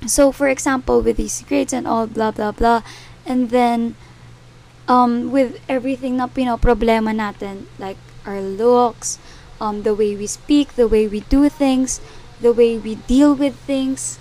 so 0.06 0.32
for 0.32 0.48
example 0.48 1.00
with 1.00 1.16
these 1.16 1.42
grades 1.46 1.72
and 1.72 1.86
all 1.86 2.06
blah 2.06 2.30
blah 2.30 2.52
blah. 2.52 2.82
And 3.26 3.50
then 3.50 3.94
um 4.90 5.30
with 5.30 5.62
everything 5.70 6.18
na 6.18 6.26
problema 6.26 7.14
natin 7.14 7.70
like 7.78 7.98
our 8.26 8.42
looks 8.42 9.22
um 9.62 9.86
the 9.86 9.94
way 9.94 10.18
we 10.18 10.26
speak 10.26 10.74
the 10.74 10.90
way 10.90 11.06
we 11.06 11.22
do 11.30 11.46
things 11.46 12.02
the 12.42 12.50
way 12.50 12.76
we 12.76 12.98
deal 13.06 13.32
with 13.32 13.54
things. 13.64 14.18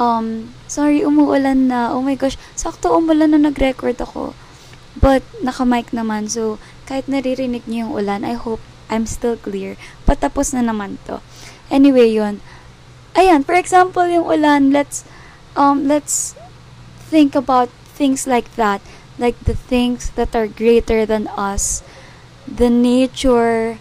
Um 0.00 0.56
sorry 0.66 1.04
umuulan 1.04 1.70
na. 1.70 1.92
Oh 1.92 2.00
my 2.00 2.16
gosh. 2.16 2.40
Sakto 2.56 2.96
umulan 2.96 3.36
na 3.36 3.38
nag-record 3.38 4.00
ako. 4.00 4.32
But 4.98 5.22
naka-mic 5.44 5.92
naman. 5.92 6.32
So 6.32 6.56
kahit 6.88 7.06
naririnig 7.06 7.68
niyo 7.68 7.86
yung 7.86 7.92
ulan 7.94 8.20
I 8.24 8.34
hope 8.34 8.64
I'm 8.88 9.04
still 9.04 9.36
clear. 9.36 9.76
Patapos 10.08 10.56
na 10.56 10.64
naman 10.64 10.98
to. 11.06 11.20
Anyway 11.68 12.10
yon 12.10 12.40
ayan 13.14 13.46
for 13.46 13.54
example 13.54 14.06
yung 14.06 14.26
ulan 14.26 14.70
let's 14.70 15.06
um, 15.56 15.86
let's 15.86 16.34
think 17.14 17.34
about 17.34 17.70
things 17.94 18.26
like 18.26 18.50
that, 18.58 18.82
like 19.18 19.38
the 19.46 19.54
things 19.54 20.10
that 20.18 20.34
are 20.34 20.50
greater 20.50 21.06
than 21.06 21.30
us, 21.38 21.82
the 22.46 22.68
nature, 22.68 23.78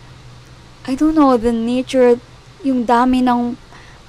I 0.85 0.95
don't 0.95 1.15
know, 1.15 1.35
the 1.37 1.51
nature, 1.51 2.19
yung 2.63 2.85
dami 2.85 3.25
ng 3.25 3.57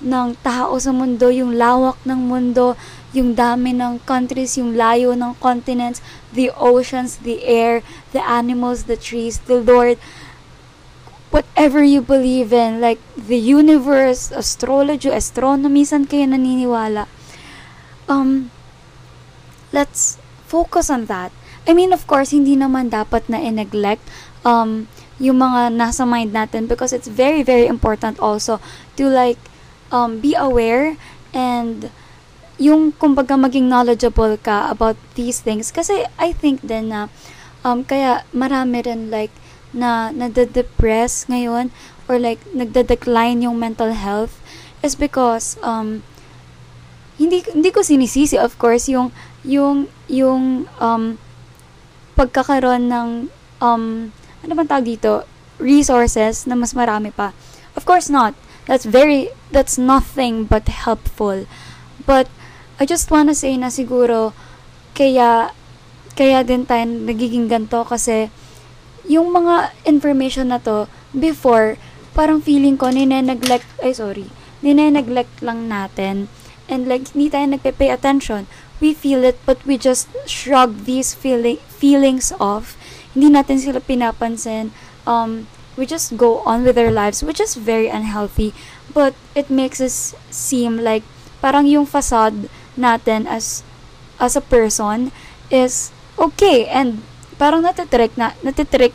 ng 0.05 0.37
tao 0.45 0.77
sa 0.77 0.93
mundo, 0.93 1.33
yung 1.33 1.57
lawak 1.57 1.97
ng 2.05 2.29
mundo, 2.29 2.77
yung 3.17 3.33
dami 3.33 3.73
ng 3.73 4.05
countries, 4.05 4.61
yung 4.61 4.77
layo 4.77 5.17
ng 5.17 5.33
continents, 5.41 6.05
the 6.37 6.53
oceans, 6.53 7.25
the 7.25 7.41
air, 7.49 7.81
the 8.13 8.21
animals, 8.21 8.85
the 8.85 9.01
trees, 9.01 9.41
the 9.49 9.57
Lord, 9.65 9.97
whatever 11.35 11.83
you 11.83 11.99
believe 11.99 12.55
in, 12.55 12.79
like 12.79 13.03
the 13.19 13.35
universe, 13.35 14.31
astrology, 14.31 15.11
astronomy, 15.11 15.83
saan 15.83 16.07
kayo 16.07 16.31
naniniwala? 16.31 17.11
um, 18.09 18.51
let's 19.73 20.19
focus 20.47 20.91
on 20.91 21.07
that. 21.07 21.33
I 21.67 21.73
mean, 21.73 21.93
of 21.93 22.07
course, 22.07 22.31
hindi 22.31 22.57
naman 22.57 22.91
dapat 22.93 23.29
na 23.29 23.41
i-neglect 23.41 24.05
um, 24.45 24.87
yung 25.17 25.41
mga 25.41 25.73
nasa 25.73 26.05
mind 26.05 26.33
natin 26.37 26.69
because 26.69 26.93
it's 26.93 27.09
very, 27.09 27.43
very 27.43 27.67
important 27.67 28.21
also 28.21 28.61
to 28.97 29.09
like 29.09 29.41
um, 29.89 30.21
be 30.21 30.37
aware 30.37 30.97
and 31.33 31.89
yung 32.61 32.93
kumbaga 32.93 33.35
maging 33.35 33.67
knowledgeable 33.67 34.37
ka 34.37 34.69
about 34.69 34.97
these 35.17 35.41
things. 35.41 35.73
Kasi 35.73 36.05
I 36.21 36.37
think 36.37 36.61
then 36.61 36.93
na 36.93 37.09
um, 37.65 37.83
kaya 37.83 38.29
marami 38.37 38.85
rin 38.85 39.09
like 39.09 39.33
na 39.75 40.15
nade-depress 40.15 41.27
ngayon 41.27 41.75
or 42.07 42.23
like 42.23 42.41
nagde-decline 42.55 43.43
yung 43.43 43.59
mental 43.59 43.91
health 43.91 44.39
is 44.81 44.95
because 44.95 45.59
um, 45.67 46.07
hindi 47.19 47.43
hindi 47.51 47.71
ko 47.75 47.83
sinisisi 47.83 48.39
of 48.39 48.55
course 48.59 48.87
yung 48.87 49.11
yung 49.43 49.91
yung 50.07 50.67
um 50.79 51.19
pagkakaroon 52.15 52.87
ng 52.87 53.09
um 53.59 54.15
ano 54.45 54.53
bang 54.55 54.69
tawag 54.69 54.87
dito? 54.87 55.25
Resources 55.57 56.45
na 56.45 56.55
mas 56.59 56.77
marami 56.77 57.15
pa. 57.15 57.33
Of 57.75 57.89
course 57.89 58.13
not. 58.13 58.37
That's 58.69 58.85
very 58.85 59.33
that's 59.51 59.77
nothing 59.77 60.45
but 60.45 60.69
helpful. 60.69 61.49
But 62.05 62.29
I 62.77 62.85
just 62.85 63.09
wanna 63.09 63.37
say 63.37 63.57
na 63.57 63.71
siguro 63.73 64.37
kaya 64.95 65.55
kaya 66.15 66.47
din 66.47 66.69
tayo 66.69 66.87
nagiging 66.87 67.51
ganto 67.51 67.83
kasi 67.83 68.31
yung 69.05 69.33
mga 69.33 69.73
information 69.85 70.49
na 70.49 70.59
to 70.61 70.89
before 71.13 71.77
parang 72.17 72.41
feeling 72.41 72.79
ko 72.79 72.89
nine-neglect 72.89 73.67
ay 73.83 73.93
sorry 73.93 74.31
nine-neglect 74.65 75.45
lang 75.45 75.69
natin 75.69 76.33
and 76.69 76.89
like 76.89 77.13
hindi 77.13 77.29
tayo 77.29 77.45
nagpe-pay 77.53 77.93
attention. 77.93 78.49
We 78.81 78.97
feel 78.97 79.21
it 79.25 79.37
but 79.45 79.61
we 79.69 79.77
just 79.77 80.09
shrug 80.25 80.89
these 80.89 81.13
feeling 81.13 81.61
feelings 81.69 82.33
off. 82.41 82.81
Hindi 83.13 83.37
natin 83.37 83.61
sila 83.61 83.85
pinapansin. 83.85 84.73
Um, 85.05 85.47
we 85.77 85.85
just 85.85 86.17
go 86.17 86.41
on 86.49 86.65
with 86.65 86.79
our 86.81 86.91
lives 86.91 87.21
which 87.21 87.43
is 87.43 87.59
very 87.59 87.93
unhealthy 87.93 88.55
but 88.95 89.13
it 89.35 89.51
makes 89.51 89.83
us 89.83 90.15
seem 90.31 90.81
like 90.81 91.03
parang 91.45 91.67
yung 91.67 91.85
facade 91.85 92.49
natin 92.79 93.27
as 93.29 93.61
as 94.17 94.39
a 94.39 94.45
person 94.45 95.11
is 95.51 95.91
okay 96.17 96.65
and 96.71 97.03
parang 97.37 97.63
natitrick 97.63 98.15
na 98.17 98.33
natitrick 98.41 98.95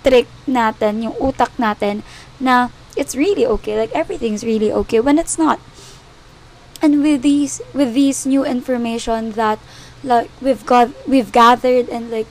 trick 0.00 0.26
natin 0.48 1.04
yung 1.04 1.16
utak 1.20 1.52
natin 1.60 2.00
na 2.40 2.72
it's 2.96 3.14
really 3.14 3.44
okay 3.44 3.76
like 3.76 3.92
everything's 3.92 4.42
really 4.42 4.72
okay 4.72 4.98
when 4.98 5.18
it's 5.18 5.36
not. 5.36 5.60
And 6.80 7.04
with 7.04 7.20
these 7.20 7.60
with 7.76 7.92
these 7.92 8.24
new 8.24 8.42
information 8.42 9.36
that 9.36 9.60
like 10.00 10.32
we've 10.40 10.64
got 10.64 10.88
we've 11.04 11.28
gathered 11.28 11.92
and 11.92 12.08
like 12.08 12.28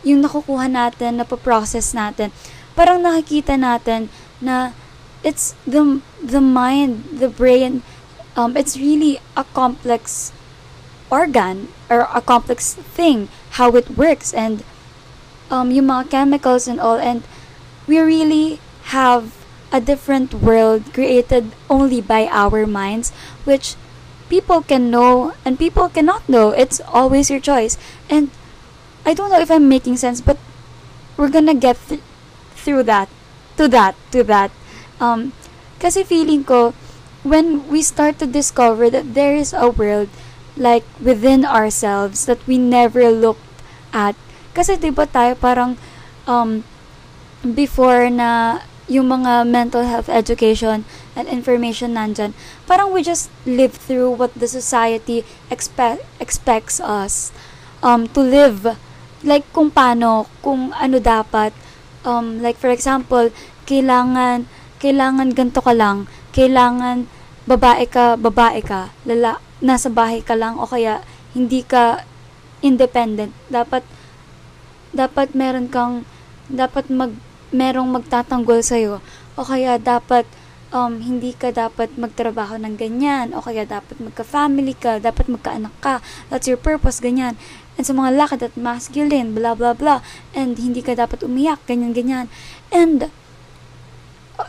yung 0.00 0.24
nakukuha 0.24 0.70
natin 0.70 1.20
na 1.20 1.26
process 1.28 1.92
natin 1.92 2.32
parang 2.72 3.04
nakikita 3.04 3.58
natin 3.60 4.08
na 4.40 4.72
it's 5.20 5.52
the 5.68 6.00
the 6.22 6.40
mind 6.40 7.04
the 7.12 7.28
brain 7.28 7.84
um 8.36 8.56
it's 8.56 8.76
really 8.76 9.18
a 9.36 9.44
complex 9.56 10.30
organ 11.10 11.68
or 11.88 12.08
a 12.12 12.20
complex 12.20 12.76
thing 12.96 13.28
how 13.56 13.72
it 13.74 13.96
works 13.96 14.32
and 14.32 14.64
um 15.50 15.70
yung 15.70 15.86
mga 15.86 16.10
chemicals 16.10 16.66
and 16.66 16.80
all 16.80 16.98
and 16.98 17.22
we 17.86 17.98
really 17.98 18.58
have 18.94 19.34
a 19.72 19.80
different 19.80 20.34
world 20.34 20.92
created 20.94 21.52
only 21.68 22.00
by 22.00 22.26
our 22.30 22.66
minds, 22.66 23.10
which 23.44 23.74
people 24.28 24.62
can 24.62 24.90
know 24.90 25.34
and 25.44 25.58
people 25.58 25.88
cannot 25.88 26.26
know. 26.28 26.50
It's 26.50 26.80
always 26.86 27.30
your 27.30 27.40
choice. 27.40 27.78
And 28.10 28.30
I 29.04 29.14
don't 29.14 29.30
know 29.30 29.40
if 29.40 29.50
I'm 29.50 29.68
making 29.68 29.98
sense, 29.98 30.20
but 30.20 30.38
we're 31.16 31.30
gonna 31.30 31.54
get 31.54 31.78
th- 31.88 32.00
through 32.54 32.84
that, 32.84 33.08
to 33.56 33.68
that, 33.68 33.94
to 34.10 34.22
that. 34.24 34.50
Um, 35.00 35.32
kasi 35.78 36.02
feeling 36.02 36.44
ko, 36.44 36.74
when 37.22 37.68
we 37.68 37.82
start 37.82 38.18
to 38.18 38.26
discover 38.26 38.88
that 38.90 39.14
there 39.14 39.34
is 39.34 39.52
a 39.52 39.68
world 39.68 40.08
like 40.56 40.84
within 41.02 41.44
ourselves 41.44 42.24
that 42.26 42.40
we 42.46 42.58
never 42.58 43.10
looked 43.10 43.44
at. 43.92 44.16
Kasi 44.56 44.80
'di 44.80 44.88
ba 44.96 45.04
tayo 45.04 45.36
parang 45.36 45.76
um 46.24 46.64
before 47.44 48.08
na 48.08 48.64
yung 48.86 49.10
mga 49.10 49.42
mental 49.42 49.82
health 49.82 50.06
education 50.06 50.86
and 51.18 51.26
information 51.26 51.98
nandyan, 51.98 52.30
parang 52.70 52.94
we 52.94 53.02
just 53.02 53.30
live 53.42 53.74
through 53.74 54.14
what 54.14 54.30
the 54.38 54.46
society 54.46 55.26
expect, 55.50 56.06
expects 56.22 56.78
us 56.78 57.34
um, 57.82 58.06
to 58.06 58.22
live. 58.22 58.78
Like 59.26 59.42
kung 59.50 59.74
paano, 59.74 60.30
kung 60.38 60.70
ano 60.78 61.02
dapat. 61.02 61.50
Um, 62.06 62.38
like 62.38 62.54
for 62.54 62.70
example, 62.70 63.34
kailangan, 63.66 64.46
kailangan 64.78 65.34
ganto 65.34 65.58
ka 65.58 65.74
lang, 65.74 66.06
kailangan 66.30 67.10
babae 67.50 67.90
ka, 67.90 68.14
babae 68.14 68.62
ka, 68.62 68.94
lala, 69.02 69.42
nasa 69.58 69.90
bahay 69.90 70.22
ka 70.22 70.38
lang 70.38 70.62
o 70.62 70.66
kaya 70.70 71.02
hindi 71.34 71.66
ka 71.66 72.06
independent. 72.62 73.34
Dapat, 73.50 73.82
dapat 74.96 75.36
meron 75.36 75.68
kang, 75.68 76.08
dapat 76.48 76.88
mag, 76.88 77.12
merong 77.52 77.92
magtatanggol 77.92 78.64
sa'yo 78.64 79.04
o 79.36 79.40
kaya 79.44 79.76
dapat 79.76 80.24
um, 80.72 80.98
hindi 80.98 81.36
ka 81.36 81.52
dapat 81.54 81.94
magtrabaho 81.94 82.58
ng 82.58 82.74
ganyan 82.74 83.36
o 83.36 83.44
kaya 83.44 83.68
dapat 83.68 84.00
magka-family 84.00 84.74
ka, 84.74 84.98
dapat 84.98 85.30
magkaanak 85.30 85.74
ka, 85.78 86.00
that's 86.32 86.48
your 86.48 86.58
purpose, 86.58 86.98
ganyan. 86.98 87.38
And 87.76 87.84
sa 87.84 87.92
mga 87.92 88.16
lakad 88.16 88.40
at 88.40 88.54
masculine, 88.56 89.36
blah, 89.36 89.52
blah, 89.52 89.76
blah. 89.76 90.00
And 90.32 90.56
hindi 90.56 90.80
ka 90.80 90.96
dapat 90.96 91.20
umiyak, 91.20 91.60
ganyan, 91.68 91.92
ganyan. 91.92 92.26
And 92.72 93.12
uh, 94.40 94.48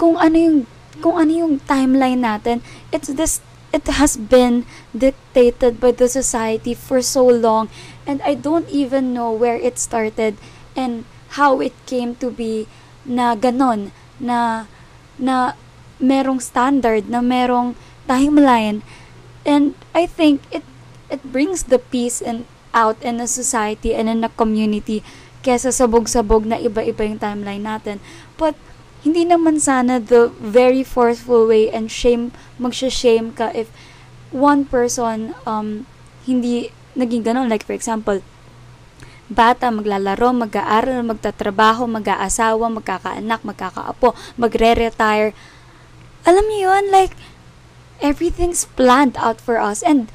kung 0.00 0.16
ano 0.16 0.36
yung 0.36 0.58
kung 1.04 1.20
ano 1.20 1.28
yung 1.28 1.54
timeline 1.68 2.24
natin, 2.24 2.64
it's 2.88 3.12
this 3.12 3.44
it 3.76 3.84
has 4.00 4.16
been 4.16 4.64
dictated 4.96 5.76
by 5.76 5.92
the 5.92 6.08
society 6.08 6.72
for 6.72 7.04
so 7.04 7.20
long 7.28 7.68
and 8.08 8.24
I 8.24 8.32
don't 8.32 8.64
even 8.72 9.12
know 9.12 9.28
where 9.28 9.60
it 9.60 9.76
started 9.76 10.40
and 10.72 11.04
how 11.36 11.60
it 11.60 11.76
came 11.84 12.16
to 12.24 12.32
be 12.32 12.64
na 13.04 13.36
ganon, 13.36 13.92
na, 14.16 14.64
na 15.20 15.52
merong 16.00 16.40
standard, 16.40 17.12
na 17.12 17.20
merong 17.20 17.76
timeline. 18.08 18.80
And 19.44 19.76
I 19.92 20.08
think 20.08 20.40
it, 20.48 20.64
it 21.12 21.20
brings 21.20 21.68
the 21.68 21.78
peace 21.78 22.24
and 22.24 22.48
out 22.72 22.96
in 23.04 23.20
a 23.20 23.28
society 23.28 23.92
and 23.92 24.08
in 24.08 24.24
a 24.24 24.32
community 24.32 25.04
kesa 25.44 25.70
sabog-sabog 25.70 26.42
na 26.42 26.58
iba-iba 26.58 27.06
yung 27.06 27.22
timeline 27.22 27.62
natin. 27.62 28.02
But, 28.34 28.58
hindi 29.06 29.22
naman 29.22 29.62
sana 29.62 30.02
the 30.02 30.34
very 30.42 30.82
forceful 30.82 31.46
way 31.46 31.70
and 31.70 31.94
shame, 31.94 32.34
magsha-shame 32.58 33.30
ka 33.30 33.54
if 33.54 33.70
one 34.34 34.66
person 34.66 35.30
um, 35.46 35.86
hindi 36.26 36.74
naging 36.98 37.22
ganon. 37.22 37.46
Like, 37.46 37.62
for 37.62 37.78
example, 37.78 38.18
bata, 39.30 39.70
maglalaro, 39.70 40.34
mag-aaral, 40.34 41.06
magtatrabaho, 41.06 41.86
mag-aasawa, 41.86 42.66
magkakaanak, 42.66 43.46
magkakaapo, 43.46 44.18
magre-retire. 44.34 45.30
Alam 46.26 46.44
niyo 46.50 46.74
yun, 46.74 46.90
like, 46.90 47.14
everything's 48.02 48.66
planned 48.74 49.14
out 49.22 49.38
for 49.38 49.62
us. 49.62 49.86
And, 49.86 50.10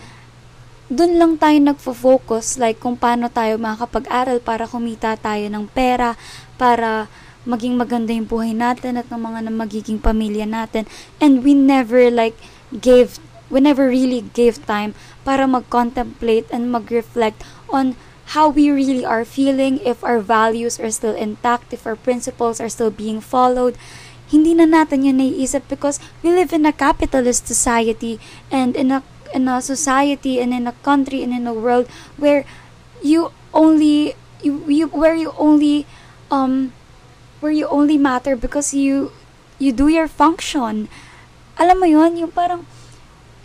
dun 0.91 1.15
lang 1.15 1.39
tayo 1.39 1.55
nagfo-focus, 1.63 2.59
like, 2.59 2.83
kung 2.83 2.99
paano 2.99 3.31
tayo 3.31 3.55
makakapag-aral 3.55 4.43
para 4.43 4.67
kumita 4.67 5.15
tayo 5.15 5.47
ng 5.47 5.71
pera, 5.71 6.19
para 6.59 7.07
maging 7.43 7.77
maganda 7.77 8.13
yung 8.13 8.29
buhay 8.29 8.53
natin 8.53 8.97
at 8.97 9.09
ng 9.09 9.21
mga 9.21 9.39
na 9.49 9.53
magiging 9.53 9.97
pamilya 9.97 10.45
natin. 10.45 10.85
And 11.17 11.41
we 11.41 11.57
never, 11.57 12.09
like, 12.13 12.37
gave, 12.69 13.17
we 13.49 13.59
never 13.59 13.89
really 13.89 14.21
gave 14.33 14.63
time 14.65 14.93
para 15.25 15.45
mag-contemplate 15.49 16.47
and 16.53 16.71
mag-reflect 16.71 17.41
on 17.69 17.97
how 18.37 18.47
we 18.47 18.71
really 18.71 19.03
are 19.03 19.25
feeling, 19.25 19.79
if 19.83 20.03
our 20.03 20.23
values 20.23 20.79
are 20.79 20.91
still 20.91 21.15
intact, 21.15 21.73
if 21.73 21.83
our 21.83 21.99
principles 21.99 22.61
are 22.61 22.71
still 22.71 22.91
being 22.91 23.19
followed. 23.19 23.75
Hindi 24.31 24.55
na 24.55 24.63
natin 24.63 25.03
yun 25.03 25.19
naiisip 25.19 25.67
because 25.67 25.99
we 26.23 26.31
live 26.31 26.55
in 26.55 26.63
a 26.63 26.71
capitalist 26.71 27.51
society 27.51 28.15
and 28.47 28.79
in 28.79 28.95
a 28.95 29.03
in 29.35 29.51
a 29.51 29.59
society 29.59 30.39
and 30.39 30.55
in 30.55 30.67
a 30.67 30.75
country 30.83 31.23
and 31.23 31.35
in 31.35 31.47
a 31.47 31.55
world 31.55 31.87
where 32.15 32.47
you 33.03 33.35
only 33.51 34.15
you, 34.39 34.63
you 34.71 34.87
where 34.87 35.15
you 35.15 35.35
only 35.35 35.83
um 36.31 36.71
where 37.41 37.51
you 37.51 37.67
only 37.67 37.97
matter 37.97 38.37
because 38.37 38.71
you 38.71 39.11
you 39.59 39.73
do 39.73 39.89
your 39.89 40.07
function. 40.07 40.87
Alam 41.57 41.77
mo 41.83 41.87
yon 41.89 42.17
yung 42.17 42.31
parang 42.31 42.65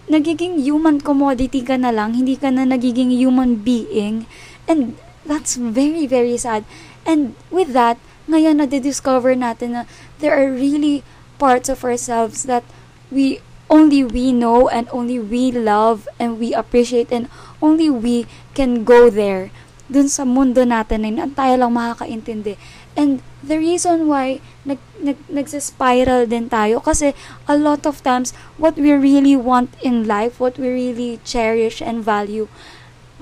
nagiging 0.06 0.62
human 0.62 1.02
commodity 1.02 1.60
ka 1.60 1.74
na 1.74 1.90
lang, 1.90 2.14
hindi 2.14 2.38
ka 2.38 2.48
na 2.54 2.62
nagiging 2.62 3.10
human 3.10 3.58
being. 3.58 4.24
And 4.70 4.94
that's 5.26 5.58
very, 5.58 6.06
very 6.06 6.38
sad. 6.38 6.62
And 7.02 7.34
with 7.50 7.74
that, 7.74 7.98
ngayon 8.30 8.62
na-discover 8.62 9.34
natin 9.34 9.74
na 9.74 9.82
there 10.18 10.34
are 10.34 10.50
really 10.50 11.02
parts 11.38 11.68
of 11.68 11.82
ourselves 11.82 12.46
that 12.46 12.64
we 13.10 13.42
only 13.66 14.02
we 14.02 14.30
know 14.30 14.70
and 14.70 14.86
only 14.94 15.18
we 15.18 15.50
love 15.50 16.06
and 16.18 16.38
we 16.38 16.54
appreciate 16.54 17.10
and 17.10 17.26
only 17.58 17.90
we 17.90 18.26
can 18.54 18.86
go 18.86 19.10
there 19.10 19.50
dun 19.86 20.10
sa 20.10 20.26
mundo 20.26 20.66
natin 20.66 21.06
na 21.06 21.30
tayo 21.30 21.54
lang 21.62 21.74
makakaintindi. 21.74 22.58
And 22.98 23.22
the 23.46 23.58
reason 23.58 24.10
why 24.10 24.42
nag, 24.66 24.78
nag, 24.98 25.16
nagsa-spiral 25.30 26.26
din 26.26 26.50
tayo 26.50 26.82
kasi 26.82 27.14
a 27.46 27.54
lot 27.56 27.86
of 27.86 28.02
times 28.02 28.34
what 28.58 28.74
we 28.74 28.90
really 28.90 29.38
want 29.38 29.70
in 29.82 30.06
life, 30.06 30.42
what 30.42 30.58
we 30.58 30.68
really 30.68 31.22
cherish 31.22 31.80
and 31.80 32.02
value, 32.02 32.50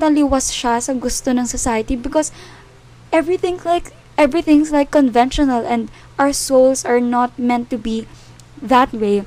taliwas 0.00 0.50
siya 0.50 0.80
sa 0.80 0.96
gusto 0.96 1.30
ng 1.30 1.46
society 1.46 1.94
because 1.94 2.32
everything 3.12 3.60
like 3.62 3.92
everything's 4.16 4.72
like 4.72 4.90
conventional 4.90 5.62
and 5.62 5.92
our 6.18 6.32
souls 6.32 6.82
are 6.84 7.00
not 7.00 7.36
meant 7.38 7.70
to 7.70 7.78
be 7.78 8.08
that 8.58 8.90
way. 8.90 9.22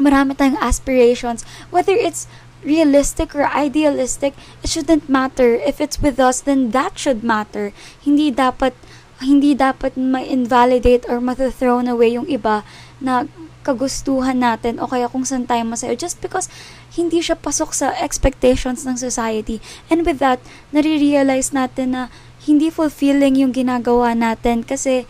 Marami 0.00 0.36
tayong 0.36 0.60
aspirations, 0.60 1.44
whether 1.70 1.94
it's 1.94 2.26
realistic 2.66 3.34
or 3.34 3.46
idealistic, 3.46 4.34
it 4.62 4.68
shouldn't 4.68 5.08
matter. 5.08 5.54
If 5.54 5.80
it's 5.80 6.02
with 6.02 6.18
us, 6.18 6.42
then 6.42 6.70
that 6.74 6.98
should 6.98 7.22
matter. 7.22 7.72
Hindi 8.02 8.34
dapat 8.34 8.74
hindi 9.24 9.56
dapat 9.56 9.96
ma-invalidate 9.96 11.08
or 11.08 11.24
ma-thrown 11.24 11.88
away 11.88 12.16
yung 12.16 12.28
iba 12.28 12.66
na 13.00 13.24
kagustuhan 13.66 14.38
natin 14.38 14.78
o 14.78 14.86
kaya 14.86 15.10
kung 15.10 15.26
saan 15.26 15.42
tayo 15.42 15.66
masaya 15.66 15.98
just 15.98 16.22
because 16.22 16.46
hindi 16.94 17.18
siya 17.18 17.34
pasok 17.34 17.74
sa 17.74 17.90
expectations 17.98 18.86
ng 18.86 18.94
society. 18.94 19.58
And 19.90 20.06
with 20.06 20.22
that, 20.22 20.38
nare-realize 20.70 21.50
natin 21.50 21.98
na 21.98 22.02
hindi 22.46 22.70
fulfilling 22.70 23.42
yung 23.42 23.50
ginagawa 23.50 24.14
natin 24.14 24.62
kasi 24.62 25.08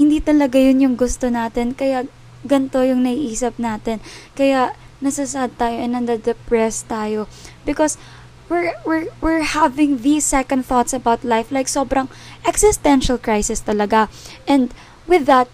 hindi 0.00 0.18
talaga 0.24 0.56
yun 0.56 0.80
yung 0.80 0.96
gusto 0.96 1.28
natin. 1.28 1.76
Kaya 1.76 2.08
ganto 2.48 2.80
yung 2.80 3.04
naiisip 3.04 3.60
natin. 3.60 4.00
Kaya 4.32 4.72
nasasad 5.04 5.52
tayo 5.60 5.76
and 5.76 5.92
nanda-depressed 5.92 6.88
tayo. 6.88 7.28
Because 7.68 8.00
we're, 8.48 8.74
we're, 8.84 9.08
we're 9.20 9.42
having 9.42 10.02
these 10.02 10.24
second 10.24 10.66
thoughts 10.66 10.92
about 10.92 11.24
life. 11.24 11.50
Like 11.50 11.66
sobrang 11.66 12.08
existential 12.46 13.18
crisis 13.18 13.62
talaga. 13.62 14.08
And 14.46 14.72
with 15.06 15.26
that, 15.26 15.48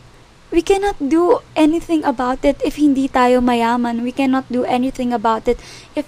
we 0.51 0.63
cannot 0.63 0.99
do 0.99 1.39
anything 1.55 2.03
about 2.05 2.45
it 2.45 2.59
if 2.65 2.77
hindi 2.77 3.07
tayo 3.07 3.39
mayaman. 3.39 4.03
We 4.03 4.13
cannot 4.13 4.51
do 4.51 4.65
anything 4.67 5.15
about 5.15 5.47
it 5.47 5.63
if 5.95 6.07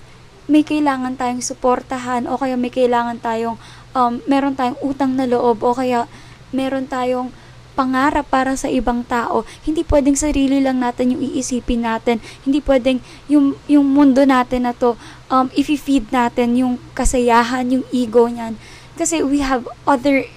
may 0.51 0.67
kailangan 0.67 1.15
tayong 1.15 1.43
suportahan 1.43 2.27
o 2.27 2.35
kaya 2.35 2.59
may 2.59 2.71
kailangan 2.71 3.23
tayong 3.23 3.57
um, 3.95 4.19
meron 4.27 4.59
tayong 4.59 4.79
utang 4.83 5.15
na 5.15 5.25
loob 5.31 5.63
o 5.63 5.71
kaya 5.71 6.11
meron 6.51 6.91
tayong 6.91 7.31
pangarap 7.73 8.29
para 8.29 8.55
sa 8.55 8.69
ibang 8.69 9.03
tao. 9.05 9.43
Hindi 9.65 9.83
pwedeng 9.89 10.15
sarili 10.15 10.61
lang 10.61 10.81
natin 10.81 11.17
yung 11.17 11.23
iisipin 11.25 11.89
natin. 11.89 12.21
Hindi 12.45 12.61
pwedeng 12.63 13.01
yung, 13.27 13.57
yung 13.67 13.87
mundo 13.89 14.23
natin 14.29 14.69
na 14.69 14.77
to, 14.77 14.95
um, 15.33 15.49
if-feed 15.57 16.13
natin 16.13 16.55
yung 16.57 16.77
kasayahan, 16.93 17.69
yung 17.73 17.85
ego 17.91 18.29
niyan. 18.29 18.61
Kasi 18.95 19.25
we 19.25 19.41
have 19.41 19.65
other 19.89 20.29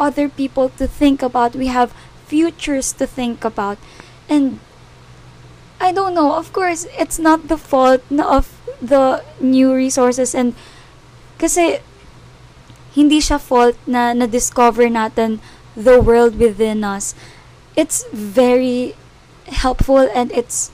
other 0.00 0.32
people 0.32 0.72
to 0.80 0.88
think 0.88 1.20
about. 1.20 1.54
We 1.54 1.68
have 1.68 1.92
futures 2.26 2.96
to 2.96 3.06
think 3.06 3.44
about. 3.44 3.76
And 4.26 4.58
I 5.80 5.92
don't 5.92 6.14
know, 6.14 6.34
of 6.34 6.52
course, 6.52 6.88
it's 6.98 7.18
not 7.18 7.48
the 7.48 7.56
fault 7.56 8.00
of 8.10 8.52
the 8.80 9.24
new 9.40 9.72
resources 9.76 10.32
and 10.32 10.56
kasi 11.36 11.84
hindi 12.96 13.20
siya 13.20 13.36
fault 13.36 13.76
na 13.84 14.16
na-discover 14.16 14.88
natin 14.88 15.40
the 15.76 16.00
world 16.00 16.38
within 16.38 16.84
us. 16.84 17.14
It's 17.76 18.04
very 18.12 18.94
helpful 19.46 20.08
and 20.14 20.30
it's 20.32 20.70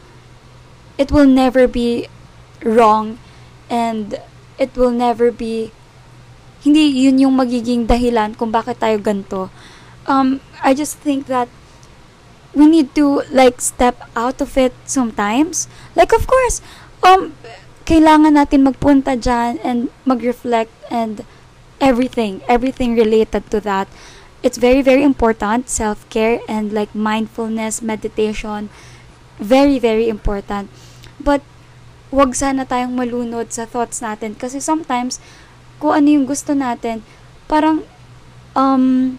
it 0.98 1.12
will 1.12 1.28
never 1.28 1.68
be 1.68 2.08
wrong 2.64 3.18
and 3.68 4.20
it 4.58 4.76
will 4.76 4.92
never 4.92 5.30
be 5.30 5.72
hindi 6.64 6.88
yun 6.88 7.20
yung 7.20 7.36
magiging 7.36 7.84
dahilan 7.88 8.36
kung 8.36 8.52
bakit 8.52 8.80
tayo 8.80 8.96
ganto 9.00 9.48
um, 10.06 10.40
I 10.62 10.74
just 10.74 10.98
think 10.98 11.26
that 11.26 11.48
we 12.54 12.66
need 12.66 12.94
to 12.94 13.22
like 13.30 13.60
step 13.60 14.00
out 14.16 14.40
of 14.40 14.56
it 14.56 14.72
sometimes. 14.86 15.68
Like 15.94 16.12
of 16.12 16.26
course, 16.26 16.62
um, 17.02 17.36
kailangan 17.84 18.34
natin 18.40 18.64
magpunta 18.64 19.18
dyan 19.18 19.60
and 19.60 19.92
mag-reflect 20.08 20.72
and 20.90 21.22
everything, 21.78 22.40
everything 22.48 22.96
related 22.96 23.50
to 23.52 23.60
that. 23.60 23.86
It's 24.44 24.60
very, 24.60 24.82
very 24.84 25.02
important, 25.02 25.68
self-care 25.68 26.40
and 26.48 26.72
like 26.72 26.92
mindfulness, 26.92 27.80
meditation, 27.80 28.68
very, 29.40 29.78
very 29.80 30.08
important. 30.08 30.68
But, 31.16 31.40
wag 32.12 32.36
sana 32.38 32.64
tayong 32.64 32.94
malunod 32.94 33.50
sa 33.50 33.66
thoughts 33.66 34.00
natin 34.00 34.36
kasi 34.38 34.60
sometimes, 34.62 35.18
kung 35.80 35.96
ano 35.96 36.08
yung 36.08 36.26
gusto 36.28 36.52
natin, 36.52 37.00
parang, 37.48 37.82
um, 38.56 39.16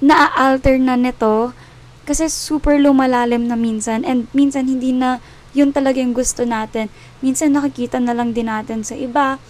na-alter 0.00 0.76
na 0.76 0.96
nito 0.96 1.56
kasi 2.04 2.28
super 2.28 2.76
lumalalim 2.76 3.48
na 3.48 3.56
minsan 3.56 4.04
and 4.04 4.28
minsan 4.36 4.68
hindi 4.68 4.92
na 4.92 5.18
yun 5.56 5.72
talaga 5.72 5.98
yung 5.98 6.12
gusto 6.12 6.44
natin. 6.44 6.92
Minsan 7.24 7.56
nakikita 7.56 7.96
na 7.96 8.12
lang 8.12 8.36
din 8.36 8.46
natin 8.46 8.84
sa 8.84 8.92
iba 8.92 9.40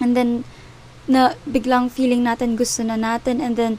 and 0.00 0.16
then 0.16 0.42
na 1.04 1.36
biglang 1.44 1.92
feeling 1.92 2.24
natin 2.24 2.56
gusto 2.56 2.80
na 2.80 2.96
natin 2.96 3.44
and 3.44 3.60
then 3.60 3.76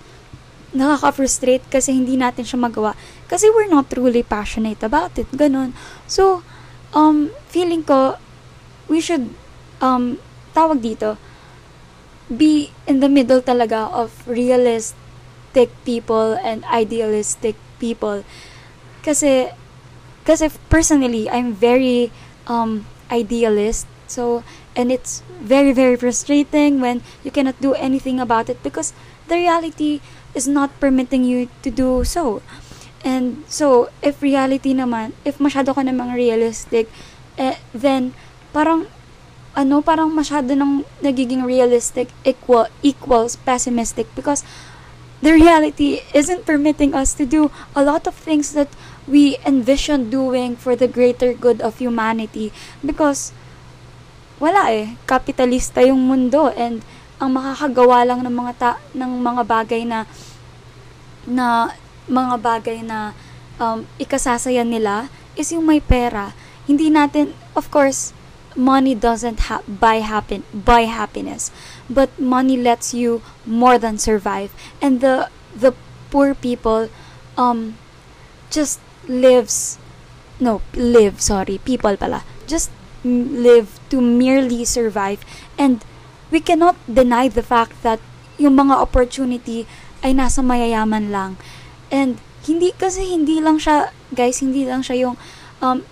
nakaka-frustrate 0.75 1.65
kasi 1.67 1.97
hindi 1.97 2.13
natin 2.13 2.45
siya 2.45 2.61
magawa 2.61 2.93
kasi 3.25 3.49
we're 3.49 3.69
not 3.69 3.89
truly 3.89 4.21
passionate 4.21 4.81
about 4.85 5.17
it. 5.17 5.29
Ganon. 5.33 5.73
So, 6.05 6.45
um, 6.93 7.33
feeling 7.49 7.81
ko, 7.81 8.17
we 8.85 9.01
should, 9.01 9.33
um, 9.81 10.21
tawag 10.53 10.81
dito, 10.81 11.17
be 12.29 12.69
in 12.85 13.01
the 13.01 13.09
middle 13.09 13.41
talaga 13.41 13.89
of 13.89 14.13
realist 14.29 14.93
realistic 15.49 15.73
people 15.85 16.37
and 16.43 16.63
idealistic 16.65 17.55
people. 17.79 18.23
Kasi, 19.03 19.49
kasi 20.25 20.49
personally, 20.69 21.29
I'm 21.29 21.53
very 21.53 22.11
um, 22.47 22.85
idealist. 23.11 23.87
So, 24.07 24.43
and 24.75 24.91
it's 24.91 25.21
very, 25.41 25.71
very 25.71 25.95
frustrating 25.95 26.81
when 26.81 27.01
you 27.23 27.31
cannot 27.31 27.59
do 27.61 27.73
anything 27.73 28.19
about 28.19 28.49
it 28.49 28.61
because 28.63 28.93
the 29.29 29.37
reality 29.37 30.01
is 30.33 30.49
not 30.49 30.73
permitting 30.81 31.23
you 31.23 31.47
to 31.61 31.69
do 31.69 32.03
so. 32.03 32.41
And 33.05 33.47
so, 33.47 33.87
if 34.03 34.19
reality 34.19 34.75
naman, 34.75 35.15
if 35.23 35.39
masyado 35.39 35.71
ka 35.71 35.85
namang 35.85 36.11
realistic, 36.11 36.91
eh, 37.39 37.55
then 37.71 38.11
parang 38.51 38.91
ano, 39.55 39.79
parang 39.79 40.11
masyado 40.11 40.51
nang 40.57 40.83
nagiging 40.99 41.47
realistic 41.47 42.11
equal 42.27 42.67
equals 42.83 43.39
pessimistic 43.39 44.09
because 44.13 44.43
the 45.21 45.35
reality 45.35 46.03
isn't 46.15 46.45
permitting 46.45 46.95
us 46.95 47.15
to 47.15 47.25
do 47.25 47.51
a 47.75 47.83
lot 47.83 48.07
of 48.07 48.15
things 48.15 48.55
that 48.55 48.71
we 49.07 49.35
envision 49.45 50.09
doing 50.09 50.55
for 50.55 50.75
the 50.75 50.87
greater 50.87 51.33
good 51.33 51.59
of 51.59 51.79
humanity 51.79 52.53
because 52.85 53.35
wala 54.39 54.71
eh 54.71 54.95
kapitalista 55.03 55.83
yung 55.83 56.07
mundo 56.07 56.47
and 56.55 56.85
ang 57.19 57.35
makakagawa 57.35 58.07
lang 58.07 58.23
ng 58.23 58.31
mga 58.31 58.53
ta- 58.55 58.81
ng 58.95 59.11
mga 59.19 59.43
bagay 59.43 59.83
na 59.83 60.07
na 61.27 61.75
mga 62.07 62.35
bagay 62.41 62.79
na 62.81 63.13
um, 63.59 63.85
ikasasaya 63.99 64.63
nila 64.63 65.11
is 65.35 65.51
yung 65.51 65.67
may 65.67 65.83
pera. 65.83 66.33
Hindi 66.65 66.89
natin, 66.89 67.35
of 67.53 67.69
course, 67.69 68.15
money 68.55 68.95
doesn't 68.95 69.51
ha- 69.51 69.61
buy 69.67 70.01
happen 70.01 70.41
buy 70.55 70.89
happiness, 70.89 71.53
but 71.85 72.09
money 72.17 72.57
lets 72.57 72.95
you 72.95 73.21
more 73.45 73.77
than 73.77 73.99
survive. 73.99 74.49
And 74.81 75.03
the 75.03 75.29
the 75.53 75.75
poor 76.09 76.33
people 76.33 76.89
um 77.37 77.77
just 78.49 78.81
lives 79.05 79.77
no 80.39 80.61
live 80.73 81.21
sorry 81.21 81.57
people 81.61 81.93
pala 81.97 82.23
just 82.47 82.71
live 83.03 83.79
to 83.89 84.01
merely 84.01 84.65
survive 84.65 85.21
and 85.57 85.85
we 86.29 86.39
cannot 86.39 86.77
deny 86.85 87.27
the 87.27 87.43
fact 87.45 87.75
that 87.81 88.01
yung 88.39 88.55
mga 88.55 88.77
opportunity 88.79 89.67
ay 90.01 90.15
nasa 90.15 90.39
mayayaman 90.39 91.11
lang. 91.11 91.35
And 91.91 92.21
hindi 92.47 92.71
kasi 92.71 93.03
hindi 93.03 93.43
lang 93.43 93.59
siya 93.59 93.91
guys, 94.15 94.39
hindi 94.39 94.63
lang 94.63 94.81
siya 94.81 95.09
yung 95.09 95.15
um, 95.59 95.83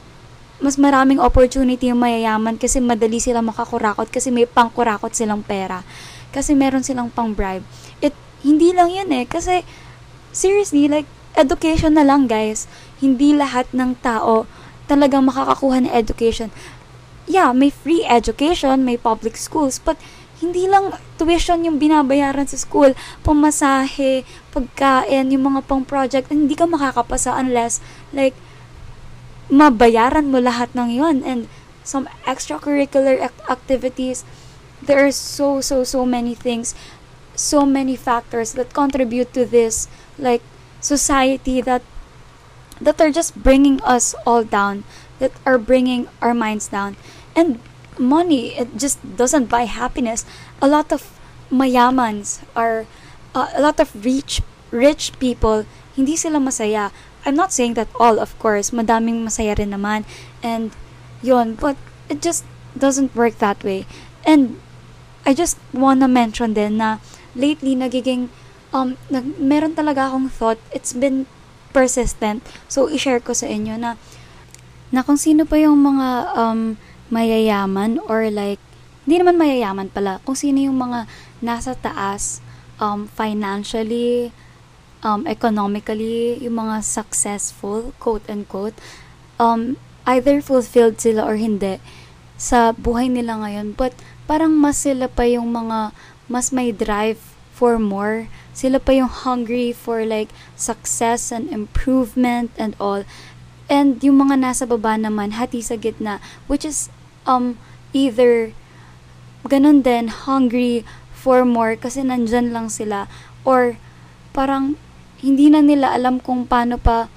mas 0.58 0.80
maraming 0.82 1.22
opportunity 1.22 1.94
yung 1.94 2.02
mayayaman 2.02 2.58
kasi 2.58 2.82
madali 2.82 3.22
sila 3.22 3.46
makakurakot 3.46 4.10
kasi 4.10 4.34
may 4.34 4.50
pangkurakot 4.50 5.14
silang 5.14 5.46
pera. 5.46 5.86
Kasi 6.34 6.58
meron 6.58 6.82
silang 6.82 7.14
pang-bribe. 7.14 7.62
It, 8.02 8.18
hindi 8.42 8.74
lang 8.74 8.90
yun 8.90 9.10
eh. 9.14 9.26
Kasi, 9.30 9.62
seriously, 10.34 10.90
like, 10.90 11.06
education 11.38 11.94
na 11.94 12.02
lang 12.02 12.26
guys. 12.26 12.66
Hindi 12.98 13.38
lahat 13.38 13.70
ng 13.70 14.02
tao 14.02 14.50
talagang 14.90 15.30
makakakuha 15.30 15.86
ng 15.86 15.94
education. 15.94 16.50
Yeah, 17.30 17.54
may 17.54 17.70
free 17.70 18.02
education, 18.08 18.82
may 18.82 18.98
public 18.98 19.38
schools, 19.38 19.78
but 19.78 20.02
hindi 20.38 20.70
lang 20.70 20.94
tuition 21.18 21.66
yung 21.66 21.82
binabayaran 21.82 22.46
sa 22.46 22.58
school, 22.62 22.94
pamasahe, 23.26 24.22
pagkain, 24.54 25.34
yung 25.34 25.54
mga 25.54 25.66
pang 25.66 25.82
project, 25.82 26.30
hindi 26.30 26.54
ka 26.54 26.70
makakapasa 26.70 27.34
unless 27.34 27.82
like 28.14 28.38
mabayaran 29.50 30.30
mo 30.30 30.38
lahat 30.38 30.70
ng 30.78 30.94
yon 30.94 31.18
and 31.26 31.50
some 31.82 32.06
extracurricular 32.28 33.32
activities. 33.50 34.28
There 34.84 35.02
are 35.02 35.16
so 35.16 35.64
so 35.64 35.82
so 35.82 36.06
many 36.06 36.38
things, 36.38 36.78
so 37.34 37.66
many 37.66 37.98
factors 37.98 38.54
that 38.54 38.78
contribute 38.78 39.34
to 39.34 39.48
this 39.48 39.90
like 40.22 40.46
society 40.84 41.66
that 41.66 41.82
that 42.78 43.02
are 43.02 43.10
just 43.10 43.34
bringing 43.42 43.82
us 43.82 44.14
all 44.22 44.46
down, 44.46 44.86
that 45.18 45.34
are 45.50 45.58
bringing 45.58 46.06
our 46.22 46.38
minds 46.38 46.70
down. 46.70 46.94
And 47.34 47.58
money 48.00 48.54
it 48.58 48.78
just 48.78 49.02
doesn't 49.04 49.50
buy 49.50 49.66
happiness. 49.66 50.26
A 50.62 50.68
lot 50.68 50.92
of 50.92 51.06
mayamans 51.52 52.44
are 52.56 52.86
uh, 53.36 53.50
a 53.56 53.62
lot 53.62 53.80
of 53.80 53.94
rich 54.06 54.42
rich 54.72 55.16
people 55.20 55.66
hindi 55.98 56.14
sila 56.14 56.38
masaya. 56.38 56.94
I'm 57.26 57.36
not 57.36 57.52
saying 57.52 57.74
that 57.76 57.90
all 58.00 58.22
of 58.22 58.38
course 58.38 58.70
madaming 58.70 59.26
masaya 59.26 59.58
rin 59.58 59.74
naman. 59.74 60.06
And 60.46 60.72
yon 61.26 61.58
but 61.58 61.76
it 62.08 62.22
just 62.22 62.46
doesn't 62.78 63.18
work 63.18 63.42
that 63.42 63.66
way. 63.66 63.90
And 64.24 64.62
i 65.28 65.34
just 65.34 65.60
wanna 65.76 66.08
mention 66.08 66.56
din 66.56 66.80
na 66.80 67.04
lately 67.36 67.76
nagiging 67.76 68.32
um 68.72 68.96
nag, 69.10 69.36
meron 69.42 69.74
talaga 69.74 70.14
akong 70.14 70.30
thought. 70.30 70.62
It's 70.72 70.94
been 70.94 71.26
persistent. 71.74 72.46
So 72.70 72.88
i-share 72.88 73.20
ko 73.20 73.34
sa 73.34 73.50
inyo 73.50 73.76
na 73.76 73.98
na 74.94 75.04
kung 75.04 75.20
sino 75.20 75.44
pa 75.44 75.60
yung 75.60 75.84
mga 75.84 76.08
um 76.38 76.80
mayayaman 77.10 78.00
or 78.08 78.28
like, 78.32 78.60
hindi 79.08 79.24
naman 79.24 79.40
mayayaman 79.40 79.90
pala, 79.92 80.20
kung 80.28 80.36
sino 80.36 80.60
yung 80.60 80.80
mga 80.80 81.08
nasa 81.40 81.78
taas 81.78 82.44
um, 82.82 83.08
financially, 83.08 84.36
um, 85.06 85.24
economically, 85.30 86.38
yung 86.42 86.60
mga 86.60 86.84
successful, 86.84 87.94
quote 88.02 88.26
unquote, 88.28 88.76
um, 89.40 89.78
either 90.08 90.42
fulfilled 90.42 90.98
sila 91.00 91.24
or 91.24 91.36
hindi 91.36 91.80
sa 92.38 92.72
buhay 92.72 93.10
nila 93.10 93.40
ngayon. 93.42 93.74
But 93.74 93.98
parang 94.30 94.56
mas 94.56 94.84
sila 94.86 95.10
pa 95.10 95.26
yung 95.26 95.52
mga 95.52 95.92
mas 96.28 96.52
may 96.52 96.72
drive 96.76 97.20
for 97.56 97.82
more. 97.82 98.30
Sila 98.54 98.78
pa 98.78 98.94
yung 98.94 99.10
hungry 99.10 99.74
for 99.74 100.06
like 100.06 100.30
success 100.54 101.34
and 101.34 101.50
improvement 101.50 102.54
and 102.60 102.78
all. 102.78 103.08
And 103.68 104.00
yung 104.00 104.24
mga 104.24 104.40
nasa 104.40 104.64
baba 104.64 104.96
naman, 104.96 105.36
hati 105.36 105.60
sa 105.60 105.76
gitna, 105.76 106.24
which 106.48 106.64
is 106.64 106.88
um, 107.28 107.60
either 107.92 108.56
ganun 109.48 109.84
din, 109.84 110.10
hungry 110.12 110.84
for 111.14 111.44
more 111.48 111.76
kasi 111.76 112.04
nandyan 112.04 112.56
lang 112.56 112.72
sila. 112.72 113.06
Or 113.48 113.76
parang 114.32 114.80
hindi 115.20 115.50
na 115.50 115.62
nila 115.62 115.96
alam 115.96 116.24
kung 116.24 116.46
paano 116.46 116.78
pa 116.78 117.12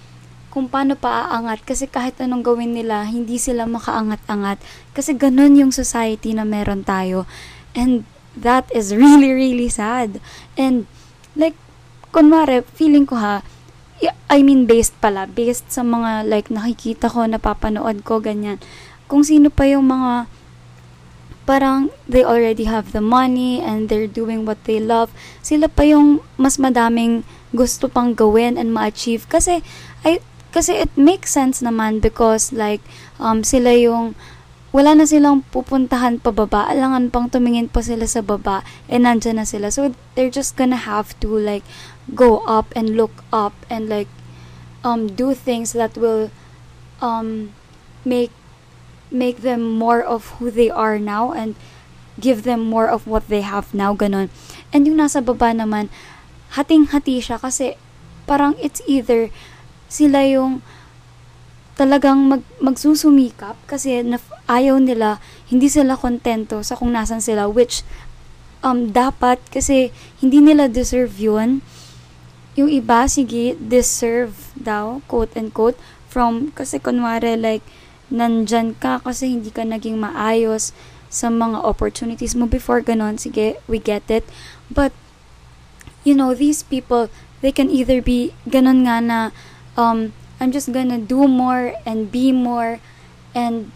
kung 0.50 0.66
paano 0.66 0.98
pa 0.98 1.30
aangat. 1.30 1.62
Kasi 1.62 1.86
kahit 1.86 2.18
anong 2.18 2.42
gawin 2.42 2.74
nila 2.74 3.06
hindi 3.06 3.38
sila 3.38 3.70
makaangat-angat. 3.70 4.58
Kasi 4.92 5.14
ganun 5.14 5.58
yung 5.58 5.70
society 5.74 6.34
na 6.34 6.42
meron 6.42 6.82
tayo. 6.82 7.24
And 7.74 8.02
that 8.34 8.66
is 8.74 8.94
really 8.98 9.30
really 9.30 9.70
sad. 9.70 10.18
And 10.58 10.90
like 11.38 11.54
kunwari 12.10 12.66
feeling 12.74 13.06
ko 13.06 13.18
ha 13.18 13.46
I 14.26 14.42
mean 14.42 14.64
based 14.64 14.96
pala 14.98 15.30
based 15.30 15.70
sa 15.70 15.86
mga 15.86 16.26
like 16.26 16.50
nakikita 16.50 17.06
ko 17.06 17.22
napapanood 17.28 18.02
ko 18.02 18.18
ganyan 18.18 18.58
kung 19.10 19.26
sino 19.26 19.50
pa 19.50 19.66
yung 19.66 19.90
mga 19.90 20.30
parang 21.50 21.90
they 22.06 22.22
already 22.22 22.70
have 22.70 22.94
the 22.94 23.02
money 23.02 23.58
and 23.58 23.90
they're 23.90 24.06
doing 24.06 24.46
what 24.46 24.62
they 24.70 24.78
love, 24.78 25.10
sila 25.42 25.66
pa 25.66 25.82
yung 25.82 26.22
mas 26.38 26.62
madaming 26.62 27.26
gusto 27.50 27.90
pang 27.90 28.14
gawin 28.14 28.54
and 28.54 28.70
ma-achieve 28.70 29.26
kasi 29.26 29.66
I 30.06 30.22
kasi 30.54 30.78
it 30.78 30.94
makes 30.94 31.34
sense 31.34 31.58
naman 31.58 31.98
because 31.98 32.54
like 32.54 32.78
um 33.18 33.42
sila 33.42 33.74
yung 33.74 34.14
wala 34.70 34.94
na 34.94 35.02
silang 35.02 35.42
pupuntahan 35.50 36.22
pababa, 36.22 36.70
alangan 36.70 37.10
pang 37.10 37.26
tumingin 37.26 37.66
pa 37.66 37.82
sila 37.82 38.06
sa 38.06 38.22
baba, 38.22 38.62
and 38.86 39.02
nandyan 39.02 39.42
na 39.42 39.46
sila. 39.46 39.66
So, 39.74 39.98
they're 40.14 40.30
just 40.30 40.54
gonna 40.54 40.78
have 40.78 41.18
to, 41.18 41.26
like, 41.26 41.66
go 42.14 42.46
up 42.46 42.70
and 42.78 42.94
look 42.94 43.26
up 43.34 43.50
and, 43.66 43.90
like, 43.90 44.06
um, 44.86 45.10
do 45.10 45.34
things 45.34 45.74
that 45.74 45.98
will, 45.98 46.30
um, 47.02 47.50
make 48.06 48.30
make 49.10 49.42
them 49.42 49.78
more 49.78 50.02
of 50.02 50.38
who 50.38 50.50
they 50.50 50.70
are 50.70 50.98
now 50.98 51.34
and 51.34 51.58
give 52.18 52.42
them 52.42 52.62
more 52.62 52.86
of 52.86 53.06
what 53.06 53.26
they 53.28 53.42
have 53.42 53.74
now, 53.74 53.94
ganun. 53.94 54.30
And 54.70 54.86
yung 54.86 54.98
nasa 54.98 55.22
baba 55.22 55.50
naman, 55.54 55.90
hating-hati 56.54 57.22
siya 57.22 57.38
kasi 57.38 57.78
parang 58.26 58.54
it's 58.62 58.82
either 58.86 59.30
sila 59.90 60.22
yung 60.26 60.62
talagang 61.74 62.28
mag, 62.28 62.42
magsusumikap 62.60 63.56
kasi 63.64 64.04
na, 64.04 64.20
ayaw 64.46 64.76
nila, 64.76 65.18
hindi 65.48 65.66
sila 65.66 65.96
kontento 65.96 66.60
sa 66.60 66.76
kung 66.76 66.92
nasan 66.92 67.24
sila, 67.24 67.48
which 67.48 67.82
um, 68.60 68.92
dapat 68.92 69.40
kasi 69.48 69.88
hindi 70.20 70.44
nila 70.44 70.68
deserve 70.68 71.16
yun. 71.16 71.64
Yung 72.58 72.68
iba, 72.68 73.08
sige, 73.08 73.56
deserve 73.56 74.52
daw, 74.58 75.00
quote 75.08 75.32
and 75.38 75.56
quote, 75.56 75.78
from, 76.10 76.52
kasi 76.52 76.82
kunwari 76.82 77.38
like, 77.38 77.64
nandyan 78.10 78.74
ka 78.76 78.98
kasi 79.00 79.38
hindi 79.38 79.54
ka 79.54 79.62
naging 79.62 79.96
maayos 79.96 80.74
sa 81.10 81.26
mga 81.26 81.62
opportunities 81.66 82.38
mo 82.38 82.46
before 82.46 82.82
ganon. 82.82 83.18
Sige, 83.18 83.58
we 83.66 83.82
get 83.82 84.06
it. 84.10 84.26
But, 84.70 84.94
you 86.06 86.14
know, 86.14 86.34
these 86.34 86.62
people, 86.62 87.10
they 87.42 87.50
can 87.50 87.70
either 87.70 87.98
be 87.98 88.34
ganon 88.46 88.86
nga 88.86 89.02
na, 89.02 89.18
um, 89.74 90.14
I'm 90.38 90.54
just 90.54 90.70
gonna 90.70 90.98
do 90.98 91.26
more 91.26 91.74
and 91.82 92.10
be 92.10 92.30
more 92.30 92.78
and 93.34 93.74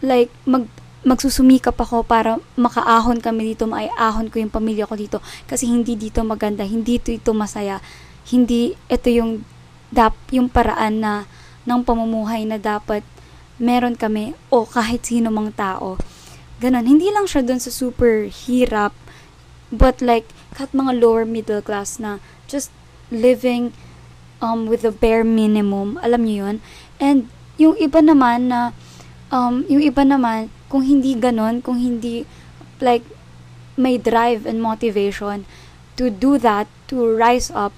like, 0.00 0.32
mag, 0.48 0.66
magsusumikap 1.02 1.74
ako 1.78 2.06
para 2.06 2.38
makaahon 2.54 3.18
kami 3.18 3.54
dito, 3.54 3.66
maiahon 3.66 4.30
ko 4.30 4.38
yung 4.38 4.54
pamilya 4.54 4.86
ko 4.86 4.94
dito 4.94 5.18
kasi 5.50 5.66
hindi 5.66 5.98
dito 5.98 6.22
maganda, 6.22 6.62
hindi 6.62 6.98
ito 6.98 7.10
ito 7.10 7.34
masaya, 7.34 7.82
hindi 8.30 8.78
ito 8.86 9.08
yung 9.10 9.42
dap 9.92 10.14
yung 10.30 10.48
paraan 10.48 11.02
na 11.02 11.12
ng 11.66 11.82
pamumuhay 11.82 12.46
na 12.46 12.56
dapat 12.56 13.02
meron 13.60 13.98
kami 13.98 14.32
o 14.48 14.64
kahit 14.64 15.08
sino 15.08 15.28
mang 15.28 15.52
tao. 15.52 16.00
Ganon. 16.62 16.86
Hindi 16.86 17.10
lang 17.10 17.26
siya 17.26 17.42
dun 17.42 17.58
sa 17.58 17.74
super 17.74 18.30
hirap, 18.30 18.94
but 19.74 19.98
like, 19.98 20.30
kahit 20.54 20.70
mga 20.70 21.02
lower 21.02 21.26
middle 21.26 21.64
class 21.64 21.98
na 21.98 22.22
just 22.46 22.70
living 23.10 23.74
um, 24.40 24.70
with 24.70 24.86
the 24.86 24.94
bare 24.94 25.26
minimum. 25.26 25.98
Alam 26.00 26.24
niyo 26.24 26.36
yun? 26.46 26.56
And 27.02 27.18
yung 27.58 27.76
iba 27.76 28.00
naman 28.00 28.48
na, 28.48 28.72
um, 29.28 29.66
yung 29.68 29.82
iba 29.82 30.06
naman, 30.06 30.48
kung 30.72 30.86
hindi 30.86 31.12
ganon, 31.18 31.60
kung 31.60 31.76
hindi, 31.76 32.24
like, 32.80 33.04
may 33.76 33.96
drive 33.96 34.44
and 34.48 34.60
motivation 34.60 35.44
to 35.96 36.08
do 36.08 36.40
that, 36.40 36.68
to 36.88 36.96
rise 37.16 37.52
up, 37.52 37.72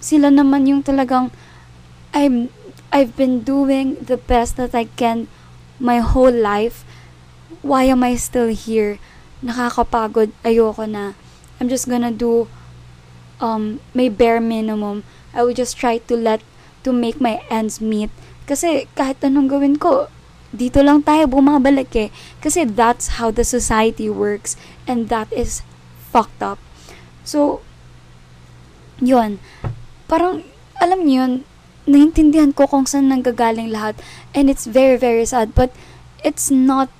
sila 0.00 0.32
naman 0.32 0.68
yung 0.68 0.80
talagang, 0.80 1.28
I'm 2.16 2.48
I've 2.96 3.12
been 3.12 3.44
doing 3.44 4.00
the 4.00 4.16
best 4.16 4.56
that 4.56 4.72
I 4.72 4.88
can 4.96 5.28
my 5.76 6.00
whole 6.00 6.32
life. 6.32 6.88
Why 7.60 7.84
am 7.92 8.00
I 8.00 8.16
still 8.16 8.48
here? 8.48 8.96
nakakapagod, 9.44 10.32
ayoko 10.40 10.88
na. 10.88 11.12
I'm 11.60 11.68
just 11.68 11.88
gonna 11.88 12.12
do 12.12 12.48
um, 13.40 13.80
my 13.92 14.08
bare 14.08 14.40
minimum. 14.40 15.04
I 15.36 15.44
will 15.44 15.56
just 15.56 15.76
try 15.76 15.98
to 16.08 16.14
let, 16.16 16.40
to 16.84 16.92
make 16.92 17.20
my 17.20 17.44
ends 17.52 17.80
meet. 17.80 18.08
Kasi 18.48 18.88
kahit 18.96 19.20
anong 19.20 19.52
gawin 19.52 19.76
ko, 19.76 20.08
dito 20.54 20.80
lang 20.80 21.04
tayo 21.04 21.28
bumabalik 21.28 21.92
eh. 21.96 22.08
Kasi 22.40 22.64
that's 22.64 23.20
how 23.20 23.28
the 23.28 23.44
society 23.44 24.08
works. 24.08 24.56
And 24.88 25.12
that 25.12 25.28
is 25.32 25.60
fucked 26.08 26.40
up. 26.40 26.56
So, 27.26 27.60
yun. 29.02 29.42
Parang, 30.08 30.46
alam 30.80 31.04
niyo 31.04 31.16
yun, 31.20 31.32
naintindihan 31.86 32.52
ko 32.52 32.66
kung 32.66 32.84
saan 32.84 33.08
nanggagaling 33.08 33.70
lahat. 33.70 33.96
And 34.34 34.50
it's 34.50 34.66
very, 34.66 34.98
very 34.98 35.24
sad. 35.24 35.54
But, 35.54 35.70
it's 36.22 36.50
not, 36.50 36.90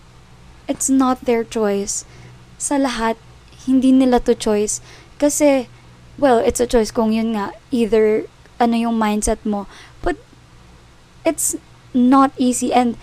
it's 0.71 0.89
not 0.89 1.27
their 1.27 1.43
choice. 1.43 2.07
Sa 2.59 2.79
lahat, 2.79 3.19
hindi 3.67 3.91
nila 3.91 4.23
to 4.25 4.35
choice. 4.35 4.81
Kasi, 5.19 5.67
well, 6.17 6.39
it's 6.39 6.63
a 6.63 6.71
choice 6.71 6.95
kung 6.95 7.13
yun 7.13 7.35
nga, 7.35 7.53
either 7.75 8.31
ano 8.63 8.75
yung 8.79 8.97
mindset 8.97 9.43
mo. 9.43 9.67
But, 10.01 10.17
it's 11.27 11.59
not 11.93 12.31
easy 12.39 12.71
and 12.71 12.95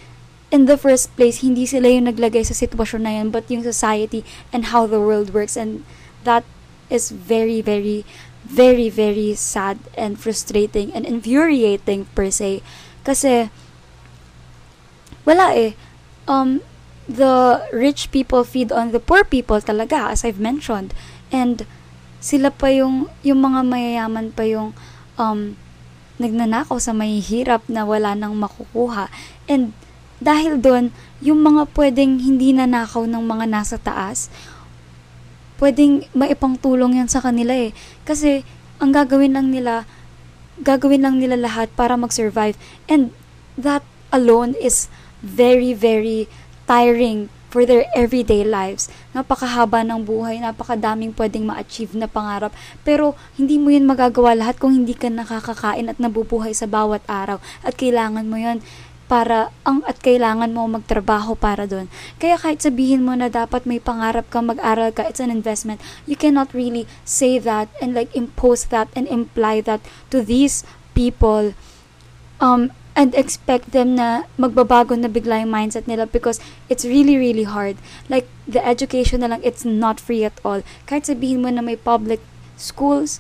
in 0.54 0.70
the 0.70 0.78
first 0.78 1.10
place, 1.18 1.42
hindi 1.42 1.66
sila 1.66 1.90
yung 1.90 2.06
naglagay 2.06 2.46
sa 2.46 2.54
sitwasyon 2.54 3.02
na 3.02 3.14
yun, 3.18 3.34
but 3.34 3.50
yung 3.50 3.66
society 3.66 4.22
and 4.54 4.70
how 4.70 4.86
the 4.86 5.02
world 5.02 5.34
works. 5.34 5.58
And 5.58 5.82
that 6.30 6.46
is 6.94 7.10
very, 7.10 7.58
very, 7.58 8.06
very, 8.44 8.92
very 8.92 9.34
sad 9.36 9.80
and 9.98 10.20
frustrating 10.20 10.92
and 10.92 11.08
infuriating 11.08 12.06
per 12.12 12.30
se. 12.30 12.62
Kasi, 13.04 13.50
wala 15.24 15.56
eh. 15.56 15.76
Um, 16.28 16.64
the 17.08 17.64
rich 17.76 18.12
people 18.12 18.44
feed 18.48 18.72
on 18.72 18.92
the 18.92 19.00
poor 19.00 19.24
people 19.24 19.60
talaga, 19.60 20.12
as 20.12 20.24
I've 20.24 20.40
mentioned. 20.40 20.96
And, 21.32 21.68
sila 22.24 22.52
pa 22.52 22.72
yung, 22.72 23.12
yung 23.24 23.44
mga 23.44 23.68
mayayaman 23.68 24.32
pa 24.32 24.48
yung, 24.48 24.72
um, 25.20 25.60
nagnanakaw 26.22 26.80
sa 26.80 26.96
mahihirap 26.96 27.68
na 27.68 27.84
wala 27.84 28.16
nang 28.16 28.38
makukuha. 28.38 29.12
And, 29.50 29.76
dahil 30.24 30.64
doon, 30.64 30.96
yung 31.20 31.44
mga 31.44 31.68
pwedeng 31.76 32.24
hindi 32.24 32.56
nanakaw 32.56 33.04
ng 33.04 33.24
mga 33.24 33.46
nasa 33.52 33.76
taas, 33.76 34.32
pwedeng 35.64 36.04
maipang 36.12 36.60
tulong 36.60 37.00
yan 37.00 37.08
sa 37.08 37.24
kanila 37.24 37.56
eh. 37.56 37.72
Kasi, 38.04 38.44
ang 38.84 38.92
gagawin 38.92 39.32
lang 39.32 39.48
nila, 39.48 39.88
gagawin 40.60 41.08
lang 41.08 41.24
nila 41.24 41.40
lahat 41.40 41.72
para 41.72 41.96
mag-survive. 41.96 42.60
And 42.92 43.16
that 43.56 43.88
alone 44.12 44.60
is 44.60 44.92
very, 45.24 45.72
very 45.72 46.28
tiring 46.68 47.32
for 47.48 47.70
their 47.70 47.86
everyday 47.94 48.42
lives. 48.42 48.90
Napakahaba 49.14 49.86
ng 49.86 50.04
buhay, 50.04 50.42
napakadaming 50.42 51.14
pwedeng 51.14 51.46
ma-achieve 51.46 51.94
na 51.94 52.10
pangarap. 52.10 52.50
Pero 52.82 53.14
hindi 53.38 53.56
mo 53.62 53.70
yun 53.70 53.86
magagawa 53.86 54.34
lahat 54.34 54.58
kung 54.58 54.74
hindi 54.74 54.98
ka 54.98 55.08
nakakakain 55.08 55.88
at 55.88 56.02
nabubuhay 56.02 56.52
sa 56.52 56.66
bawat 56.66 57.06
araw. 57.06 57.38
At 57.62 57.78
kailangan 57.78 58.26
mo 58.26 58.42
yun 58.42 58.60
para 59.06 59.52
ang 59.68 59.84
at 59.84 60.00
kailangan 60.00 60.56
mo 60.56 60.66
magtrabaho 60.66 61.36
para 61.36 61.68
doon. 61.68 61.92
Kaya 62.18 62.40
kahit 62.40 62.64
sabihin 62.64 63.04
mo 63.04 63.14
na 63.14 63.28
dapat 63.28 63.68
may 63.68 63.78
pangarap 63.78 64.28
ka 64.32 64.40
mag-aral 64.40 64.90
ka, 64.96 65.06
it's 65.06 65.20
an 65.20 65.30
investment. 65.30 65.84
You 66.08 66.16
cannot 66.16 66.56
really 66.56 66.88
say 67.04 67.38
that 67.44 67.70
and 67.84 67.94
like 67.94 68.10
impose 68.16 68.72
that 68.72 68.90
and 68.96 69.06
imply 69.08 69.60
that 69.68 69.84
to 70.10 70.24
these 70.24 70.64
people 70.94 71.58
um 72.40 72.70
and 72.94 73.18
expect 73.18 73.74
them 73.74 73.98
na 73.98 74.30
magbabago 74.38 74.94
na 74.94 75.10
bigla 75.10 75.42
yung 75.42 75.50
mindset 75.50 75.90
nila 75.90 76.06
because 76.06 76.38
it's 76.70 76.86
really 76.86 77.18
really 77.18 77.46
hard. 77.46 77.78
Like 78.06 78.30
the 78.46 78.62
education 78.62 79.26
na 79.26 79.34
lang 79.34 79.42
it's 79.42 79.66
not 79.66 79.98
free 79.98 80.22
at 80.22 80.38
all. 80.46 80.62
Kahit 80.86 81.10
sabihin 81.10 81.42
mo 81.42 81.50
na 81.50 81.66
may 81.66 81.78
public 81.78 82.22
schools, 82.54 83.18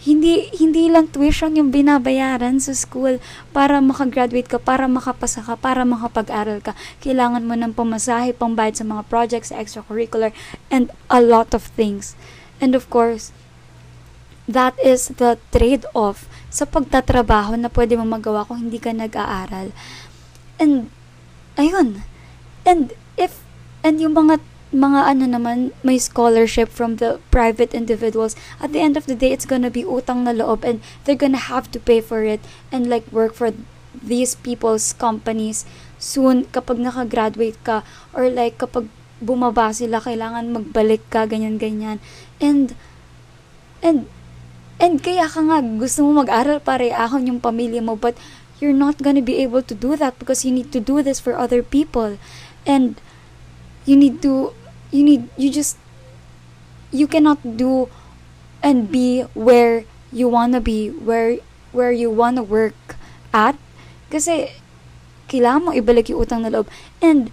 hindi 0.00 0.48
hindi 0.56 0.88
lang 0.88 1.12
tuition 1.12 1.60
yung 1.60 1.68
binabayaran 1.68 2.56
sa 2.56 2.72
school 2.72 3.20
para 3.52 3.84
makagraduate 3.84 4.48
ka, 4.48 4.56
para 4.56 4.88
makapasa 4.88 5.44
ka, 5.44 5.60
para 5.60 5.84
makapag-aral 5.84 6.64
ka. 6.64 6.72
Kailangan 7.04 7.44
mo 7.44 7.52
ng 7.52 7.76
pamasahe, 7.76 8.32
pambayad 8.32 8.80
sa 8.80 8.88
mga 8.88 9.04
projects, 9.12 9.52
extracurricular, 9.52 10.32
and 10.72 10.88
a 11.12 11.20
lot 11.20 11.52
of 11.52 11.68
things. 11.76 12.16
And 12.64 12.72
of 12.72 12.88
course, 12.88 13.32
that 14.48 14.74
is 14.80 15.12
the 15.20 15.36
trade-off 15.52 16.24
sa 16.50 16.64
pagtatrabaho 16.64 17.54
na 17.60 17.68
pwede 17.70 17.94
mo 17.94 18.08
magawa 18.08 18.48
kung 18.48 18.66
hindi 18.66 18.80
ka 18.80 18.96
nag-aaral. 18.96 19.70
And, 20.56 20.88
ayun. 21.60 22.02
And, 22.64 22.96
if, 23.14 23.44
and 23.84 24.02
yung 24.02 24.16
mga 24.16 24.42
mga 24.70 25.00
ano 25.02 25.24
naman, 25.26 25.74
may 25.82 25.98
scholarship 25.98 26.70
from 26.70 27.02
the 27.02 27.18
private 27.34 27.74
individuals, 27.74 28.38
at 28.62 28.70
the 28.70 28.78
end 28.78 28.94
of 28.96 29.06
the 29.10 29.18
day, 29.18 29.34
it's 29.34 29.46
gonna 29.46 29.70
be 29.70 29.82
utang 29.82 30.22
na 30.22 30.30
loob 30.30 30.62
and 30.62 30.78
they're 31.04 31.18
gonna 31.18 31.50
have 31.50 31.66
to 31.74 31.82
pay 31.82 31.98
for 31.98 32.22
it 32.22 32.38
and 32.70 32.86
like 32.86 33.06
work 33.10 33.34
for 33.34 33.50
these 33.90 34.38
people's 34.38 34.94
companies 34.94 35.66
soon 35.98 36.46
kapag 36.54 36.78
nakagraduate 36.78 37.58
ka 37.66 37.82
or 38.14 38.30
like 38.30 38.62
kapag 38.62 38.86
bumaba 39.18 39.74
sila, 39.74 39.98
kailangan 39.98 40.54
magbalik 40.54 41.02
ka, 41.10 41.26
ganyan-ganyan. 41.26 41.98
And, 42.38 42.78
and, 43.82 44.06
and 44.78 45.02
kaya 45.02 45.26
ka 45.26 45.42
nga, 45.42 45.58
gusto 45.60 46.06
mo 46.06 46.22
mag-aral 46.22 46.62
para 46.62 46.86
iahon 46.86 47.26
yung 47.26 47.40
pamilya 47.42 47.82
mo, 47.82 47.98
but 47.98 48.14
you're 48.62 48.76
not 48.76 49.02
gonna 49.02 49.20
be 49.20 49.42
able 49.42 49.66
to 49.66 49.74
do 49.74 49.98
that 49.98 50.14
because 50.22 50.46
you 50.46 50.54
need 50.54 50.70
to 50.70 50.80
do 50.80 51.02
this 51.02 51.18
for 51.18 51.34
other 51.34 51.60
people. 51.60 52.16
And, 52.64 52.96
you 53.84 53.96
need 53.96 54.22
to 54.22 54.52
you 54.90 55.02
need 55.02 55.26
you 55.38 55.50
just 55.50 55.78
you 56.90 57.06
cannot 57.06 57.38
do 57.42 57.86
and 58.62 58.90
be 58.90 59.22
where 59.34 59.86
you 60.12 60.28
wanna 60.28 60.60
be 60.60 60.90
where 60.90 61.38
where 61.70 61.94
you 61.94 62.10
wanna 62.10 62.42
work 62.42 62.98
at. 63.30 63.54
Kasi 64.10 64.50
kailangan 65.30 65.62
mo 65.62 65.70
ibalik 65.70 66.10
yung 66.10 66.26
utang 66.26 66.42
na 66.42 66.50
loob. 66.50 66.66
And 66.98 67.30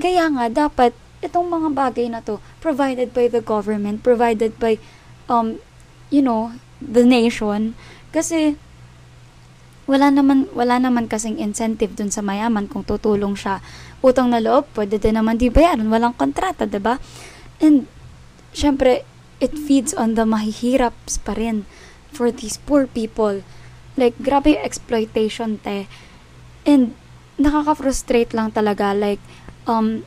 kaya 0.00 0.32
nga 0.32 0.48
dapat 0.48 0.96
itong 1.20 1.48
mga 1.48 1.68
bagay 1.72 2.08
na 2.08 2.20
to 2.24 2.40
provided 2.60 3.12
by 3.16 3.28
the 3.28 3.40
government 3.40 4.04
provided 4.04 4.56
by 4.60 4.76
um 5.28 5.60
you 6.08 6.24
know 6.24 6.56
the 6.80 7.04
nation. 7.04 7.76
Kasi 8.12 8.56
wala 9.86 10.10
naman 10.10 10.50
wala 10.50 10.82
naman 10.82 11.06
kasing 11.06 11.38
incentive 11.38 11.94
dun 11.94 12.10
sa 12.10 12.24
mayaman 12.24 12.66
kung 12.66 12.82
tutulong 12.82 13.38
siya 13.38 13.62
utang 14.06 14.30
na 14.30 14.38
loob, 14.38 14.70
pwede 14.78 15.02
din 15.02 15.18
naman 15.18 15.42
di 15.42 15.50
bayaran, 15.50 15.90
walang 15.90 16.14
kontrata, 16.14 16.62
ba 16.64 16.70
diba? 16.70 16.94
And, 17.58 17.90
syempre, 18.54 19.02
it 19.42 19.52
feeds 19.58 19.90
on 19.90 20.14
the 20.14 20.22
mahihirap 20.22 20.94
pa 21.26 21.34
rin 21.34 21.66
for 22.14 22.30
these 22.30 22.56
poor 22.62 22.86
people. 22.86 23.42
Like, 23.98 24.16
grabe 24.22 24.54
yung 24.54 24.64
exploitation, 24.64 25.58
te. 25.60 25.90
And, 26.62 26.94
nakaka-frustrate 27.36 28.32
lang 28.32 28.54
talaga. 28.54 28.94
Like, 28.96 29.20
um, 29.66 30.06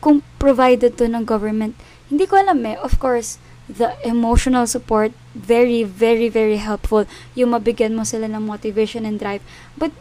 kung 0.00 0.24
provided 0.38 0.96
to 1.00 1.08
ng 1.08 1.24
government, 1.24 1.74
hindi 2.08 2.28
ko 2.28 2.40
alam 2.40 2.60
eh. 2.68 2.76
Of 2.80 3.00
course, 3.00 3.40
the 3.64 3.96
emotional 4.04 4.68
support, 4.68 5.16
very, 5.32 5.84
very, 5.84 6.28
very 6.28 6.60
helpful. 6.60 7.08
Yung 7.32 7.56
mabigyan 7.56 7.96
mo 7.96 8.04
sila 8.04 8.28
ng 8.28 8.44
motivation 8.44 9.08
and 9.08 9.16
drive. 9.16 9.40
But, 9.76 9.96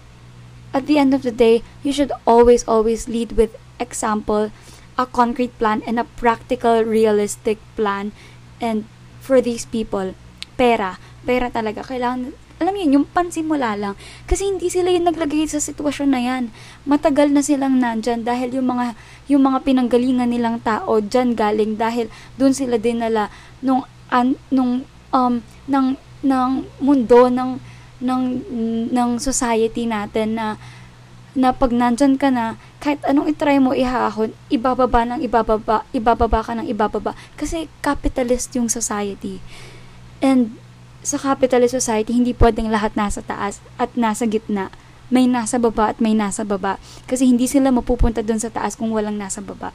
at 0.74 0.90
the 0.90 0.98
end 0.98 1.14
of 1.14 1.22
the 1.22 1.32
day, 1.32 1.62
you 1.86 1.94
should 1.94 2.12
always, 2.26 2.66
always 2.66 3.08
lead 3.08 3.38
with 3.38 3.56
example, 3.78 4.50
a 4.98 5.06
concrete 5.06 5.54
plan, 5.62 5.86
and 5.86 6.02
a 6.02 6.10
practical, 6.18 6.82
realistic 6.84 7.62
plan. 7.78 8.12
And 8.58 8.90
for 9.22 9.40
these 9.40 9.70
people, 9.70 10.18
pera. 10.58 10.98
Pera 11.24 11.54
talaga. 11.54 11.86
Kailangan, 11.86 12.34
alam 12.58 12.74
yun, 12.80 13.02
yung 13.02 13.08
pansimula 13.08 13.78
lang. 13.78 13.94
Kasi 14.26 14.50
hindi 14.50 14.72
sila 14.72 14.90
yung 14.90 15.06
naglagay 15.06 15.46
sa 15.46 15.62
sitwasyon 15.62 16.10
na 16.10 16.22
yan. 16.22 16.44
Matagal 16.90 17.30
na 17.30 17.46
silang 17.46 17.78
nandyan 17.78 18.26
dahil 18.26 18.58
yung 18.58 18.74
mga, 18.74 18.98
yung 19.30 19.44
mga 19.46 19.60
pinanggalingan 19.68 20.30
nilang 20.32 20.58
tao 20.64 21.00
dyan 21.00 21.38
galing 21.38 21.78
dahil 21.78 22.10
dun 22.40 22.56
sila 22.56 22.82
dinala 22.82 23.30
nung, 23.62 23.86
an, 24.10 24.40
nung, 24.50 24.88
um, 25.14 25.34
ng, 25.70 25.88
ng 26.24 26.52
mundo, 26.80 27.28
ng, 27.30 27.60
ng 28.02 28.24
ng 28.90 29.10
society 29.22 29.86
natin 29.86 30.40
na 30.40 30.48
na 31.34 31.50
pag 31.50 31.74
nandyan 31.74 32.14
ka 32.14 32.30
na, 32.30 32.62
kahit 32.78 33.02
anong 33.10 33.34
itry 33.34 33.58
mo 33.58 33.74
ihahon, 33.74 34.38
ibababa 34.54 35.02
ng 35.02 35.26
ibababa, 35.26 35.82
ibababa 35.90 36.46
ka 36.46 36.54
ng 36.54 36.70
ibababa. 36.70 37.18
Kasi 37.34 37.66
capitalist 37.82 38.54
yung 38.54 38.70
society. 38.70 39.42
And 40.22 40.54
sa 41.02 41.18
capitalist 41.18 41.74
society, 41.74 42.14
hindi 42.14 42.38
pwedeng 42.38 42.70
lahat 42.70 42.94
nasa 42.94 43.26
taas 43.26 43.66
at 43.82 43.98
nasa 43.98 44.30
gitna. 44.30 44.70
May 45.10 45.26
nasa 45.26 45.58
baba 45.58 45.90
at 45.90 45.98
may 45.98 46.14
nasa 46.14 46.46
baba. 46.46 46.78
Kasi 47.10 47.26
hindi 47.26 47.50
sila 47.50 47.74
mapupunta 47.74 48.22
dun 48.22 48.38
sa 48.38 48.54
taas 48.54 48.78
kung 48.78 48.94
walang 48.94 49.18
nasa 49.18 49.42
baba. 49.42 49.74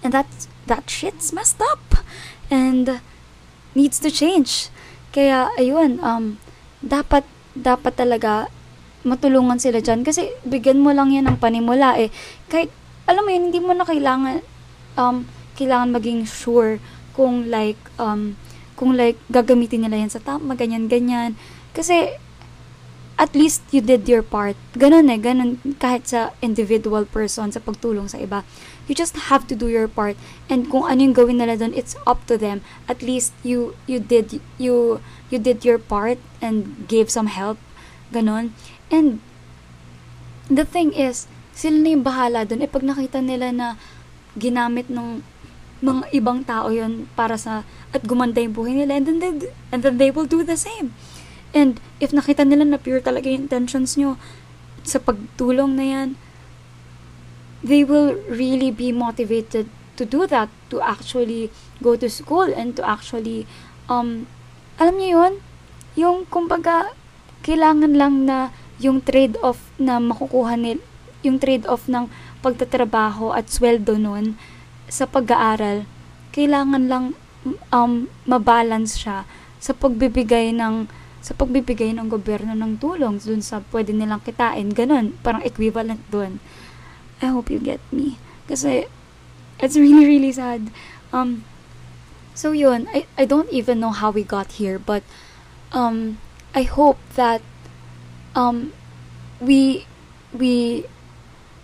And 0.00 0.16
that, 0.16 0.28
that 0.64 0.88
shit's 0.88 1.28
messed 1.28 1.60
up. 1.60 2.00
And 2.48 3.04
needs 3.76 4.00
to 4.00 4.08
change. 4.08 4.72
Kaya, 5.12 5.52
ayun, 5.60 6.00
um, 6.00 6.40
dapat, 6.86 7.26
dapat 7.58 7.92
talaga 7.98 8.46
matulungan 9.02 9.58
sila 9.58 9.82
dyan. 9.82 10.06
Kasi 10.06 10.30
bigyan 10.46 10.78
mo 10.78 10.94
lang 10.94 11.10
yan 11.10 11.26
ng 11.26 11.38
panimula 11.42 11.98
eh. 11.98 12.14
Kahit, 12.46 12.70
alam 13.10 13.26
mo 13.26 13.30
yun, 13.34 13.50
hindi 13.50 13.58
mo 13.58 13.74
na 13.74 13.86
kailangan, 13.86 14.42
um, 14.94 15.26
kailangan 15.58 15.90
maging 15.90 16.22
sure 16.26 16.78
kung 17.14 17.50
like, 17.50 17.78
um, 17.98 18.38
kung 18.78 18.94
like, 18.94 19.18
gagamitin 19.26 19.86
nila 19.86 19.98
yan 19.98 20.12
sa 20.12 20.22
tama, 20.22 20.54
ganyan, 20.54 20.86
ganyan. 20.86 21.34
Kasi, 21.74 22.18
at 23.16 23.32
least 23.32 23.64
you 23.72 23.80
did 23.80 24.04
your 24.04 24.20
part. 24.20 24.56
Ganun 24.76 25.08
eh, 25.08 25.16
ganun 25.16 25.56
kahit 25.80 26.04
sa 26.04 26.36
individual 26.44 27.08
person, 27.08 27.48
sa 27.48 27.64
pagtulong 27.64 28.12
sa 28.12 28.20
iba. 28.20 28.44
You 28.86 28.94
just 28.94 29.30
have 29.30 29.46
to 29.50 29.54
do 29.58 29.66
your 29.66 29.90
part. 29.90 30.14
And 30.46 30.70
kung 30.70 30.86
ano 30.86 31.02
yung 31.02 31.16
gawin 31.16 31.42
nila 31.42 31.58
doon, 31.58 31.74
it's 31.74 31.98
up 32.06 32.22
to 32.30 32.38
them. 32.38 32.62
At 32.86 33.02
least 33.02 33.34
you 33.42 33.74
you 33.90 33.98
did 33.98 34.38
you 34.62 35.02
you 35.30 35.38
did 35.42 35.66
your 35.66 35.78
part 35.78 36.22
and 36.38 36.86
gave 36.86 37.10
some 37.10 37.26
help. 37.26 37.58
Ganun. 38.14 38.54
And 38.94 39.18
the 40.46 40.62
thing 40.62 40.94
is, 40.94 41.26
sila 41.50 41.82
na 41.82 41.88
yung 41.98 42.06
bahala 42.06 42.46
doon. 42.46 42.62
Eh 42.62 42.70
pag 42.70 42.86
nakita 42.86 43.18
nila 43.18 43.50
na 43.50 43.74
ginamit 44.38 44.86
ng 44.86 45.24
mga 45.82 46.08
ibang 46.16 46.40
tao 46.46 46.72
yon 46.72 47.04
para 47.12 47.36
sa 47.36 47.66
at 47.92 48.02
gumanda 48.04 48.40
yung 48.40 48.56
buhay 48.56 48.72
nila 48.72 48.96
and 48.96 49.04
then 49.08 49.18
they, 49.20 49.32
and 49.72 49.80
then 49.84 49.96
they 50.00 50.08
will 50.08 50.28
do 50.28 50.40
the 50.44 50.56
same. 50.56 50.92
And 51.52 51.80
if 52.00 52.12
nakita 52.12 52.44
nila 52.44 52.64
na 52.64 52.78
pure 52.80 53.00
talaga 53.00 53.28
yung 53.28 53.48
intentions 53.48 53.96
nyo 53.96 54.20
sa 54.84 55.00
pagtulong 55.00 55.74
na 55.74 55.84
yan, 55.84 56.08
they 57.64 57.84
will 57.84 58.18
really 58.28 58.72
be 58.72 58.92
motivated 58.92 59.68
to 59.96 60.04
do 60.04 60.28
that, 60.28 60.52
to 60.68 60.80
actually 60.84 61.48
go 61.80 61.96
to 61.96 62.08
school 62.08 62.48
and 62.52 62.76
to 62.76 62.82
actually, 62.84 63.48
um, 63.88 64.28
alam 64.76 64.96
niyo 65.00 65.08
yun? 65.16 65.34
Yung, 65.96 66.16
kumbaga, 66.28 66.92
kailangan 67.40 67.96
lang 67.96 68.28
na 68.28 68.52
yung 68.76 69.00
trade-off 69.00 69.72
na 69.80 69.96
makukuha 69.96 70.60
nil, 70.60 70.84
yung 71.24 71.40
trade-off 71.40 71.88
ng 71.88 72.12
pagtatrabaho 72.44 73.32
at 73.32 73.48
sweldo 73.48 73.96
nun 73.96 74.36
sa 74.86 75.08
pag-aaral, 75.08 75.88
kailangan 76.30 76.84
lang 76.86 77.04
um, 77.72 78.06
mabalance 78.28 79.00
siya 79.00 79.24
sa 79.56 79.72
pagbibigay 79.72 80.52
ng 80.54 80.86
sa 81.26 81.34
pagbibigay 81.34 81.90
ng 81.90 82.06
gobyerno 82.06 82.54
ng 82.54 82.78
tulong 82.78 83.18
dun 83.18 83.42
sa 83.42 83.58
pwede 83.74 83.90
nilang 83.90 84.22
kitain. 84.22 84.70
Ganun, 84.70 85.10
parang 85.26 85.42
equivalent 85.42 85.98
dun. 86.06 86.38
I 87.22 87.26
hope 87.26 87.50
you 87.50 87.58
get 87.58 87.80
me. 87.92 88.18
Kasi, 88.48 88.86
it's 89.58 89.76
really, 89.76 90.06
really 90.06 90.32
sad. 90.32 90.70
Um, 91.12 91.44
so 92.34 92.52
yun, 92.52 92.88
I, 92.92 93.06
I 93.16 93.24
don't 93.24 93.50
even 93.50 93.80
know 93.80 93.90
how 93.90 94.10
we 94.10 94.22
got 94.22 94.60
here, 94.60 94.78
but, 94.78 95.02
um, 95.72 96.18
I 96.54 96.62
hope 96.62 96.98
that, 97.16 97.42
um, 98.34 98.72
we, 99.40 99.86
we, 100.32 100.84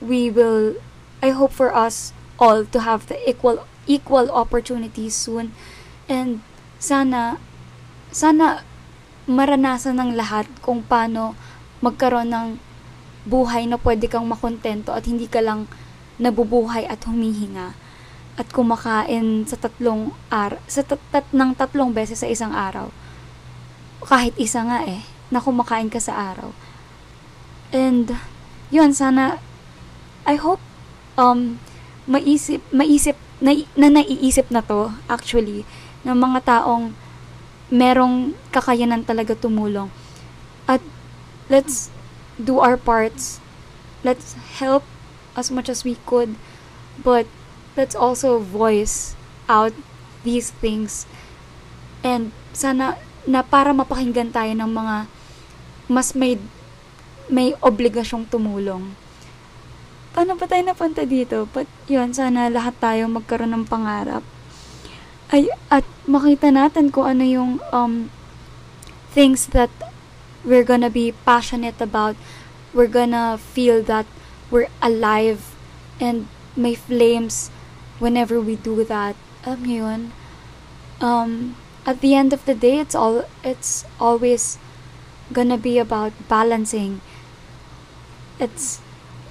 we 0.01 0.31
will, 0.31 0.77
I 1.23 1.31
hope 1.31 1.53
for 1.53 1.75
us 1.75 2.13
all 2.39 2.65
to 2.65 2.81
have 2.81 3.07
the 3.07 3.17
equal, 3.29 3.67
equal 3.87 4.31
opportunities 4.31 5.15
soon. 5.15 5.53
And, 6.09 6.43
sana, 6.79 7.39
sana, 8.11 8.65
maranasan 9.29 10.03
ng 10.03 10.19
lahat 10.19 10.51
kung 10.65 10.83
paano 10.83 11.39
magkaroon 11.79 12.35
ng 12.35 12.49
buhay 13.23 13.70
na 13.70 13.79
pwede 13.79 14.11
kang 14.11 14.27
makontento 14.27 14.91
at 14.91 15.07
hindi 15.07 15.31
ka 15.31 15.39
lang 15.43 15.70
nabubuhay 16.18 16.87
at 16.87 17.03
humihinga 17.07 17.75
at 18.33 18.49
kumakain 18.49 19.45
sa 19.45 19.61
tatlong 19.61 20.16
ar 20.33 20.57
sa 20.64 20.81
tat, 20.81 21.01
tat 21.12 21.27
ng 21.31 21.53
tatlong 21.53 21.93
beses 21.93 22.25
sa 22.25 22.29
isang 22.29 22.51
araw. 22.57 22.89
Kahit 24.03 24.35
isa 24.41 24.64
nga 24.64 24.83
eh, 24.89 25.05
na 25.29 25.39
kumakain 25.39 25.93
ka 25.93 26.01
sa 26.01 26.33
araw. 26.33 26.51
And 27.73 28.16
yun 28.73 28.97
sana 28.97 29.41
I 30.25 30.37
hope 30.41 30.61
um 31.16 31.61
maisip 32.09 32.61
maisip 32.73 33.16
na, 33.39 33.53
na 33.77 33.89
naiisip 33.93 34.49
na 34.49 34.64
to 34.64 34.93
actually 35.09 35.68
ng 36.03 36.16
mga 36.16 36.41
taong 36.45 36.97
merong 37.73 38.37
kakayanan 38.53 39.05
talaga 39.05 39.33
tumulong. 39.37 39.89
At 40.68 40.85
let's 41.49 41.89
do 42.43 42.59
our 42.59 42.76
parts. 42.76 43.38
Let's 44.03 44.34
help 44.59 44.82
as 45.38 45.49
much 45.49 45.70
as 45.70 45.86
we 45.86 45.97
could. 46.05 46.34
But 46.99 47.30
let's 47.78 47.95
also 47.95 48.43
voice 48.43 49.14
out 49.47 49.72
these 50.26 50.51
things. 50.51 51.07
And 52.03 52.34
sana 52.53 52.99
na 53.22 53.47
para 53.47 53.70
mapakinggan 53.70 54.34
tayo 54.34 54.51
ng 54.53 54.70
mga 54.70 54.97
mas 55.86 56.12
may 56.18 56.36
may 57.30 57.55
obligasyong 57.62 58.26
tumulong. 58.26 58.93
Paano 60.12 60.36
ba 60.36 60.45
tayo 60.45 60.61
napunta 60.66 61.07
dito? 61.09 61.49
But 61.49 61.70
yun, 61.88 62.12
sana 62.12 62.53
lahat 62.53 62.76
tayo 62.82 63.09
magkaroon 63.09 63.55
ng 63.57 63.64
pangarap 63.70 64.20
ay 65.32 65.49
at 65.72 65.82
makita 66.05 66.53
natin 66.53 66.93
kung 66.93 67.09
ano 67.09 67.24
yung 67.24 67.51
um, 67.72 68.12
things 69.16 69.49
that 69.57 69.72
we're 70.45 70.64
gonna 70.64 70.90
be 70.90 71.14
passionate 71.24 71.80
about. 71.80 72.16
We're 72.74 72.90
gonna 72.90 73.38
feel 73.38 73.82
that 73.84 74.07
we're 74.51 74.68
alive 74.80 75.55
and 76.01 76.28
may 76.57 76.74
flames 76.74 77.51
whenever 77.99 78.40
we 78.40 78.57
do 78.57 78.84
that. 78.84 79.16
Niyo 79.45 79.86
yun? 79.86 80.03
Um, 81.01 81.57
at 81.86 82.01
the 82.01 82.14
end 82.14 82.32
of 82.32 82.45
the 82.47 82.55
day, 82.55 82.78
it's 82.78 82.95
all 82.95 83.24
it's 83.43 83.84
always 83.99 84.59
gonna 85.32 85.59
be 85.59 85.78
about 85.78 86.12
balancing. 86.28 87.01
It's 88.38 88.80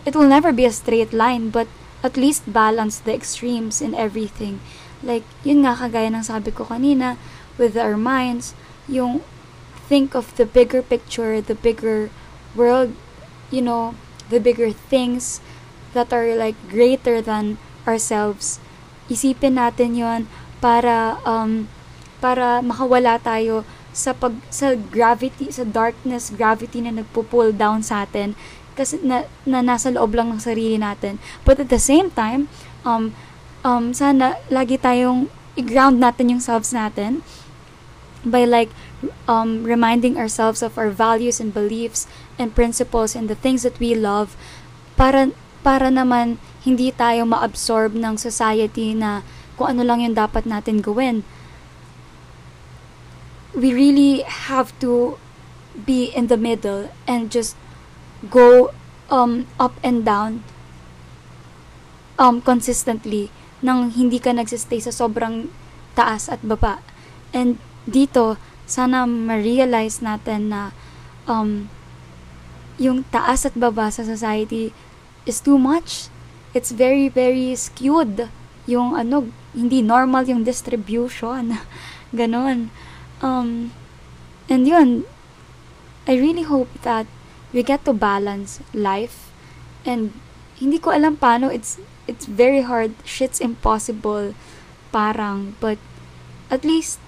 it 0.05 0.15
will 0.15 0.27
never 0.27 0.51
be 0.51 0.65
a 0.65 0.73
straight 0.73 1.13
line, 1.13 1.49
but 1.49 1.67
at 2.03 2.17
least 2.17 2.51
balance 2.51 2.99
the 2.99 3.13
extremes 3.13 3.81
in 3.81 3.93
everything. 3.93 4.59
Like, 5.01 5.25
yun 5.45 5.65
nga 5.65 5.77
kagaya 5.77 6.09
ng 6.13 6.25
sabi 6.25 6.49
ko 6.49 6.65
kanina, 6.65 7.17
with 7.57 7.77
our 7.77 7.97
minds, 7.97 8.53
yung 8.89 9.21
think 9.87 10.15
of 10.15 10.35
the 10.35 10.45
bigger 10.45 10.81
picture, 10.81 11.41
the 11.41 11.55
bigger 11.55 12.09
world, 12.55 12.93
you 13.49 13.61
know, 13.61 13.95
the 14.29 14.39
bigger 14.39 14.71
things 14.71 15.41
that 15.93 16.13
are 16.13 16.35
like 16.35 16.55
greater 16.69 17.21
than 17.21 17.57
ourselves. 17.85 18.59
Isipin 19.11 19.59
natin 19.59 19.97
yon 19.97 20.21
para 20.63 21.19
um 21.27 21.67
para 22.21 22.61
makawala 22.61 23.17
tayo 23.17 23.65
sa 23.91 24.15
pag 24.15 24.37
sa 24.47 24.77
gravity 24.77 25.51
sa 25.51 25.67
darkness 25.67 26.31
gravity 26.31 26.79
na 26.79 26.95
nagpo-pull 26.95 27.51
down 27.51 27.83
sa 27.83 28.07
atin 28.07 28.39
kasi 28.71 29.03
na, 29.03 29.27
na 29.43 29.59
nasa 29.59 29.91
loob 29.91 30.15
lang 30.15 30.31
ng 30.31 30.39
sarili 30.39 30.79
natin 30.79 31.19
but 31.43 31.59
at 31.59 31.67
the 31.67 31.81
same 31.81 32.07
time 32.07 32.47
um 32.87 33.11
um, 33.67 33.91
sana 33.91 34.39
lagi 34.47 34.79
tayong 34.79 35.27
i-ground 35.59 35.99
natin 35.99 36.37
yung 36.37 36.43
selves 36.43 36.71
natin 36.71 37.19
by 38.23 38.45
like 38.45 38.69
um, 39.27 39.63
reminding 39.63 40.17
ourselves 40.17 40.61
of 40.61 40.77
our 40.77 40.89
values 40.89 41.39
and 41.39 41.53
beliefs 41.53 42.07
and 42.37 42.53
principles 42.53 43.15
and 43.15 43.29
the 43.29 43.37
things 43.37 43.63
that 43.63 43.77
we 43.79 43.93
love 43.95 44.37
para 44.97 45.33
para 45.61 45.89
naman 45.93 46.41
hindi 46.61 46.93
tayo 46.93 47.25
ma-absorb 47.25 47.97
ng 47.97 48.17
society 48.17 48.93
na 48.93 49.25
kung 49.57 49.77
ano 49.77 49.81
lang 49.85 50.01
yung 50.01 50.17
dapat 50.17 50.45
natin 50.45 50.81
gawin. 50.81 51.25
We 53.51 53.73
really 53.73 54.25
have 54.25 54.71
to 54.79 55.17
be 55.73 56.09
in 56.13 56.31
the 56.31 56.37
middle 56.37 56.89
and 57.05 57.29
just 57.29 57.57
go 58.29 58.71
um, 59.11 59.49
up 59.59 59.75
and 59.83 60.05
down 60.05 60.45
um, 62.21 62.39
consistently 62.41 63.33
nang 63.61 63.93
hindi 63.93 64.17
ka 64.17 64.33
nagsistay 64.33 64.81
sa 64.81 64.93
sobrang 64.93 65.49
taas 65.93 66.29
at 66.29 66.41
baba. 66.41 66.81
And 67.33 67.61
dito, 67.85 68.37
sana 68.71 69.03
ma-realize 69.03 69.99
natin 69.99 70.47
na 70.47 70.71
um, 71.27 71.67
yung 72.79 73.03
taas 73.11 73.43
at 73.43 73.51
baba 73.59 73.91
sa 73.91 74.07
society 74.07 74.71
is 75.27 75.43
too 75.43 75.59
much. 75.59 76.07
It's 76.55 76.71
very, 76.71 77.11
very 77.11 77.51
skewed. 77.59 78.31
Yung 78.63 78.95
ano, 78.95 79.27
hindi 79.51 79.83
normal 79.83 80.23
yung 80.31 80.47
distribution. 80.47 81.59
Ganon. 82.15 82.71
Um, 83.19 83.75
and 84.47 84.63
yun, 84.63 85.03
I 86.07 86.15
really 86.15 86.47
hope 86.47 86.71
that 86.87 87.11
we 87.51 87.67
get 87.67 87.83
to 87.83 87.91
balance 87.91 88.63
life 88.71 89.27
and 89.83 90.15
hindi 90.55 90.79
ko 90.79 90.95
alam 90.95 91.17
paano 91.19 91.51
it's 91.51 91.81
it's 92.05 92.25
very 92.25 92.61
hard, 92.61 92.93
shit's 93.05 93.41
impossible, 93.41 94.33
parang, 94.93 95.57
but 95.59 95.77
at 96.49 96.61
least 96.61 97.00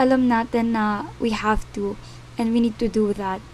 alam 0.00 0.32
natin 0.32 0.72
na 0.72 1.12
we 1.20 1.36
have 1.36 1.68
to 1.76 2.00
and 2.40 2.56
we 2.56 2.64
need 2.64 2.80
to 2.80 2.88
do 2.88 3.12
that. 3.12 3.44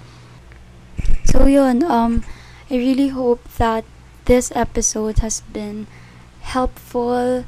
So 1.27 1.51
yun, 1.51 1.83
um, 1.83 2.23
I 2.71 2.79
really 2.79 3.11
hope 3.11 3.43
that 3.59 3.83
this 4.31 4.55
episode 4.55 5.19
has 5.27 5.43
been 5.51 5.91
helpful. 6.47 7.43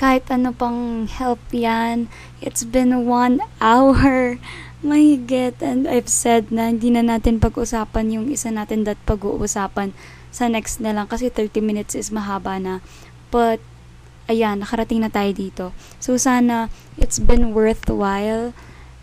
Kahit 0.00 0.32
ano 0.32 0.56
pang 0.56 1.04
help 1.04 1.44
yan. 1.52 2.08
It's 2.40 2.64
been 2.64 3.04
one 3.04 3.44
hour. 3.60 4.40
My 4.80 5.18
get 5.20 5.60
and 5.60 5.84
I've 5.90 6.08
said 6.08 6.48
na 6.54 6.72
hindi 6.72 6.88
na 6.88 7.02
natin 7.04 7.42
pag-usapan 7.42 8.14
yung 8.14 8.26
isa 8.30 8.48
natin 8.48 8.86
that 8.86 8.96
pag-uusapan 9.04 9.90
sa 10.30 10.46
next 10.46 10.78
na 10.78 10.94
lang 10.94 11.10
kasi 11.10 11.28
30 11.34 11.58
minutes 11.60 11.98
is 11.98 12.14
mahaba 12.14 12.62
na. 12.62 12.78
But 13.34 13.58
ayan, 14.28 14.60
nakarating 14.60 15.00
na 15.02 15.10
tayo 15.10 15.32
dito. 15.32 15.64
So, 15.98 16.20
sana 16.20 16.68
it's 17.00 17.18
been 17.18 17.56
worthwhile. 17.56 18.52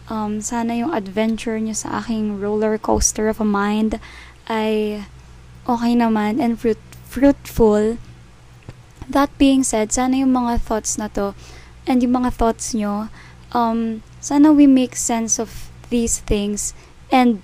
Um, 0.06 0.40
sana 0.40 0.78
yung 0.78 0.94
adventure 0.94 1.58
nyo 1.58 1.74
sa 1.74 2.06
aking 2.06 2.38
roller 2.38 2.78
coaster 2.78 3.26
of 3.26 3.42
a 3.42 3.48
mind 3.48 3.98
ay 4.46 5.02
okay 5.66 5.94
naman 5.98 6.38
and 6.38 6.62
fruit 6.62 6.80
fruitful. 7.10 7.98
That 9.10 9.34
being 9.42 9.66
said, 9.66 9.90
sana 9.90 10.22
yung 10.22 10.34
mga 10.34 10.62
thoughts 10.62 11.02
na 11.02 11.10
to 11.18 11.34
and 11.90 12.06
yung 12.06 12.22
mga 12.22 12.38
thoughts 12.38 12.78
nyo, 12.78 13.10
um, 13.54 14.06
sana 14.22 14.54
we 14.54 14.70
make 14.70 14.94
sense 14.94 15.42
of 15.42 15.74
these 15.90 16.22
things 16.22 16.78
and 17.10 17.42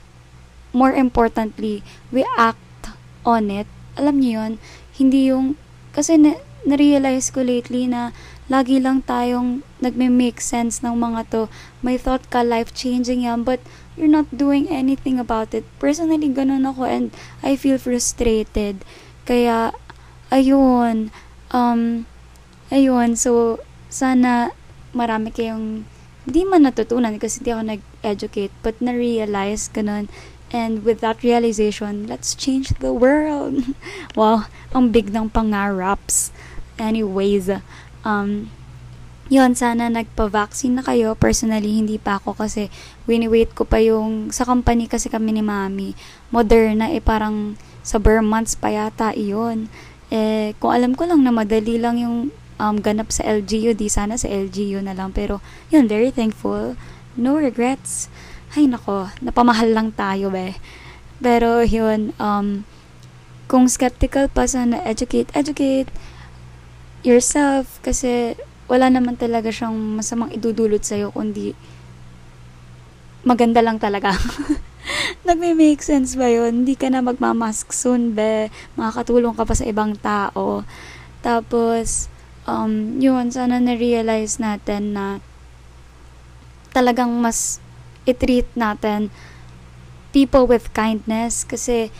more 0.73 0.93
importantly, 0.93 1.81
we 2.09 2.25
act 2.37 2.93
on 3.25 3.49
it. 3.49 3.67
Alam 3.97 4.21
niyo 4.21 4.31
yun, 4.41 4.53
hindi 4.95 5.29
yung, 5.29 5.57
kasi 5.93 6.17
na, 6.17 6.39
na-realize 6.67 7.33
ko 7.33 7.41
lately 7.41 7.89
na 7.89 8.13
lagi 8.51 8.77
lang 8.77 9.01
tayong 9.01 9.63
nagme-make 9.79 10.43
sense 10.43 10.83
ng 10.85 10.93
mga 10.93 11.31
to. 11.31 11.41
May 11.81 11.95
thought 11.97 12.27
ka, 12.27 12.43
life-changing 12.43 13.25
yan, 13.25 13.47
but 13.47 13.63
you're 13.95 14.11
not 14.11 14.27
doing 14.29 14.67
anything 14.67 15.17
about 15.17 15.55
it. 15.55 15.63
Personally, 15.79 16.29
ganun 16.29 16.67
ako 16.67 16.85
and 16.85 17.15
I 17.41 17.55
feel 17.55 17.79
frustrated. 17.79 18.83
Kaya, 19.25 19.71
ayun, 20.29 21.09
um, 21.49 22.05
ayun, 22.69 23.15
so, 23.15 23.63
sana 23.91 24.55
marami 24.95 25.31
kayong 25.31 25.87
hindi 26.27 26.41
man 26.45 26.63
natutunan 26.67 27.17
kasi 27.17 27.41
hindi 27.41 27.51
ako 27.51 27.63
nag-educate 27.65 28.53
but 28.61 28.77
na-realize 28.77 29.71
ganun 29.73 30.05
and 30.51 30.83
with 30.85 30.99
that 31.01 31.23
realization 31.25 32.05
let's 32.05 32.35
change 32.37 32.69
the 32.83 32.93
world 32.93 33.75
wow 34.19 34.45
ang 34.75 34.91
big 34.93 35.09
ng 35.09 35.31
pangaraps 35.31 36.29
anyways 36.81 37.47
um 38.01 38.49
yun, 39.31 39.55
sana 39.55 39.87
nagpa-vaccine 39.87 40.75
na 40.75 40.83
kayo. 40.83 41.15
Personally, 41.15 41.79
hindi 41.79 41.95
pa 41.95 42.19
ako 42.19 42.35
kasi 42.35 42.67
wini-wait 43.07 43.55
ko 43.55 43.63
pa 43.63 43.79
yung, 43.79 44.27
sa 44.27 44.43
company 44.43 44.91
kasi 44.91 45.07
kami 45.07 45.31
ni 45.31 45.39
mami, 45.39 45.95
Moderna, 46.35 46.91
eh 46.91 46.99
parang 46.99 47.55
sa 47.79 47.95
bare 47.95 48.19
months 48.19 48.59
pa 48.59 48.67
yata 48.67 49.15
iyon. 49.15 49.71
Eh, 50.11 50.51
kung 50.59 50.75
alam 50.75 50.91
ko 50.99 51.07
lang 51.07 51.23
na 51.23 51.31
madali 51.31 51.79
lang 51.79 51.95
yung 51.95 52.35
um, 52.59 52.75
ganap 52.83 53.07
sa 53.15 53.23
LGU, 53.23 53.71
di 53.71 53.87
sana 53.87 54.19
sa 54.19 54.27
LGU 54.27 54.83
na 54.83 54.91
lang. 54.91 55.15
Pero, 55.15 55.39
yun, 55.71 55.87
very 55.87 56.11
thankful. 56.11 56.75
No 57.15 57.39
regrets. 57.39 58.11
Ay, 58.51 58.67
nako, 58.67 59.15
napamahal 59.23 59.71
lang 59.71 59.95
tayo, 59.95 60.27
be. 60.27 60.59
Pero, 61.23 61.63
yun, 61.63 62.11
um, 62.19 62.67
kung 63.47 63.71
skeptical 63.71 64.27
pa, 64.27 64.43
sana 64.43 64.83
educate, 64.83 65.31
educate 65.31 65.87
yourself. 67.01 67.81
Kasi, 67.85 68.37
wala 68.71 68.87
naman 68.87 69.19
talaga 69.19 69.51
siyang 69.51 69.75
masamang 69.99 70.31
idudulot 70.31 70.81
sa'yo, 70.81 71.11
kundi 71.11 71.53
maganda 73.21 73.61
lang 73.61 73.77
talaga. 73.77 74.15
Nagme-make 75.27 75.83
sense 75.85 76.17
ba 76.17 76.25
yun? 76.25 76.65
Hindi 76.65 76.73
ka 76.73 76.89
na 76.89 77.05
magmamask 77.05 77.69
soon, 77.69 78.17
be. 78.17 78.49
Makakatulong 78.79 79.37
ka 79.37 79.45
pa 79.45 79.53
sa 79.53 79.67
ibang 79.69 79.93
tao. 79.99 80.65
Tapos, 81.21 82.09
um, 82.49 82.97
yun, 82.97 83.29
sana 83.29 83.61
na-realize 83.61 84.41
natin 84.41 84.97
na 84.97 85.05
talagang 86.73 87.11
mas 87.21 87.61
i-treat 88.07 88.47
natin 88.57 89.13
people 90.15 90.49
with 90.49 90.73
kindness 90.73 91.45
kasi 91.45 91.93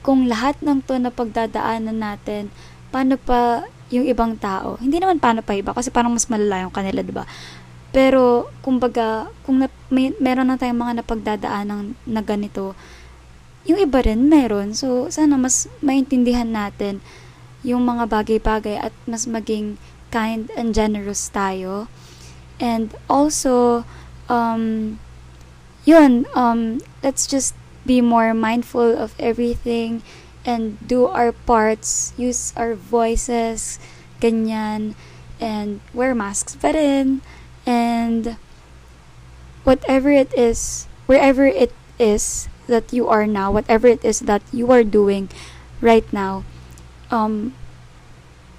kung 0.00 0.26
lahat 0.26 0.56
ng 0.64 0.80
to 0.82 0.96
na 0.96 1.12
pagdadaanan 1.12 2.00
natin, 2.00 2.48
paano 2.88 3.20
pa 3.20 3.68
yung 3.90 4.06
ibang 4.06 4.34
tao? 4.38 4.78
Hindi 4.82 4.98
naman 4.98 5.22
paano 5.22 5.42
pa 5.42 5.54
iba 5.54 5.70
kasi 5.70 5.90
parang 5.94 6.14
mas 6.14 6.26
malala 6.26 6.66
yung 6.66 6.74
kanila, 6.74 7.00
di 7.02 7.14
ba? 7.14 7.24
Pero, 7.94 8.50
kumbaga, 8.60 9.30
kung 9.46 9.62
na, 9.62 9.72
may, 9.88 10.12
meron 10.20 10.50
na 10.50 10.58
tayong 10.58 10.76
mga 10.76 10.94
napagdadaanan 11.00 11.96
na 12.04 12.20
ganito, 12.20 12.76
yung 13.66 13.80
iba 13.80 14.02
rin 14.02 14.28
meron. 14.28 14.74
So, 14.74 15.08
sana 15.10 15.38
mas 15.38 15.66
maintindihan 15.82 16.50
natin 16.50 17.02
yung 17.66 17.82
mga 17.82 18.06
bagay-bagay 18.06 18.78
at 18.78 18.94
mas 19.10 19.26
maging 19.26 19.80
kind 20.14 20.50
and 20.54 20.70
generous 20.76 21.26
tayo. 21.30 21.90
And 22.62 22.94
also, 23.10 23.84
um, 24.30 24.96
yun, 25.84 26.30
um, 26.34 26.78
let's 27.02 27.26
just 27.26 27.54
be 27.86 28.02
more 28.02 28.34
mindful 28.34 28.98
of 28.98 29.14
everything 29.18 30.02
and 30.46 30.78
do 30.86 31.10
our 31.10 31.34
parts, 31.34 32.14
use 32.16 32.54
our 32.56 32.78
voices, 32.78 33.82
ganyan, 34.22 34.94
and 35.42 35.82
wear 35.92 36.14
masks 36.14 36.54
pa 36.54 36.70
rin. 36.70 37.20
And 37.66 38.38
whatever 39.66 40.14
it 40.14 40.30
is, 40.38 40.86
wherever 41.10 41.44
it 41.44 41.74
is 41.98 42.48
that 42.70 42.94
you 42.94 43.10
are 43.10 43.26
now, 43.26 43.50
whatever 43.50 43.90
it 43.90 44.06
is 44.06 44.20
that 44.30 44.42
you 44.54 44.70
are 44.70 44.86
doing 44.86 45.28
right 45.82 46.06
now, 46.14 46.46
um, 47.10 47.52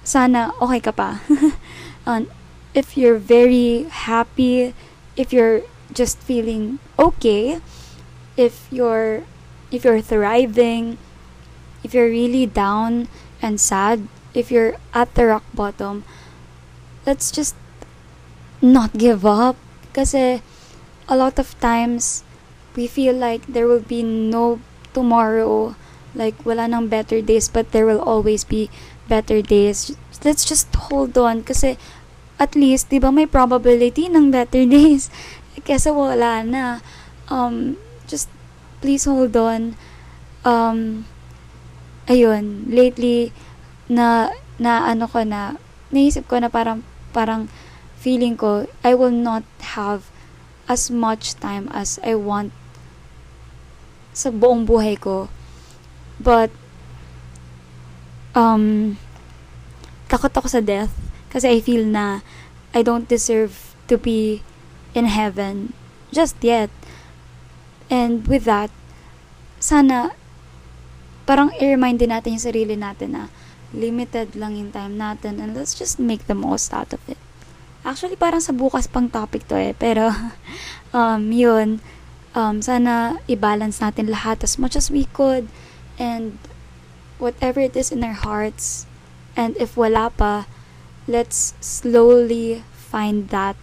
sana 0.04 0.52
okay 0.60 0.80
ka 0.84 0.92
pa. 0.92 1.24
um, 2.06 2.28
if 2.76 2.96
you're 3.00 3.18
very 3.18 3.88
happy, 3.88 4.76
if 5.16 5.32
you're 5.32 5.64
just 5.88 6.20
feeling 6.20 6.78
okay, 7.00 7.64
if 8.36 8.68
you're 8.68 9.24
if 9.72 9.84
you're 9.84 10.04
thriving, 10.04 11.00
if 11.82 11.94
you're 11.94 12.10
really 12.10 12.46
down 12.46 13.08
and 13.42 13.60
sad, 13.60 14.08
if 14.34 14.50
you're 14.50 14.76
at 14.94 15.14
the 15.14 15.26
rock 15.26 15.44
bottom, 15.54 16.04
let's 17.06 17.30
just 17.30 17.54
not 18.60 18.96
give 18.98 19.24
up. 19.24 19.56
Kasi 19.92 20.42
a 21.08 21.16
lot 21.16 21.38
of 21.38 21.58
times 21.60 22.22
we 22.76 22.86
feel 22.86 23.14
like 23.14 23.46
there 23.46 23.66
will 23.66 23.82
be 23.82 24.02
no 24.02 24.60
tomorrow 24.92 25.74
like 26.14 26.34
wala 26.44 26.68
nang 26.68 26.88
better 26.88 27.20
days 27.20 27.48
but 27.48 27.72
there 27.72 27.86
will 27.86 28.00
always 28.00 28.44
be 28.44 28.70
better 29.08 29.40
days. 29.42 29.96
Let's 30.24 30.44
just 30.44 30.68
hold 30.74 31.16
on. 31.16 31.42
Kasi 31.42 31.78
at 32.38 32.54
least 32.54 32.90
'di 32.90 33.02
ba 33.02 33.10
may 33.10 33.26
probability 33.26 34.06
ng 34.06 34.30
better 34.30 34.62
days? 34.78 35.10
Kasi 35.64 35.90
wala 35.90 36.44
na. 36.44 36.80
Um 37.28 37.76
just 38.06 38.30
please 38.80 39.04
hold 39.08 39.34
on. 39.36 39.74
Um 40.46 41.08
ayun 42.08 42.66
lately 42.68 43.30
na 43.86 44.32
na 44.56 44.88
ano 44.88 45.06
ko 45.06 45.22
na 45.22 45.60
naisip 45.94 46.26
ko 46.26 46.40
na 46.40 46.48
parang 46.50 46.82
parang 47.14 47.46
feeling 48.00 48.34
ko 48.34 48.66
I 48.82 48.96
will 48.96 49.14
not 49.14 49.44
have 49.78 50.08
as 50.68 50.92
much 50.92 51.36
time 51.38 51.68
as 51.72 52.00
I 52.04 52.18
want 52.18 52.52
sa 54.12 54.34
buong 54.34 54.66
buhay 54.66 54.98
ko 54.98 55.30
But, 56.18 56.50
um, 58.34 58.98
takot 60.10 60.34
ako 60.34 60.50
sa 60.50 60.58
death 60.58 60.90
kasi 61.30 61.46
I 61.46 61.58
feel 61.62 61.86
na 61.86 62.26
I 62.74 62.82
don't 62.82 63.06
deserve 63.06 63.74
to 63.86 63.94
be 63.94 64.42
in 64.98 65.06
heaven 65.06 65.72
just 66.10 66.42
yet. 66.42 66.74
And 67.86 68.26
with 68.26 68.44
that, 68.50 68.74
sana 69.62 70.17
parang 71.28 71.52
i-remind 71.60 72.00
din 72.00 72.08
natin 72.08 72.40
yung 72.40 72.46
sarili 72.48 72.72
natin 72.72 73.12
na 73.12 73.22
limited 73.76 74.32
lang 74.32 74.56
yung 74.56 74.72
time 74.72 74.96
natin 74.96 75.44
and 75.44 75.52
let's 75.52 75.76
just 75.76 76.00
make 76.00 76.24
the 76.24 76.32
most 76.32 76.72
out 76.72 76.96
of 76.96 77.04
it. 77.04 77.20
Actually, 77.84 78.16
parang 78.16 78.40
sa 78.40 78.56
bukas 78.56 78.88
pang 78.88 79.12
topic 79.12 79.44
to 79.44 79.54
eh. 79.60 79.76
Pero, 79.76 80.08
um, 80.96 81.28
yun, 81.28 81.84
um, 82.32 82.64
sana 82.64 83.20
i-balance 83.28 83.84
natin 83.84 84.08
lahat 84.08 84.40
as 84.40 84.56
much 84.56 84.72
as 84.72 84.88
we 84.88 85.04
could 85.12 85.52
and 86.00 86.40
whatever 87.18 87.60
it 87.60 87.74
is 87.74 87.90
in 87.90 88.06
our 88.06 88.16
hearts 88.16 88.86
and 89.34 89.58
if 89.58 89.74
wala 89.74 90.10
pa 90.14 90.46
let's 91.10 91.54
slowly 91.58 92.62
find 92.70 93.34
that 93.34 93.58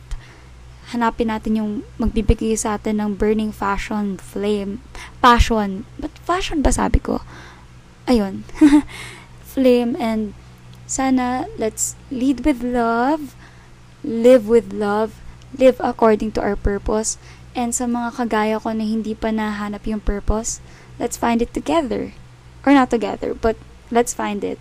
hanapin 0.91 1.31
natin 1.31 1.57
yung 1.57 1.71
magbibigay 1.97 2.53
sa 2.53 2.77
atin 2.77 2.99
ng 3.01 3.15
burning 3.15 3.49
fashion 3.49 4.19
flame 4.19 4.83
passion 5.23 5.87
but 5.97 6.11
fashion 6.21 6.61
ba 6.61 6.69
sabi 6.69 6.99
ko 7.01 7.23
ayun 8.06 8.45
flame 9.52 9.98
and 9.98 10.34
sana 10.86 11.49
let's 11.57 11.98
lead 12.14 12.45
with 12.45 12.61
love 12.61 13.34
live 14.06 14.45
with 14.45 14.69
love 14.73 15.18
live 15.57 15.80
according 15.82 16.30
to 16.30 16.41
our 16.41 16.56
purpose 16.56 17.18
and 17.56 17.73
sa 17.73 17.88
mga 17.88 18.14
kagaya 18.14 18.56
ko 18.61 18.76
na 18.76 18.84
hindi 18.84 19.18
pa 19.18 19.32
nahanap 19.34 19.88
yung 19.90 20.03
purpose 20.03 20.61
let's 21.02 21.18
find 21.18 21.41
it 21.41 21.52
together 21.56 22.14
or 22.65 22.73
not 22.73 22.90
together, 22.90 23.34
but 23.34 23.56
let's 23.94 24.14
find 24.14 24.44
it. 24.44 24.57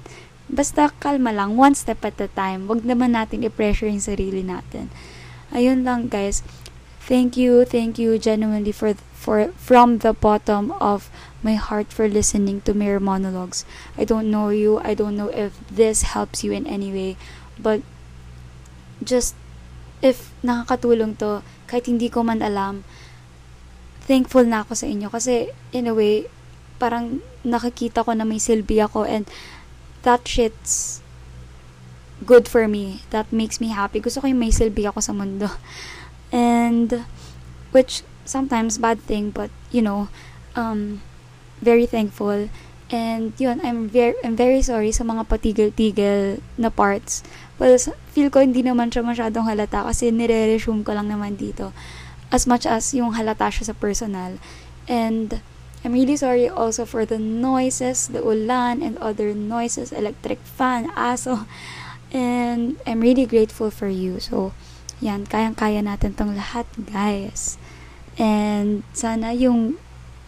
Basta 0.49 0.93
kalma 1.01 1.33
lang, 1.33 1.57
one 1.57 1.75
step 1.75 2.05
at 2.05 2.21
a 2.21 2.29
time. 2.29 2.69
Wag 2.69 2.85
naman 2.85 3.17
natin 3.17 3.43
i-pressure 3.43 3.89
yung 3.89 4.05
sarili 4.05 4.45
natin. 4.45 4.93
Ayun 5.51 5.89
lang 5.89 6.13
guys. 6.13 6.45
Thank 7.05 7.37
you, 7.37 7.65
thank 7.65 7.97
you 7.97 8.17
genuinely 8.21 8.73
for 8.73 8.97
for 9.13 9.53
from 9.57 10.05
the 10.05 10.13
bottom 10.13 10.73
of 10.81 11.09
my 11.45 11.61
heart 11.61 11.93
for 11.93 12.09
listening 12.09 12.65
to 12.65 12.73
Mirror 12.73 13.05
Monologues. 13.05 13.69
I 14.01 14.09
don't 14.09 14.33
know 14.33 14.49
you. 14.49 14.81
I 14.81 14.97
don't 14.97 15.15
know 15.15 15.29
if 15.29 15.61
this 15.69 16.17
helps 16.17 16.43
you 16.43 16.51
in 16.57 16.67
any 16.67 16.91
way, 16.91 17.21
but 17.61 17.85
just 19.05 19.37
if 20.01 20.33
nakakatulong 20.41 21.21
to, 21.21 21.45
kahit 21.69 21.85
hindi 21.85 22.09
ko 22.09 22.25
man 22.25 22.41
alam, 22.41 22.83
thankful 24.09 24.45
na 24.45 24.65
ako 24.65 24.73
sa 24.73 24.89
inyo. 24.89 25.13
Kasi, 25.13 25.53
in 25.73 25.89
a 25.89 25.95
way, 25.95 26.29
parang 26.81 27.21
nakikita 27.45 28.05
ko 28.05 28.17
na 28.17 28.25
may 28.25 28.41
silbi 28.41 28.81
ako 28.81 29.05
and 29.05 29.29
that 30.05 30.25
shit's 30.29 31.05
good 32.25 32.49
for 32.49 32.69
me. 32.69 33.05
That 33.13 33.33
makes 33.33 33.61
me 33.61 33.73
happy. 33.73 34.01
Gusto 34.01 34.25
ko 34.25 34.29
yung 34.29 34.41
may 34.41 34.53
silbi 34.53 34.89
ako 34.89 35.01
sa 35.01 35.13
mundo. 35.13 35.49
And, 36.35 37.05
which, 37.73 38.03
sometimes 38.25 38.77
bad 38.77 39.01
thing, 39.05 39.31
but, 39.31 39.53
you 39.71 39.81
know, 39.81 40.09
um, 40.57 41.01
very 41.63 41.87
thankful. 41.87 42.49
And, 42.93 43.33
yun, 43.41 43.65
I'm 43.65 43.89
very, 43.89 44.15
I'm 44.23 44.37
very 44.37 44.63
sorry 44.63 44.93
sa 44.93 45.03
mga 45.03 45.27
patigil-tigil 45.27 46.45
na 46.61 46.69
parts. 46.71 47.25
Well, 47.59 47.75
feel 48.13 48.31
ko 48.31 48.45
hindi 48.45 48.63
naman 48.63 48.93
siya 48.93 49.03
masyadong 49.03 49.49
halata 49.49 49.83
kasi 49.83 50.15
nire-resume 50.15 50.85
ko 50.87 50.95
lang 50.95 51.11
naman 51.11 51.35
dito. 51.35 51.75
As 52.31 52.47
much 52.47 52.67
as 52.67 52.93
yung 52.95 53.15
halata 53.17 53.51
siya 53.51 53.73
sa 53.73 53.75
personal. 53.75 54.39
And, 54.87 55.41
I'm 55.85 55.93
really 55.93 56.17
sorry 56.17 56.49
also 56.49 56.89
for 56.89 57.05
the 57.05 57.21
noises, 57.21 58.09
the 58.09 58.25
ulan 58.25 58.81
and 58.81 58.97
other 59.05 59.37
noises, 59.37 59.93
electric 59.93 60.41
fan, 60.41 60.89
aso. 60.97 61.45
And 62.09 62.81
I'm 62.89 63.05
really 63.05 63.29
grateful 63.29 63.69
for 63.69 63.93
you. 63.93 64.17
So, 64.17 64.57
yan, 65.05 65.29
kayang-kaya 65.29 65.85
natin 65.85 66.17
tong 66.17 66.33
lahat, 66.33 66.65
guys. 66.81 67.61
And 68.17 68.81
sana 68.97 69.37
yung 69.37 69.77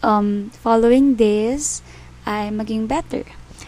um, 0.07 0.47
following 0.55 1.19
days 1.19 1.83
ay 2.23 2.47
maging 2.47 2.87
better. 2.87 3.27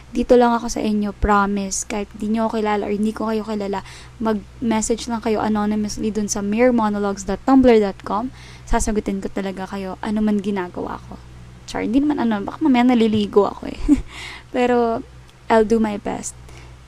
Dito 0.10 0.34
lang 0.34 0.58
ako 0.58 0.74
sa 0.74 0.82
inyo, 0.82 1.14
promise. 1.14 1.86
Kahit 1.86 2.10
hindi 2.18 2.34
nyo 2.34 2.50
ako 2.50 2.64
kilala 2.64 2.82
or 2.90 2.94
hindi 2.96 3.14
ko 3.14 3.30
kayo 3.30 3.46
kilala, 3.46 3.86
mag-message 4.18 5.06
lang 5.06 5.22
kayo 5.22 5.38
anonymously 5.44 6.10
dun 6.10 6.26
sa 6.26 6.42
meremonologues.tumblr.com. 6.42 8.34
Sasagutin 8.66 9.22
ko 9.22 9.30
talaga 9.30 9.70
kayo 9.70 10.02
ano 10.02 10.20
man 10.26 10.42
ginagawa 10.42 10.98
ko. 11.06 11.22
Char, 11.70 11.86
hindi 11.86 12.02
naman 12.02 12.26
ano, 12.26 12.42
baka 12.42 12.58
mamaya 12.66 12.90
naliligo 12.90 13.46
ako 13.46 13.70
eh. 13.70 13.78
Pero, 14.56 15.06
I'll 15.46 15.68
do 15.68 15.78
my 15.78 16.02
best. 16.02 16.34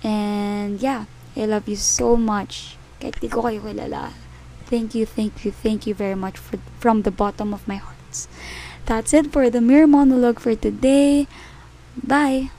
And, 0.02 0.82
yeah, 0.82 1.06
I 1.38 1.46
love 1.46 1.70
you 1.70 1.78
so 1.78 2.18
much. 2.18 2.74
Kahit 2.98 3.22
di 3.22 3.30
ko 3.30 3.46
kayo 3.46 3.62
kilala. 3.62 4.18
Thank 4.66 4.98
you, 4.98 5.06
thank 5.06 5.46
you, 5.46 5.54
thank 5.54 5.86
you 5.86 5.94
very 5.94 6.18
much 6.18 6.42
for, 6.42 6.58
from 6.82 7.06
the 7.06 7.14
bottom 7.14 7.54
of 7.54 7.62
my 7.70 7.78
heart. 7.78 8.02
That's 8.92 9.14
it 9.14 9.32
for 9.32 9.50
the 9.50 9.62
mirror 9.62 9.88
monologue 9.88 10.38
for 10.44 10.54
today. 10.54 11.26
Bye! 12.04 12.52